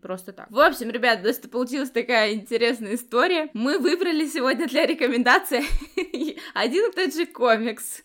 просто 0.00 0.32
так. 0.32 0.50
В 0.50 0.58
общем, 0.58 0.90
ребят, 0.90 1.24
это 1.24 1.48
получилась 1.48 1.90
такая 1.90 2.32
интересная 2.32 2.94
история. 2.94 3.50
Мы 3.52 3.78
выбрали 3.78 4.26
сегодня 4.26 4.66
для 4.66 4.86
рекомендации 4.86 5.62
один 6.54 6.90
и 6.90 6.94
тот 6.94 7.14
же 7.14 7.26
комикс. 7.26 8.02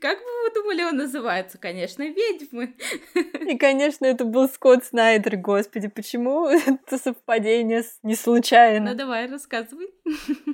Как 0.00 0.18
бы 0.18 0.24
вы 0.44 0.54
думали, 0.54 0.82
он 0.84 0.96
называется? 0.96 1.58
Конечно, 1.58 2.04
«Ведьмы». 2.04 2.74
И, 3.40 3.58
конечно, 3.58 4.06
это 4.06 4.24
был 4.24 4.48
Скотт 4.48 4.84
Снайдер, 4.84 5.36
господи, 5.36 5.88
почему 5.88 6.46
это 6.46 6.98
совпадение 6.98 7.84
не 8.04 8.14
случайно? 8.14 8.92
Ну, 8.92 8.96
давай, 8.96 9.28
рассказывай. 9.28 9.88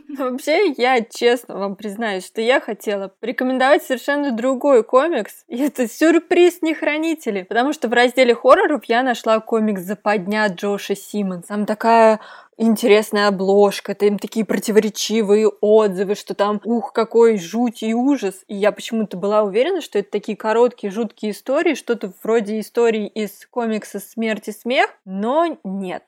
Вообще, 0.09 0.73
я 0.77 1.03
честно 1.03 1.42
вам 1.49 1.77
признаюсь, 1.77 2.27
что 2.27 2.41
я 2.41 2.61
хотела 2.61 3.09
порекомендовать 3.21 3.83
совершенно 3.83 4.33
другой 4.33 4.83
комикс. 4.85 5.45
И 5.49 5.59
это 5.59 5.89
сюрприз 5.89 6.63
не 6.63 6.75
хранители. 6.75 7.43
Потому 7.43 7.73
что 7.73 7.89
в 7.89 7.93
разделе 7.93 8.35
хорроров 8.35 8.85
я 8.85 9.03
нашла 9.03 9.41
комикс 9.41 9.83
«Западня» 9.83 10.47
Джоша 10.49 10.95
Симмонс. 10.95 11.47
Там 11.47 11.67
такая 11.67 12.21
интересная 12.57 13.29
обложка, 13.29 13.95
там 13.95 14.19
такие 14.19 14.45
противоречивые 14.45 15.49
отзывы, 15.49 16.15
что 16.15 16.35
там, 16.35 16.61
ух, 16.65 16.93
какой 16.93 17.39
жуть 17.39 17.83
и 17.83 17.95
ужас. 17.95 18.45
И 18.49 18.55
я 18.55 18.73
почему-то 18.73 19.17
была 19.17 19.43
уверена, 19.43 19.81
что 19.81 19.99
это 19.99 20.11
такие 20.11 20.37
короткие, 20.37 20.93
жуткие 20.93 21.33
истории, 21.33 21.75
что-то 21.75 22.13
вроде 22.23 22.61
истории 22.61 23.07
из 23.07 23.47
комикса 23.51 24.01
«Смерть 24.01 24.49
и 24.49 24.53
смех», 24.53 24.91
но 25.05 25.59
нет. 25.65 26.05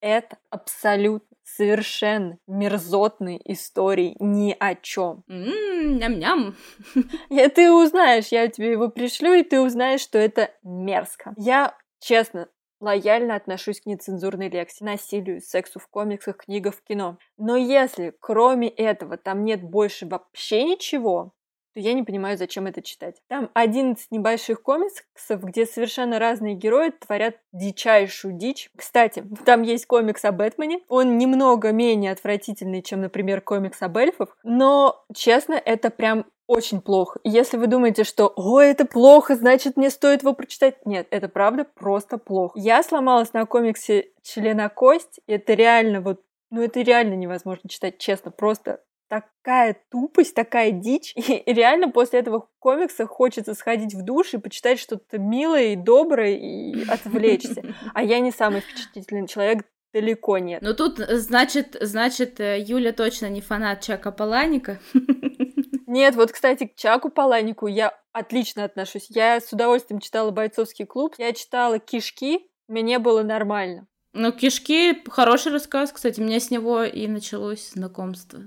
Это 0.00 0.36
абсолютно 0.50 1.36
совершенно 1.56 2.38
мерзотной 2.46 3.40
истории 3.44 4.16
ни 4.20 4.56
о 4.58 4.74
чем. 4.74 5.24
Ням-ням. 5.28 6.56
И 7.30 7.48
ты 7.48 7.72
узнаешь, 7.72 8.28
я 8.28 8.48
тебе 8.48 8.72
его 8.72 8.88
пришлю, 8.88 9.32
и 9.34 9.42
ты 9.42 9.60
узнаешь, 9.60 10.00
что 10.00 10.18
это 10.18 10.50
мерзко. 10.62 11.34
Я, 11.36 11.76
честно, 12.00 12.48
лояльно 12.80 13.34
отношусь 13.34 13.80
к 13.80 13.86
нецензурной 13.86 14.48
лекции, 14.48 14.84
насилию, 14.84 15.40
сексу 15.40 15.78
в 15.78 15.88
комиксах, 15.88 16.38
книгах, 16.38 16.76
в 16.76 16.82
кино. 16.82 17.18
Но 17.36 17.56
если 17.56 18.14
кроме 18.20 18.68
этого 18.68 19.16
там 19.16 19.44
нет 19.44 19.62
больше 19.62 20.06
вообще 20.06 20.64
ничего, 20.64 21.32
то 21.74 21.80
я 21.80 21.92
не 21.92 22.02
понимаю, 22.02 22.36
зачем 22.36 22.66
это 22.66 22.82
читать. 22.82 23.22
Там 23.28 23.50
11 23.54 24.10
небольших 24.10 24.62
комиксов, 24.62 25.42
где 25.42 25.66
совершенно 25.66 26.18
разные 26.18 26.54
герои 26.54 26.90
творят 26.90 27.36
дичайшую 27.52 28.34
дичь. 28.34 28.70
Кстати, 28.76 29.24
там 29.44 29.62
есть 29.62 29.86
комикс 29.86 30.24
о 30.24 30.32
Бэтмене. 30.32 30.80
Он 30.88 31.18
немного 31.18 31.72
менее 31.72 32.12
отвратительный, 32.12 32.82
чем, 32.82 33.00
например, 33.00 33.40
комикс 33.40 33.80
об 33.82 33.96
эльфах. 33.96 34.36
Но, 34.42 35.04
честно, 35.14 35.54
это 35.54 35.90
прям 35.90 36.26
очень 36.46 36.80
плохо. 36.80 37.20
если 37.24 37.58
вы 37.58 37.66
думаете, 37.66 38.04
что 38.04 38.32
«О, 38.34 38.58
это 38.58 38.86
плохо, 38.86 39.36
значит, 39.36 39.76
мне 39.76 39.90
стоит 39.90 40.22
его 40.22 40.32
прочитать», 40.32 40.86
нет, 40.86 41.06
это 41.10 41.28
правда 41.28 41.66
просто 41.74 42.16
плохо. 42.16 42.58
Я 42.58 42.82
сломалась 42.82 43.34
на 43.34 43.44
комиксе 43.44 44.12
«Члена 44.22 44.70
кость», 44.70 45.20
это 45.26 45.52
реально 45.52 46.00
вот 46.00 46.22
ну, 46.50 46.62
это 46.62 46.80
реально 46.80 47.14
невозможно 47.14 47.68
читать, 47.68 47.98
честно. 47.98 48.30
Просто 48.30 48.80
такая 49.08 49.76
тупость, 49.90 50.34
такая 50.34 50.70
дичь. 50.70 51.14
И 51.16 51.42
реально 51.46 51.90
после 51.90 52.20
этого 52.20 52.48
комикса 52.58 53.06
хочется 53.06 53.54
сходить 53.54 53.94
в 53.94 54.02
душ 54.04 54.34
и 54.34 54.38
почитать 54.38 54.78
что-то 54.78 55.18
милое 55.18 55.72
и 55.72 55.76
доброе 55.76 56.36
и 56.36 56.88
отвлечься. 56.88 57.62
А 57.94 58.02
я 58.02 58.20
не 58.20 58.30
самый 58.30 58.60
впечатлительный 58.60 59.26
человек, 59.26 59.64
далеко 59.92 60.38
нет. 60.38 60.62
Ну 60.62 60.74
тут, 60.74 60.98
значит, 60.98 61.76
значит, 61.80 62.40
э, 62.40 62.60
Юля 62.60 62.92
точно 62.92 63.28
не 63.28 63.40
фанат 63.40 63.80
Чака 63.80 64.12
Паланика. 64.12 64.80
Нет, 65.86 66.16
вот, 66.16 66.32
кстати, 66.32 66.66
к 66.66 66.76
Чаку 66.76 67.08
Паланику 67.08 67.66
я 67.66 67.98
отлично 68.12 68.64
отношусь. 68.64 69.06
Я 69.08 69.40
с 69.40 69.50
удовольствием 69.52 70.00
читала 70.00 70.30
«Бойцовский 70.30 70.84
клуб», 70.84 71.14
я 71.16 71.32
читала 71.32 71.78
«Кишки», 71.78 72.46
мне 72.68 72.98
было 72.98 73.22
нормально. 73.22 73.86
Ну, 74.12 74.30
«Кишки»— 74.32 75.02
хороший 75.08 75.50
рассказ, 75.50 75.90
кстати, 75.90 76.20
у 76.20 76.24
меня 76.24 76.40
с 76.40 76.50
него 76.50 76.82
и 76.82 77.06
началось 77.06 77.70
знакомство 77.70 78.40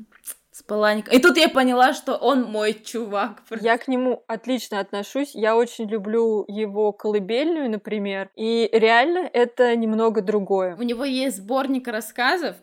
с 0.62 0.64
Палаником. 0.64 1.14
И 1.14 1.20
тут 1.20 1.38
я 1.38 1.49
поняла, 1.49 1.93
что 1.93 2.16
он 2.16 2.43
мой 2.43 2.74
чувак. 2.74 3.41
Я 3.59 3.78
к 3.78 3.88
нему 3.88 4.24
отлично 4.28 4.80
отношусь. 4.80 5.32
Я 5.34 5.55
очень 5.55 5.89
люблю 5.89 6.45
его 6.47 6.91
колыбельную, 6.91 7.70
например. 7.70 8.30
И 8.36 8.70
реально 8.72 9.30
это 9.32 9.76
немного 9.76 10.22
другое. 10.22 10.76
У 10.76 10.84
него 10.84 11.03
есть 11.03 11.38
сборник 11.38 11.88
рассказов, 11.88 12.55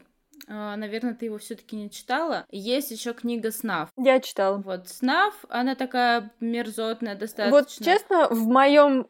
а, 0.51 0.77
наверное, 0.77 1.15
ты 1.15 1.27
его 1.27 1.39
все-таки 1.39 1.77
не 1.77 1.91
читала. 1.91 2.47
Есть 2.51 2.91
еще 2.91 3.13
книга 3.13 3.51
снав. 3.51 3.91
Я 3.99 4.21
читала. 4.21 4.57
Вот 4.59 4.89
снав, 4.89 5.35
она 5.49 5.75
такая 5.75 6.31
мерзотная 6.41 7.17
достаточно. 7.17 7.59
Вот 7.59 7.69
честно, 7.69 8.29
в 8.29 8.47
моем 8.47 9.07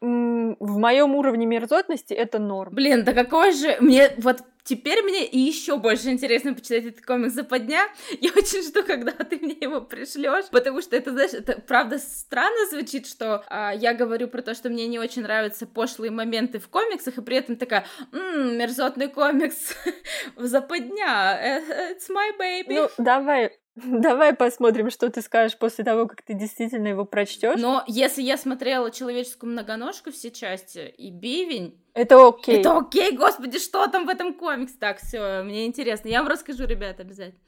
в 0.59 0.79
моем 0.79 1.15
уровне 1.15 1.47
мерзотности 1.47 2.13
это 2.13 2.39
норм. 2.39 2.75
Блин, 2.75 3.05
да 3.05 3.13
какой 3.13 3.53
же 3.53 3.77
мне 3.81 4.11
вот 4.19 4.43
Теперь 4.69 5.03
мне 5.03 5.25
еще 5.25 5.79
больше 5.79 6.11
интересно 6.11 6.53
почитать 6.53 6.85
этот 6.85 7.07
комикс 7.07 7.33
западня. 7.33 7.85
Я 8.21 8.33
очень 8.37 8.63
жду, 8.63 8.83
когда 8.83 9.13
ты 9.13 9.39
мне 9.39 9.57
его 9.59 9.81
пришлешь, 9.81 10.45
потому 10.51 10.83
что 10.83 10.95
это, 10.95 11.11
знаешь, 11.13 11.33
это 11.33 11.59
правда 11.59 11.99
странно 11.99 12.67
звучит, 12.71 13.07
что 13.07 13.43
а, 13.49 13.73
я 13.73 13.95
говорю 13.95 14.29
про 14.29 14.43
то, 14.43 14.55
что 14.55 14.69
мне 14.69 14.87
не 14.87 14.99
очень 14.99 15.23
нравятся 15.23 15.67
пошлые 15.67 16.11
моменты 16.11 16.59
в 16.59 16.69
комиксах, 16.69 17.17
и 17.17 17.23
при 17.23 17.39
этом 17.39 17.57
такая, 17.57 17.87
ммм, 18.13 18.59
мерзотный 18.59 19.09
комикс 19.09 19.75
в 20.37 20.45
западня, 20.45 21.39
э, 21.41 21.95
it's 21.95 22.11
my 22.11 22.39
baby. 22.39 22.75
Ну, 22.75 22.91
давай, 22.99 23.59
Давай 23.85 24.35
посмотрим, 24.35 24.91
что 24.91 25.09
ты 25.11 25.23
скажешь 25.23 25.57
после 25.57 25.85
того, 25.85 26.07
как 26.07 26.23
ты 26.23 26.35
действительно 26.35 26.89
его 26.89 27.05
прочтешь. 27.05 27.61
Но 27.61 27.85
если 27.87 28.23
я 28.23 28.37
смотрела 28.37 28.91
человеческую 28.91 29.53
многоножку 29.53 30.11
все 30.11 30.31
части 30.31 30.93
и 30.97 31.11
бивень, 31.11 31.81
это 31.95 32.27
окей. 32.27 32.61
Это 32.61 32.77
окей, 32.77 33.17
господи, 33.17 33.59
что 33.59 33.87
там 33.87 34.07
в 34.07 34.09
этом 34.09 34.35
комиксе? 34.35 34.75
Так, 34.79 34.99
все, 34.99 35.43
мне 35.43 35.67
интересно. 35.67 36.09
Я 36.09 36.21
вам 36.23 36.29
расскажу, 36.29 36.67
ребят, 36.67 37.01
обязательно. 37.01 37.41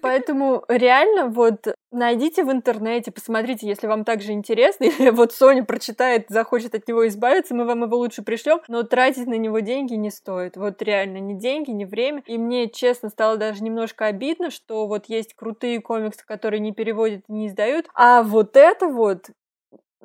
Поэтому 0.00 0.64
реально 0.68 1.26
вот 1.26 1.74
найдите 1.90 2.44
в 2.44 2.52
интернете, 2.52 3.10
посмотрите, 3.10 3.66
если 3.66 3.86
вам 3.86 4.04
также 4.04 4.32
интересно, 4.32 4.84
или 4.98 5.10
вот 5.10 5.32
Соня 5.32 5.64
прочитает, 5.64 6.26
захочет 6.28 6.74
от 6.74 6.86
него 6.86 7.06
избавиться, 7.08 7.54
мы 7.54 7.64
вам 7.64 7.82
его 7.82 7.96
лучше 7.96 8.22
пришлем, 8.22 8.60
но 8.68 8.82
тратить 8.82 9.26
на 9.26 9.34
него 9.34 9.60
деньги 9.60 9.94
не 9.94 10.10
стоит. 10.10 10.56
Вот 10.56 10.80
реально, 10.82 11.18
ни 11.18 11.34
деньги, 11.34 11.70
ни 11.70 11.84
время. 11.84 12.22
И 12.26 12.38
мне, 12.38 12.68
честно, 12.68 13.08
стало 13.08 13.36
даже 13.36 13.62
немножко 13.62 14.06
обидно, 14.06 14.50
что 14.50 14.86
вот 14.86 15.06
есть 15.08 15.34
крутые 15.34 15.56
крутые 15.56 15.80
комиксы, 15.80 16.24
которые 16.26 16.60
не 16.60 16.72
переводят 16.72 17.22
и 17.28 17.32
не 17.32 17.48
издают. 17.48 17.86
А 17.94 18.22
вот 18.22 18.56
это 18.56 18.88
вот 18.88 19.30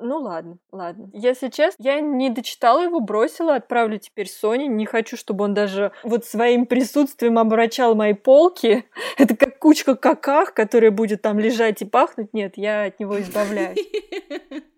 ну 0.02 0.18
ладно, 0.18 0.58
ладно. 0.70 1.10
Если 1.12 1.48
честно, 1.48 1.82
я 1.82 2.00
не 2.00 2.30
дочитала 2.30 2.82
его, 2.82 3.00
бросила, 3.00 3.54
отправлю 3.54 3.98
теперь 3.98 4.28
Соне. 4.28 4.66
Не 4.66 4.86
хочу, 4.86 5.16
чтобы 5.16 5.44
он 5.44 5.54
даже 5.54 5.92
вот 6.02 6.24
своим 6.24 6.66
присутствием 6.66 7.38
обращал 7.38 7.94
мои 7.94 8.14
полки. 8.14 8.84
Это 9.18 9.36
как 9.36 9.58
кучка 9.58 9.96
каках, 9.96 10.54
которая 10.54 10.90
будет 10.90 11.22
там 11.22 11.38
лежать 11.38 11.82
и 11.82 11.84
пахнуть. 11.84 12.32
Нет, 12.32 12.54
я 12.56 12.84
от 12.84 13.00
него 13.00 13.20
избавляюсь. 13.20 13.78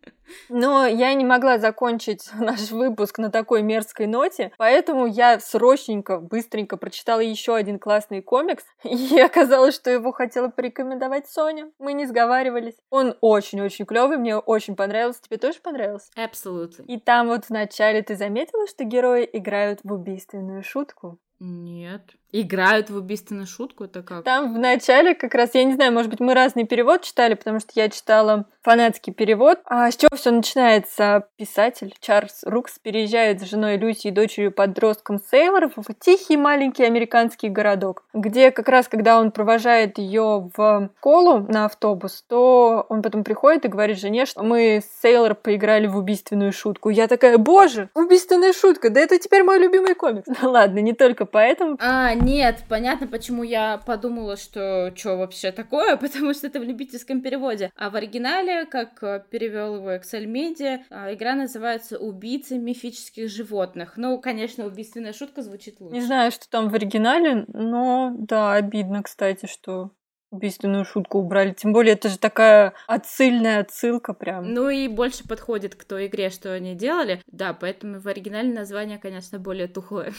Но 0.48 0.86
я 0.86 1.14
не 1.14 1.24
могла 1.24 1.58
закончить 1.58 2.28
наш 2.38 2.70
выпуск 2.70 3.18
на 3.18 3.30
такой 3.30 3.62
мерзкой 3.62 4.06
ноте, 4.06 4.52
поэтому 4.58 5.06
я 5.06 5.40
срочненько, 5.40 6.18
быстренько 6.18 6.76
прочитала 6.76 7.20
еще 7.20 7.54
один 7.54 7.78
классный 7.78 8.22
комикс, 8.22 8.64
и 8.84 9.20
оказалось, 9.20 9.74
что 9.74 9.90
его 9.90 10.12
хотела 10.12 10.48
порекомендовать 10.48 11.28
Соня. 11.28 11.70
Мы 11.78 11.92
не 11.92 12.06
сговаривались. 12.06 12.74
Он 12.90 13.16
очень-очень 13.20 13.86
клевый, 13.86 14.18
мне 14.18 14.36
очень 14.36 14.76
понравился. 14.76 15.22
Тебе 15.22 15.38
тоже 15.38 15.58
понравился? 15.60 16.10
Абсолютно. 16.16 16.82
И 16.82 16.98
там 16.98 17.28
вот 17.28 17.48
вначале 17.48 18.02
ты 18.02 18.16
заметила, 18.16 18.66
что 18.66 18.84
герои 18.84 19.28
играют 19.32 19.80
в 19.82 19.92
убийственную 19.92 20.62
шутку? 20.62 21.18
Нет. 21.40 22.14
Играют 22.36 22.90
в 22.90 22.96
убийственную 22.96 23.46
шутку, 23.46 23.84
это 23.84 24.02
как? 24.02 24.24
Там 24.24 24.52
в 24.52 24.58
начале 24.58 25.14
как 25.14 25.34
раз, 25.34 25.54
я 25.54 25.62
не 25.62 25.74
знаю, 25.74 25.92
может 25.92 26.10
быть, 26.10 26.18
мы 26.18 26.34
разный 26.34 26.64
перевод 26.64 27.02
читали, 27.02 27.34
потому 27.34 27.60
что 27.60 27.70
я 27.76 27.88
читала 27.88 28.46
фанатский 28.64 29.12
перевод. 29.12 29.60
А 29.66 29.88
с 29.88 29.96
чего 29.96 30.16
все 30.16 30.32
начинается? 30.32 31.28
Писатель 31.36 31.94
Чарльз 32.00 32.42
Рукс 32.44 32.78
переезжает 32.80 33.40
с 33.40 33.44
женой 33.44 33.76
Люси 33.76 34.08
и 34.08 34.10
дочерью 34.10 34.50
подростком 34.50 35.20
Сейлоров 35.30 35.74
в 35.76 35.94
тихий 35.94 36.36
маленький 36.36 36.82
американский 36.82 37.50
городок, 37.50 38.04
где 38.14 38.50
как 38.50 38.68
раз, 38.68 38.88
когда 38.88 39.20
он 39.20 39.30
провожает 39.30 39.98
ее 39.98 40.50
в 40.56 40.90
школу 40.98 41.46
на 41.48 41.66
автобус, 41.66 42.24
то 42.26 42.84
он 42.88 43.02
потом 43.02 43.22
приходит 43.22 43.66
и 43.66 43.68
говорит 43.68 43.98
жене, 43.98 44.26
что 44.26 44.42
мы 44.42 44.82
с 44.82 45.02
Сейлор 45.02 45.34
поиграли 45.34 45.86
в 45.86 45.96
убийственную 45.96 46.52
шутку. 46.52 46.88
Я 46.88 47.06
такая, 47.06 47.38
боже, 47.38 47.90
убийственная 47.94 48.52
шутка, 48.52 48.90
да 48.90 49.00
это 49.00 49.18
теперь 49.18 49.44
мой 49.44 49.58
любимый 49.58 49.94
комикс. 49.94 50.26
Ладно, 50.42 50.78
не 50.78 50.94
только 50.94 51.26
поэтому. 51.26 51.76
А, 51.80 52.14
нет, 52.24 52.64
понятно, 52.68 53.06
почему 53.06 53.42
я 53.42 53.78
подумала, 53.78 54.36
что 54.36 54.92
что 54.96 55.16
вообще 55.16 55.52
такое, 55.52 55.96
потому 56.04 56.34
что 56.34 56.46
это 56.46 56.60
в 56.60 56.64
любительском 56.64 57.20
переводе. 57.20 57.70
А 57.76 57.90
в 57.90 57.96
оригинале, 57.96 58.66
как 58.66 59.02
э, 59.02 59.22
перевел 59.30 59.76
его 59.76 59.92
Excel 59.92 60.24
Media, 60.24 60.80
а, 60.90 61.12
игра 61.12 61.34
называется 61.34 61.98
«Убийцы 61.98 62.58
мифических 62.58 63.28
животных». 63.28 63.94
Ну, 63.96 64.18
конечно, 64.20 64.66
убийственная 64.66 65.12
шутка 65.12 65.42
звучит 65.42 65.80
лучше. 65.80 65.94
Не 65.94 66.02
знаю, 66.02 66.30
что 66.32 66.48
там 66.48 66.68
в 66.68 66.74
оригинале, 66.74 67.44
но 67.48 68.12
да, 68.16 68.54
обидно, 68.54 69.02
кстати, 69.02 69.46
что 69.46 69.90
убийственную 70.34 70.84
шутку 70.84 71.18
убрали. 71.18 71.52
Тем 71.52 71.72
более, 71.72 71.94
это 71.94 72.08
же 72.08 72.18
такая 72.18 72.74
отсыльная 72.86 73.60
отсылка 73.60 74.12
прям. 74.12 74.52
Ну 74.52 74.68
и 74.68 74.88
больше 74.88 75.26
подходит 75.26 75.74
к 75.74 75.84
той 75.84 76.06
игре, 76.06 76.30
что 76.30 76.52
они 76.52 76.74
делали. 76.74 77.22
Да, 77.26 77.54
поэтому 77.54 78.00
в 78.00 78.06
оригинале 78.06 78.52
название, 78.52 78.98
конечно, 78.98 79.38
более 79.38 79.68
тухлое. 79.68 80.12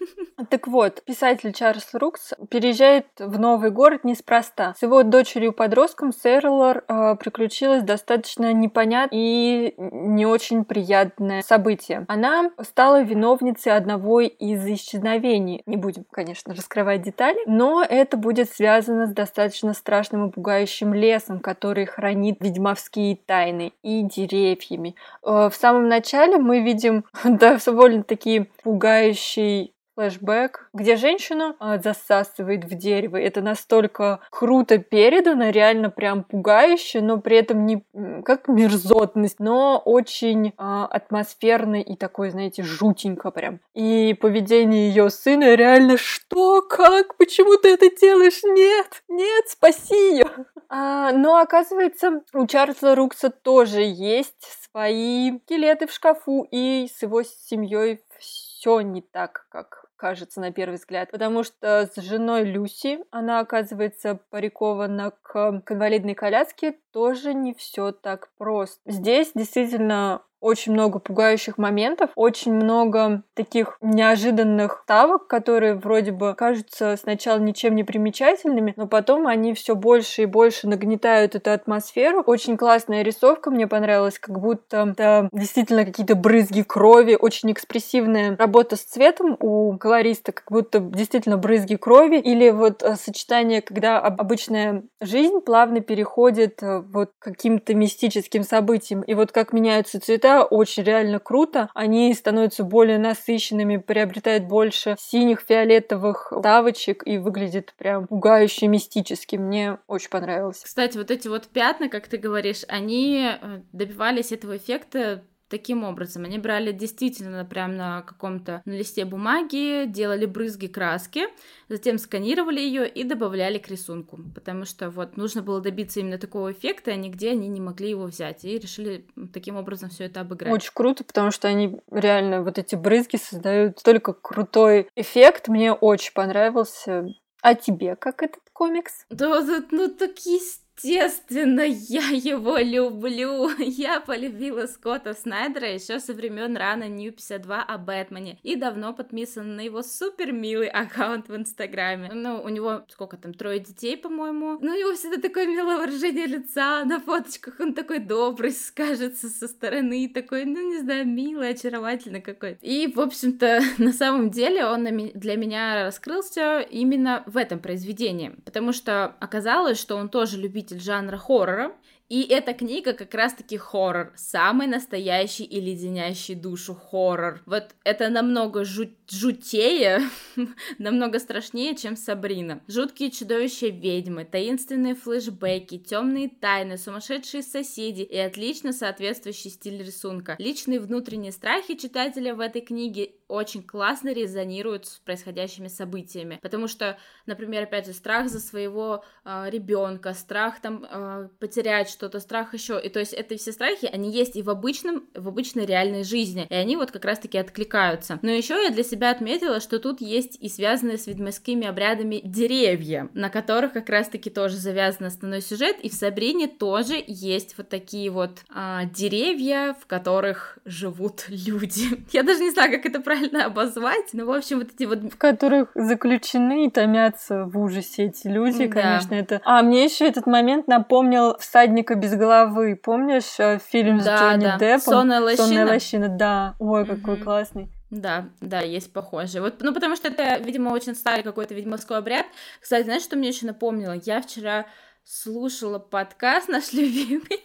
Так 0.50 0.66
вот, 0.66 1.02
писатель 1.04 1.52
Чарльз 1.52 1.94
Рукс 1.94 2.32
переезжает 2.50 3.06
в 3.18 3.38
новый 3.38 3.70
город 3.70 4.04
неспроста. 4.04 4.74
С 4.76 4.82
его 4.82 5.02
дочерью-подростком 5.02 6.12
Сэрлор 6.12 6.84
э, 6.88 7.16
приключилось 7.16 7.82
достаточно 7.82 8.52
непонятное 8.52 9.18
и 9.18 9.74
не 9.78 10.26
очень 10.26 10.64
приятное 10.64 11.42
событие. 11.42 12.04
Она 12.08 12.50
стала 12.62 13.02
виновницей 13.02 13.72
одного 13.72 14.20
из 14.20 14.66
исчезновений. 14.66 15.62
Не 15.66 15.76
будем, 15.76 16.04
конечно, 16.10 16.54
раскрывать 16.54 17.02
детали, 17.02 17.38
но 17.46 17.84
это 17.88 18.16
будет 18.16 18.50
связано 18.50 19.06
с 19.06 19.12
достаточно 19.12 19.61
достаточно 19.62 19.74
страшным 19.74 20.28
и 20.28 20.32
пугающим 20.32 20.94
лесом, 20.94 21.40
который 21.40 21.86
хранит 21.86 22.36
ведьмовские 22.40 23.16
тайны, 23.16 23.72
и 23.82 24.02
деревьями. 24.02 24.94
Э, 25.22 25.48
в 25.50 25.54
самом 25.54 25.88
начале 25.88 26.38
мы 26.38 26.60
видим 26.60 27.04
довольно 27.24 28.02
такие 28.02 28.46
пугающий 28.62 29.74
флешбэк, 29.94 30.68
где 30.72 30.96
женщину 30.96 31.56
а, 31.58 31.78
засасывает 31.78 32.64
в 32.64 32.74
дерево. 32.74 33.16
Это 33.16 33.40
настолько 33.40 34.20
круто 34.30 34.78
передано, 34.78 35.50
реально 35.50 35.90
прям 35.90 36.24
пугающе, 36.24 37.00
но 37.00 37.18
при 37.18 37.36
этом 37.36 37.66
не 37.66 37.84
как 38.24 38.48
мерзотность, 38.48 39.40
но 39.40 39.78
очень 39.84 40.52
а, 40.56 40.86
атмосферно 40.86 41.80
и 41.80 41.96
такой, 41.96 42.30
знаете, 42.30 42.62
жутенько 42.62 43.30
прям. 43.30 43.60
И 43.74 44.14
поведение 44.14 44.88
ее 44.88 45.10
сына 45.10 45.54
реально 45.54 45.96
что, 45.96 46.62
как, 46.62 47.16
почему 47.16 47.56
ты 47.56 47.74
это 47.74 47.94
делаешь? 47.94 48.42
Нет, 48.44 49.02
нет, 49.08 49.48
спаси 49.48 50.12
ее. 50.12 50.26
А, 50.68 51.12
но 51.12 51.36
оказывается, 51.36 52.22
у 52.32 52.46
Чарльза 52.46 52.94
Рукса 52.94 53.30
тоже 53.30 53.82
есть 53.82 54.48
свои 54.72 55.38
скелеты 55.44 55.86
в 55.86 55.92
шкафу, 55.92 56.46
и 56.50 56.88
с 56.92 57.02
его 57.02 57.22
семьей 57.22 58.00
все 58.18 58.80
не 58.80 59.02
так, 59.02 59.46
как 59.50 59.81
кажется 60.02 60.40
на 60.40 60.50
первый 60.50 60.74
взгляд, 60.74 61.12
потому 61.12 61.44
что 61.44 61.86
с 61.86 61.94
женой 62.02 62.42
Люси 62.42 62.98
она 63.12 63.38
оказывается 63.38 64.18
парикована 64.30 65.12
к, 65.22 65.60
к 65.60 65.70
инвалидной 65.70 66.16
коляске, 66.16 66.76
тоже 66.90 67.34
не 67.34 67.54
все 67.54 67.92
так 67.92 68.30
просто. 68.36 68.80
Здесь 68.84 69.30
действительно 69.32 70.22
очень 70.42 70.72
много 70.72 70.98
пугающих 70.98 71.56
моментов, 71.56 72.10
очень 72.16 72.52
много 72.52 73.22
таких 73.34 73.78
неожиданных 73.80 74.82
ставок, 74.84 75.26
которые 75.26 75.74
вроде 75.74 76.12
бы 76.12 76.34
кажутся 76.34 76.96
сначала 77.00 77.38
ничем 77.38 77.74
не 77.74 77.84
примечательными, 77.84 78.74
но 78.76 78.86
потом 78.86 79.26
они 79.26 79.54
все 79.54 79.74
больше 79.74 80.22
и 80.22 80.26
больше 80.26 80.68
нагнетают 80.68 81.34
эту 81.34 81.52
атмосферу. 81.52 82.22
Очень 82.26 82.56
классная 82.56 83.02
рисовка, 83.02 83.50
мне 83.50 83.66
понравилась, 83.66 84.18
как 84.18 84.38
будто 84.40 84.88
это 84.90 85.28
действительно 85.32 85.84
какие-то 85.84 86.14
брызги 86.14 86.62
крови, 86.62 87.16
очень 87.18 87.52
экспрессивная 87.52 88.36
работа 88.36 88.76
с 88.76 88.80
цветом 88.80 89.36
у 89.40 89.76
колориста, 89.78 90.32
как 90.32 90.50
будто 90.50 90.80
действительно 90.80 91.36
брызги 91.38 91.76
крови, 91.76 92.18
или 92.18 92.50
вот 92.50 92.82
э, 92.82 92.96
сочетание, 92.96 93.62
когда 93.62 93.98
обычная 93.98 94.82
жизнь 95.00 95.40
плавно 95.40 95.80
переходит 95.80 96.62
э, 96.62 96.80
вот 96.80 97.10
каким-то 97.18 97.74
мистическим 97.74 98.42
событием, 98.42 99.02
и 99.02 99.14
вот 99.14 99.32
как 99.32 99.52
меняются 99.52 100.00
цвета, 100.00 100.31
очень 100.40 100.82
реально 100.82 101.18
круто. 101.18 101.68
Они 101.74 102.12
становятся 102.14 102.64
более 102.64 102.98
насыщенными, 102.98 103.76
приобретают 103.76 104.44
больше 104.44 104.96
синих, 104.98 105.40
фиолетовых 105.40 106.32
тавочек 106.42 107.06
и 107.06 107.18
выглядит 107.18 107.74
прям 107.76 108.06
пугающе 108.06 108.68
мистически. 108.68 109.36
Мне 109.36 109.78
очень 109.86 110.10
понравилось. 110.10 110.62
Кстати, 110.64 110.96
вот 110.96 111.10
эти 111.10 111.28
вот 111.28 111.48
пятна, 111.48 111.88
как 111.88 112.08
ты 112.08 112.16
говоришь, 112.16 112.64
они 112.68 113.28
э, 113.40 113.60
добивались 113.72 114.32
этого 114.32 114.56
эффекта 114.56 115.22
таким 115.52 115.84
образом. 115.84 116.24
Они 116.24 116.38
брали 116.38 116.72
действительно 116.72 117.44
прям 117.44 117.76
на 117.76 118.00
каком-то 118.00 118.62
на 118.64 118.72
листе 118.72 119.04
бумаги, 119.04 119.84
делали 119.84 120.24
брызги 120.24 120.66
краски, 120.66 121.26
затем 121.68 121.98
сканировали 121.98 122.58
ее 122.58 122.88
и 122.88 123.04
добавляли 123.04 123.58
к 123.58 123.68
рисунку, 123.68 124.18
потому 124.34 124.64
что 124.64 124.88
вот 124.88 125.18
нужно 125.18 125.42
было 125.42 125.60
добиться 125.60 126.00
именно 126.00 126.16
такого 126.16 126.52
эффекта, 126.52 126.92
а 126.92 126.96
нигде 126.96 127.32
они 127.32 127.48
не 127.48 127.60
могли 127.60 127.90
его 127.90 128.04
взять, 128.04 128.46
и 128.46 128.58
решили 128.58 129.06
таким 129.34 129.56
образом 129.56 129.90
все 129.90 130.04
это 130.04 130.22
обыграть. 130.22 130.54
Очень 130.54 130.72
круто, 130.72 131.04
потому 131.04 131.30
что 131.30 131.48
они 131.48 131.78
реально 131.90 132.42
вот 132.42 132.56
эти 132.56 132.74
брызги 132.74 133.16
создают 133.16 133.82
только 133.82 134.14
крутой 134.14 134.88
эффект. 134.96 135.48
Мне 135.48 135.74
очень 135.74 136.14
понравился. 136.14 137.04
А 137.42 137.54
тебе 137.56 137.96
как 137.96 138.22
этот 138.22 138.42
комикс? 138.54 139.04
Да, 139.10 139.44
ну 139.70 139.88
так 139.88 140.18
есть 140.20 140.61
Естественно, 140.76 141.62
я 141.62 142.08
его 142.08 142.58
люблю. 142.58 143.50
Я 143.58 144.00
полюбила 144.00 144.66
Скотта 144.66 145.14
Снайдера 145.14 145.72
еще 145.72 146.00
со 146.00 146.12
времен 146.12 146.56
рана 146.56 146.88
New 146.88 147.12
52 147.12 147.62
о 147.62 147.78
Бэтмене 147.78 148.38
и 148.42 148.56
давно 148.56 148.92
подписана 148.92 149.54
на 149.54 149.60
его 149.60 149.82
супер 149.82 150.32
милый 150.32 150.68
аккаунт 150.68 151.28
в 151.28 151.36
Инстаграме. 151.36 152.10
Ну, 152.12 152.42
у 152.42 152.48
него 152.48 152.84
сколько 152.88 153.16
там, 153.16 153.34
трое 153.34 153.60
детей, 153.60 153.96
по-моему. 153.96 154.58
Ну, 154.60 154.72
у 154.72 154.78
него 154.78 154.94
всегда 154.94 155.20
такое 155.20 155.46
милое 155.46 155.78
выражение 155.78 156.26
лица. 156.26 156.84
На 156.84 157.00
фоточках 157.00 157.60
он 157.60 157.74
такой 157.74 157.98
добрый, 157.98 158.50
скажется 158.52 159.28
со 159.28 159.48
стороны, 159.48 160.08
такой, 160.08 160.44
ну, 160.44 160.60
не 160.68 160.80
знаю, 160.80 161.06
милый, 161.06 161.50
очаровательный 161.50 162.20
какой-то. 162.20 162.58
И, 162.62 162.86
в 162.92 163.00
общем-то, 163.00 163.60
на 163.78 163.92
самом 163.92 164.30
деле 164.30 164.64
он 164.66 164.84
для 165.14 165.36
меня 165.36 165.84
раскрылся 165.84 166.60
именно 166.60 167.22
в 167.26 167.36
этом 167.36 167.60
произведении, 167.60 168.34
потому 168.44 168.72
что 168.72 169.16
оказалось, 169.20 169.78
что 169.78 169.96
он 169.96 170.08
тоже 170.08 170.38
любит 170.38 170.61
любитель 170.62 170.80
жанра 170.80 171.16
хоррора, 171.16 171.72
И 172.08 172.24
эта 172.24 172.52
книга 172.52 172.92
как 172.92 173.14
раз-таки 173.14 173.56
хоррор, 173.56 174.12
самый 174.16 174.66
настоящий 174.66 175.44
и 175.44 175.58
леденящий 175.62 176.34
душу 176.34 176.74
хоррор. 176.74 177.40
Вот 177.46 177.70
это 177.84 178.10
намного 178.10 178.64
жуть 178.64 178.98
жутее, 179.10 180.00
намного 180.78 181.18
страшнее, 181.18 181.74
чем 181.74 181.96
Сабрина. 181.96 182.60
Жуткие 182.68 183.10
чудовища 183.10 183.68
ведьмы, 183.68 184.26
таинственные 184.26 184.94
флешбеки, 184.94 185.78
темные 185.78 186.28
тайны, 186.28 186.76
сумасшедшие 186.76 187.42
соседи 187.42 188.02
и 188.02 188.18
отлично 188.18 188.74
соответствующий 188.74 189.50
стиль 189.50 189.82
рисунка. 189.82 190.36
Личные 190.38 190.80
внутренние 190.80 191.32
страхи 191.32 191.76
читателя 191.76 192.34
в 192.34 192.40
этой 192.40 192.60
книге 192.60 193.12
очень 193.32 193.62
классно 193.62 194.12
резонируют 194.12 194.86
с 194.86 194.98
происходящими 194.98 195.68
событиями, 195.68 196.38
потому 196.42 196.68
что, 196.68 196.98
например, 197.24 197.62
опять 197.62 197.86
же, 197.86 197.94
страх 197.94 198.28
за 198.28 198.40
своего 198.40 199.04
э, 199.24 199.46
ребенка, 199.48 200.12
страх 200.12 200.60
там 200.60 200.84
э, 200.88 201.28
потерять 201.38 201.88
что-то, 201.88 202.20
страх 202.20 202.52
еще, 202.52 202.78
и 202.78 202.90
то 202.90 203.00
есть 203.00 203.14
это 203.14 203.36
все 203.38 203.52
страхи, 203.52 203.88
они 203.90 204.12
есть 204.12 204.36
и 204.36 204.42
в 204.42 204.50
обычном, 204.50 205.08
в 205.14 205.28
обычной 205.28 205.64
реальной 205.64 206.04
жизни, 206.04 206.46
и 206.50 206.54
они 206.54 206.76
вот 206.76 206.90
как 206.90 207.06
раз-таки 207.06 207.38
откликаются. 207.38 208.18
Но 208.20 208.30
еще 208.30 208.62
я 208.62 208.70
для 208.70 208.84
себя 208.84 209.10
отметила, 209.10 209.60
что 209.60 209.78
тут 209.78 210.02
есть 210.02 210.36
и 210.38 210.50
связанные 210.50 210.98
с 210.98 211.06
ведьмовскими 211.06 211.66
обрядами 211.66 212.20
деревья, 212.22 213.08
на 213.14 213.30
которых 213.30 213.72
как 213.72 213.88
раз-таки 213.88 214.28
тоже 214.28 214.56
завязан 214.56 215.06
основной 215.06 215.40
сюжет, 215.40 215.78
и 215.82 215.88
в 215.88 215.94
Сабрине 215.94 216.48
тоже 216.48 217.02
есть 217.06 217.56
вот 217.56 217.70
такие 217.70 218.10
вот 218.10 218.40
э, 218.54 218.80
деревья, 218.94 219.74
в 219.80 219.86
которых 219.86 220.58
живут 220.66 221.24
люди. 221.28 222.04
Я 222.12 222.22
даже 222.24 222.40
не 222.40 222.50
знаю, 222.50 222.70
как 222.70 222.84
это 222.84 223.00
правильно 223.00 223.21
правильно 223.22 223.46
обозвать. 223.46 224.10
Ну, 224.12 224.26
в 224.26 224.32
общем, 224.32 224.58
вот 224.58 224.68
эти 224.74 224.84
вот... 224.84 224.98
В 225.00 225.16
которых 225.16 225.70
заключены 225.74 226.66
и 226.66 226.70
томятся 226.70 227.44
в 227.44 227.58
ужасе 227.58 228.04
эти 228.04 228.28
люди, 228.28 228.66
да. 228.66 228.82
конечно, 228.82 229.14
это... 229.14 229.40
А 229.44 229.62
мне 229.62 229.84
еще 229.84 230.06
этот 230.06 230.26
момент 230.26 230.66
напомнил 230.68 231.36
«Всадника 231.38 231.94
без 231.94 232.14
головы». 232.14 232.76
Помнишь 232.76 233.38
э, 233.38 233.58
фильм 233.58 233.98
да, 233.98 234.16
с 234.16 234.20
Джонни 234.20 234.44
да. 234.44 234.58
Деппом? 234.58 234.92
«Сонная 234.92 235.20
лощина». 235.20 235.46
«Сонная 235.46 235.66
лощина», 235.66 236.08
да. 236.08 236.54
Ой, 236.58 236.84
какой 236.86 237.14
угу. 237.14 237.24
классный. 237.24 237.70
Да, 237.90 238.30
да, 238.40 238.60
есть 238.60 238.92
похожие. 238.92 239.42
Вот, 239.42 239.60
ну, 239.60 239.74
потому 239.74 239.96
что 239.96 240.08
это, 240.08 240.38
видимо, 240.42 240.70
очень 240.70 240.94
старый 240.94 241.22
какой-то 241.22 241.54
ведьмовской 241.54 241.98
обряд. 241.98 242.26
Кстати, 242.60 242.84
знаешь, 242.84 243.02
что 243.02 243.16
мне 243.16 243.28
еще 243.28 243.44
напомнило? 243.44 243.92
Я 244.04 244.22
вчера 244.22 244.66
слушала 245.04 245.78
подкаст 245.78 246.48
наш 246.48 246.72
любимый 246.72 247.40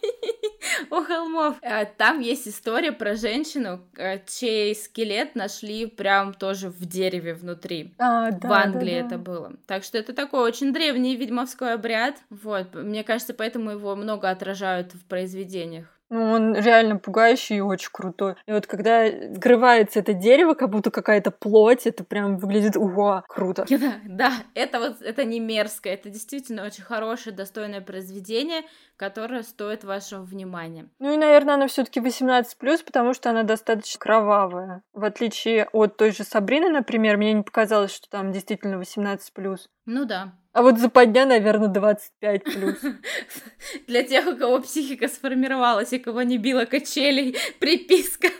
у 0.90 1.02
холмов. 1.02 1.56
Э, 1.62 1.84
там 1.84 2.20
есть 2.20 2.48
история 2.48 2.92
про 2.92 3.14
женщину, 3.14 3.80
э, 3.96 4.18
чей 4.26 4.74
скелет 4.74 5.34
нашли 5.34 5.86
прям 5.86 6.34
тоже 6.34 6.70
в 6.70 6.84
дереве 6.84 7.34
внутри. 7.34 7.94
А, 7.98 8.30
да, 8.30 8.48
в 8.48 8.52
Англии 8.52 9.00
да, 9.00 9.00
да. 9.00 9.06
это 9.06 9.18
было. 9.18 9.52
Так 9.66 9.84
что 9.84 9.98
это 9.98 10.12
такой 10.12 10.40
очень 10.40 10.72
древний 10.72 11.16
ведьмовской 11.16 11.74
обряд. 11.74 12.16
Вот, 12.30 12.74
мне 12.74 13.04
кажется, 13.04 13.34
поэтому 13.34 13.70
его 13.70 13.94
много 13.96 14.30
отражают 14.30 14.92
в 14.94 15.04
произведениях. 15.06 15.97
Ну, 16.10 16.30
он 16.32 16.54
реально 16.54 16.96
пугающий 16.96 17.58
и 17.58 17.60
очень 17.60 17.90
крутой. 17.92 18.36
И 18.46 18.52
вот 18.52 18.66
когда 18.66 19.06
скрывается 19.36 20.00
это 20.00 20.14
дерево, 20.14 20.54
как 20.54 20.70
будто 20.70 20.90
какая-то 20.90 21.30
плоть, 21.30 21.86
это 21.86 22.04
прям 22.04 22.38
выглядит, 22.38 22.76
уа, 22.76 23.24
круто. 23.28 23.66
Да, 23.78 23.94
да, 24.04 24.32
это 24.54 24.80
вот, 24.80 25.02
это 25.02 25.24
не 25.24 25.38
мерзко, 25.38 25.88
это 25.88 26.10
действительно 26.10 26.64
очень 26.64 26.82
хорошее, 26.82 27.34
достойное 27.34 27.80
произведение, 27.80 28.62
которое 28.96 29.42
стоит 29.44 29.84
вашего 29.84 30.22
внимания. 30.22 30.88
Ну 30.98 31.14
и, 31.14 31.16
наверное, 31.16 31.54
она 31.54 31.68
все 31.68 31.84
таки 31.84 32.00
18+, 32.00 32.44
потому 32.84 33.14
что 33.14 33.30
она 33.30 33.44
достаточно 33.44 34.00
кровавая. 34.00 34.82
В 34.92 35.04
отличие 35.04 35.68
от 35.72 35.96
той 35.96 36.10
же 36.10 36.24
Сабрины, 36.24 36.68
например, 36.70 37.16
мне 37.16 37.32
не 37.32 37.42
показалось, 37.42 37.92
что 37.94 38.10
там 38.10 38.32
действительно 38.32 38.80
18+. 38.80 39.58
Ну 39.90 40.04
да, 40.04 40.34
а 40.58 40.62
вот 40.62 40.78
западня, 40.78 41.24
наверное, 41.24 41.68
25 41.68 42.42
плюс. 42.42 42.78
Для 43.86 44.02
тех, 44.02 44.26
у 44.26 44.36
кого 44.36 44.60
психика 44.60 45.06
сформировалась, 45.06 45.92
и 45.92 46.00
кого 46.00 46.22
не 46.22 46.36
била 46.36 46.64
качелей, 46.64 47.36
приписка. 47.60 48.28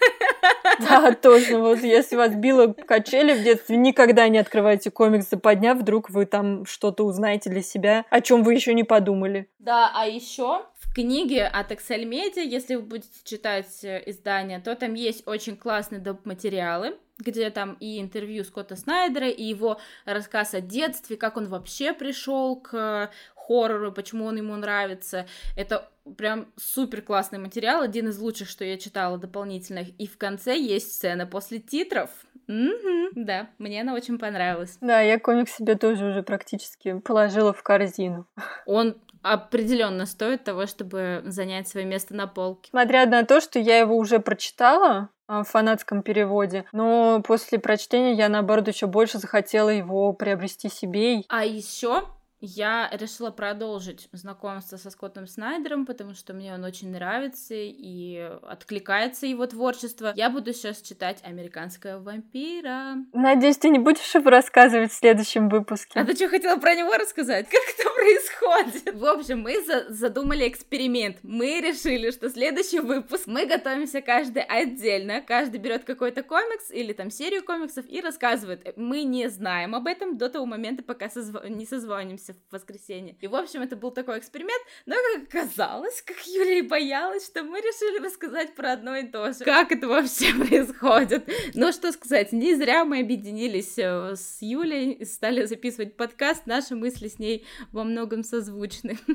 Да, 0.81 1.13
точно. 1.13 1.61
Вот 1.61 1.81
если 1.81 2.17
вас 2.17 2.35
било 2.35 2.73
качели 2.73 3.35
в 3.35 3.43
детстве, 3.43 3.77
никогда 3.77 4.29
не 4.29 4.39
открывайте 4.39 4.91
комикс 4.91 5.29
западня, 5.31 5.75
вдруг 5.75 6.11
вы 6.11 6.27
там 6.27 6.67
что-то 6.67 7.05
узнаете 7.05 7.51
для 7.51 7.63
себя, 7.63 8.05
о 8.11 8.21
чем 8.21 8.43
вы 8.43 8.55
еще 8.55 8.75
не 8.75 8.85
подумали. 8.85 9.49
Да, 9.59 9.91
а 9.95 10.07
еще 10.07 10.67
в 10.79 10.93
книге 10.95 11.47
от 11.47 11.73
Excel 11.73 12.05
Media, 12.05 12.45
если 12.45 12.77
вы 12.77 12.83
будете 12.83 13.19
читать 13.25 13.83
э, 13.83 14.03
издание, 14.07 14.61
то 14.61 14.75
там 14.77 14.95
есть 14.95 15.27
очень 15.27 15.57
классные 15.57 16.01
доп. 16.01 16.27
материалы, 16.27 16.97
где 17.19 17.51
там 17.51 17.77
и 17.81 18.01
интервью 18.01 18.45
Скотта 18.45 18.77
Снайдера, 18.77 19.29
и 19.29 19.43
его 19.43 19.81
рассказ 20.05 20.55
о 20.55 20.61
детстве, 20.61 21.17
как 21.17 21.37
он 21.37 21.47
вообще 21.47 21.93
пришел 21.93 22.57
к 22.57 23.11
хоррору, 23.35 23.93
почему 23.93 24.27
он 24.27 24.37
ему 24.37 24.57
нравится. 24.57 25.27
Это 25.57 25.91
прям 26.17 26.49
супер 26.57 27.03
классный 27.03 27.39
материал, 27.39 27.83
один 27.83 28.09
из 28.09 28.19
лучших, 28.19 28.49
что 28.49 28.65
я 28.65 28.79
читала 28.79 29.19
дополнительных. 29.19 29.89
И 29.99 30.07
в 30.07 30.17
конце 30.19 30.57
есть 30.57 30.95
сцена 30.95 31.27
после 31.27 31.59
титров. 31.59 32.11
Mm-hmm. 32.49 33.09
Да, 33.15 33.49
мне 33.59 33.83
она 33.83 33.95
очень 33.95 34.19
понравилась. 34.19 34.79
Да, 34.81 35.01
я 35.01 35.19
комик 35.19 35.49
себе 35.49 35.75
тоже 35.75 36.07
уже 36.07 36.23
практически 36.23 36.99
положила 37.01 37.53
в 37.53 37.63
корзину. 37.63 38.27
Он 38.65 38.97
определенно 39.23 40.07
стоит 40.07 40.45
того, 40.45 40.67
чтобы 40.67 41.23
занять 41.27 41.69
свое 41.69 41.87
место 41.87 42.15
на 42.15 42.27
полке. 42.27 42.71
Смотря 42.71 43.05
на 43.07 43.25
то, 43.25 43.41
что 43.41 43.59
я 43.59 43.79
его 43.79 43.97
уже 43.97 44.21
прочитала, 44.21 45.11
в 45.29 45.45
фанатском 45.45 46.03
переводе. 46.03 46.65
Но 46.73 47.23
после 47.25 47.59
прочтения 47.59 48.15
я, 48.15 48.29
наоборот, 48.29 48.69
еще 48.69 48.87
больше 48.87 49.19
захотела 49.19 49.69
его 49.69 50.13
приобрести 50.13 50.69
себе. 50.69 51.23
А 51.29 51.45
еще 51.45 52.05
я 52.41 52.89
решила 52.93 53.31
продолжить 53.31 54.09
знакомство 54.13 54.77
со 54.77 54.91
Скоттом 54.91 55.27
Снайдером, 55.27 55.87
потому 55.87 56.15
что 56.15 56.35
мне 56.35 56.55
он 56.55 56.65
очень 56.65 56.91
нравится 56.91 57.55
и 57.55 58.17
откликается 58.43 59.27
его 59.27 59.47
творчество. 59.47 60.13
Я 60.15 60.31
буду 60.31 60.53
сейчас 60.53 60.81
читать 60.81 61.19
«Американского 61.25 62.01
вампира». 62.01 62.97
Надеюсь, 63.13 63.59
ты 63.59 63.69
не 63.71 63.79
будешь 63.79 64.15
его 64.15 64.31
рассказывать 64.31 64.93
в 64.93 64.97
следующем 64.97 65.49
выпуске. 65.49 65.99
А 65.99 66.05
ты 66.05 66.15
что, 66.15 66.29
хотела 66.29 66.59
про 66.59 66.75
него 66.75 66.93
рассказать? 66.95 67.49
Как 67.49 67.61
это 67.77 67.91
происходит? 67.91 68.95
В 68.95 69.05
общем, 69.05 69.41
мы 69.41 69.63
за 69.65 69.87
задумали 69.89 70.49
эксперимент. 70.49 71.19
Мы 71.23 71.61
решили, 71.61 72.11
что 72.11 72.31
следующий 72.31 72.81
выпуск 72.81 73.27
мы 73.27 73.47
готовимся 73.47 74.01
каждый 74.01 74.43
отдельно. 74.43 75.21
Каждый 75.21 75.59
берет 75.59 75.85
какой-то 75.85 76.23
комикс 76.23 76.71
или 76.71 76.93
там 76.93 77.11
серию 77.11 77.45
комиксов 77.45 77.85
и 77.89 78.01
рассказывает. 78.01 78.75
Мы 78.77 79.03
не 79.03 79.29
знаем 79.29 79.75
об 79.75 79.87
этом 79.87 80.17
до 80.17 80.29
того 80.29 80.47
момента, 80.47 80.83
пока 80.83 81.09
созв... 81.09 81.37
не 81.49 81.67
созвонимся 81.67 82.28
встретимся 82.29 82.35
в 82.35 82.53
воскресенье. 82.53 83.17
И, 83.21 83.27
в 83.27 83.35
общем, 83.35 83.63
это 83.63 83.77
был 83.77 83.91
такой 83.91 84.19
эксперимент, 84.19 84.63
но, 84.87 84.97
как 85.15 85.45
оказалось, 85.45 86.03
как 86.03 86.17
Юлия 86.27 86.63
боялась, 86.63 87.27
что 87.27 87.43
мы 87.43 87.59
решили 87.59 88.05
рассказать 88.05 88.55
про 88.55 88.73
одно 88.73 88.97
и 88.97 89.07
то 89.07 89.33
же. 89.33 89.45
Как 89.45 89.73
это 89.73 89.89
вообще 89.89 90.33
происходит? 90.49 91.29
Ну, 91.55 91.73
что 91.73 91.93
сказать, 91.93 92.33
не 92.33 92.55
зря 92.55 92.85
мы 92.85 93.01
объединились 93.01 93.79
э, 93.79 94.15
с 94.17 94.39
Юлей 94.41 95.05
стали 95.05 95.45
записывать 95.45 95.97
подкаст, 95.97 96.47
наши 96.47 96.75
мысли 96.75 97.09
с 97.09 97.19
ней 97.19 97.47
во 97.73 97.85
многом 97.85 98.25
созвучны. 98.25 98.99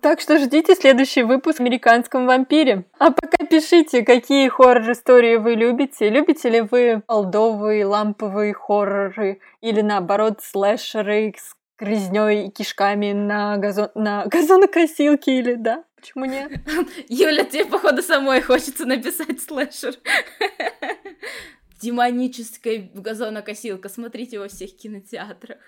Так 0.00 0.20
что 0.20 0.38
ждите 0.38 0.74
следующий 0.74 1.22
выпуск 1.22 1.60
«Американском 1.60 2.26
вампире». 2.26 2.84
А 2.98 3.12
пока 3.12 3.44
пишите, 3.46 4.02
какие 4.02 4.48
хоррор-истории 4.48 5.36
вы 5.36 5.54
любите. 5.54 6.08
Любите 6.08 6.48
ли 6.48 6.60
вы 6.62 7.02
олдовые, 7.06 7.86
ламповые 7.86 8.54
хорроры 8.54 9.40
или, 9.60 9.82
наоборот, 9.82 10.40
слэшеры 10.42 11.28
с 11.76 11.80
грязней 11.80 12.46
и 12.46 12.50
кишками 12.50 13.12
на, 13.12 13.56
газон... 13.56 13.90
на 13.94 14.26
газонокосилке 14.26 15.38
или 15.38 15.54
да? 15.54 15.84
Почему 15.96 16.24
нет? 16.26 16.52
Юля, 17.08 17.44
тебе, 17.44 17.64
походу, 17.64 18.02
самой 18.02 18.40
хочется 18.42 18.84
написать 18.84 19.40
слэшер 19.42 19.94
демоническая 21.84 22.88
газонокосилка. 22.94 23.90
Смотрите 23.90 24.38
во 24.38 24.48
всех 24.48 24.74
кинотеатрах. 24.74 25.58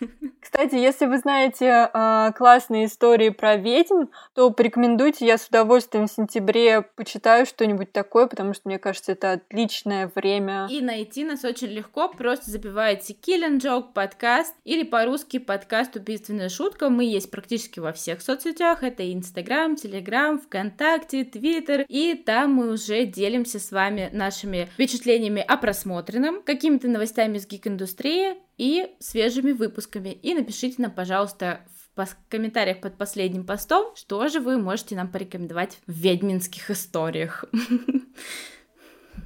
Кстати, 0.40 0.76
если 0.76 1.04
вы 1.04 1.18
знаете 1.18 1.90
э, 1.92 2.32
классные 2.34 2.86
истории 2.86 3.28
про 3.28 3.56
ведьм, 3.56 4.06
то 4.34 4.50
порекомендуйте, 4.50 5.26
я 5.26 5.36
с 5.36 5.46
удовольствием 5.48 6.06
в 6.06 6.10
сентябре 6.10 6.80
почитаю 6.80 7.44
что-нибудь 7.44 7.92
такое, 7.92 8.26
потому 8.26 8.54
что 8.54 8.62
мне 8.64 8.78
кажется, 8.78 9.12
это 9.12 9.32
отличное 9.32 10.10
время. 10.14 10.66
И 10.70 10.80
найти 10.80 11.24
нас 11.24 11.44
очень 11.44 11.68
легко, 11.68 12.08
просто 12.08 12.50
забиваете 12.50 13.12
Kill 13.12 13.46
and 13.46 13.58
Joke 13.58 13.92
подкаст 13.92 14.54
или 14.64 14.82
по-русски 14.82 15.38
подкаст 15.38 15.96
«Убийственная 15.96 16.48
шутка». 16.48 16.88
Мы 16.88 17.04
есть 17.04 17.30
практически 17.30 17.80
во 17.80 17.92
всех 17.92 18.22
соцсетях, 18.22 18.82
это 18.82 19.12
Инстаграм, 19.12 19.76
Телеграм, 19.76 20.38
ВКонтакте, 20.38 21.24
Твиттер, 21.24 21.84
и 21.88 22.14
там 22.14 22.54
мы 22.54 22.72
уже 22.72 23.04
делимся 23.04 23.58
с 23.58 23.70
вами 23.72 24.08
нашими 24.12 24.70
впечатлениями 24.72 25.44
о 25.46 25.65
просмотренном, 25.66 26.44
какими-то 26.44 26.86
новостями 26.86 27.38
из 27.38 27.46
гик-индустрии 27.48 28.36
и 28.56 28.94
свежими 29.00 29.50
выпусками. 29.50 30.10
И 30.10 30.32
напишите 30.32 30.80
нам, 30.80 30.92
пожалуйста, 30.92 31.62
в 31.96 32.06
комментариях 32.28 32.80
под 32.80 32.96
последним 32.96 33.44
постом, 33.44 33.92
что 33.96 34.28
же 34.28 34.38
вы 34.38 34.58
можете 34.58 34.94
нам 34.94 35.10
порекомендовать 35.10 35.78
в 35.88 35.92
ведьминских 35.92 36.70
историях. 36.70 37.44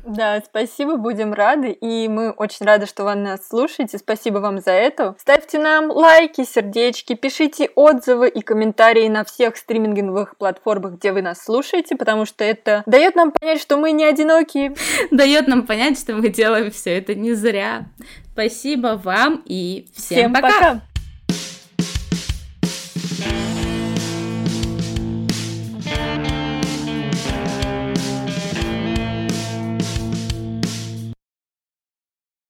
Да, 0.04 0.42
спасибо, 0.44 0.96
будем 0.96 1.32
рады, 1.32 1.70
и 1.70 2.08
мы 2.08 2.30
очень 2.30 2.66
рады, 2.66 2.86
что 2.86 3.04
вы 3.04 3.14
нас 3.14 3.46
слушаете. 3.48 3.98
Спасибо 3.98 4.38
вам 4.38 4.60
за 4.60 4.72
это. 4.72 5.14
Ставьте 5.18 5.58
нам 5.58 5.90
лайки, 5.90 6.44
сердечки, 6.44 7.14
пишите 7.14 7.70
отзывы 7.74 8.28
и 8.28 8.40
комментарии 8.40 9.08
на 9.08 9.24
всех 9.24 9.56
стриминговых 9.56 10.36
платформах, 10.36 10.94
где 10.94 11.12
вы 11.12 11.22
нас 11.22 11.42
слушаете, 11.42 11.96
потому 11.96 12.24
что 12.24 12.44
это 12.44 12.82
дает 12.86 13.14
нам 13.14 13.32
понять, 13.32 13.60
что 13.60 13.76
мы 13.76 13.92
не 13.92 14.04
одинокие. 14.04 14.74
Дает 15.10 15.48
нам 15.48 15.66
понять, 15.66 15.98
что 15.98 16.14
мы 16.14 16.28
делаем 16.28 16.70
все 16.70 16.98
это 16.98 17.14
не 17.14 17.34
зря. 17.34 17.84
Спасибо 18.32 19.00
вам 19.02 19.42
и 19.44 19.88
всем, 19.94 20.16
всем 20.16 20.34
пока. 20.34 20.48
пока. 20.48 20.80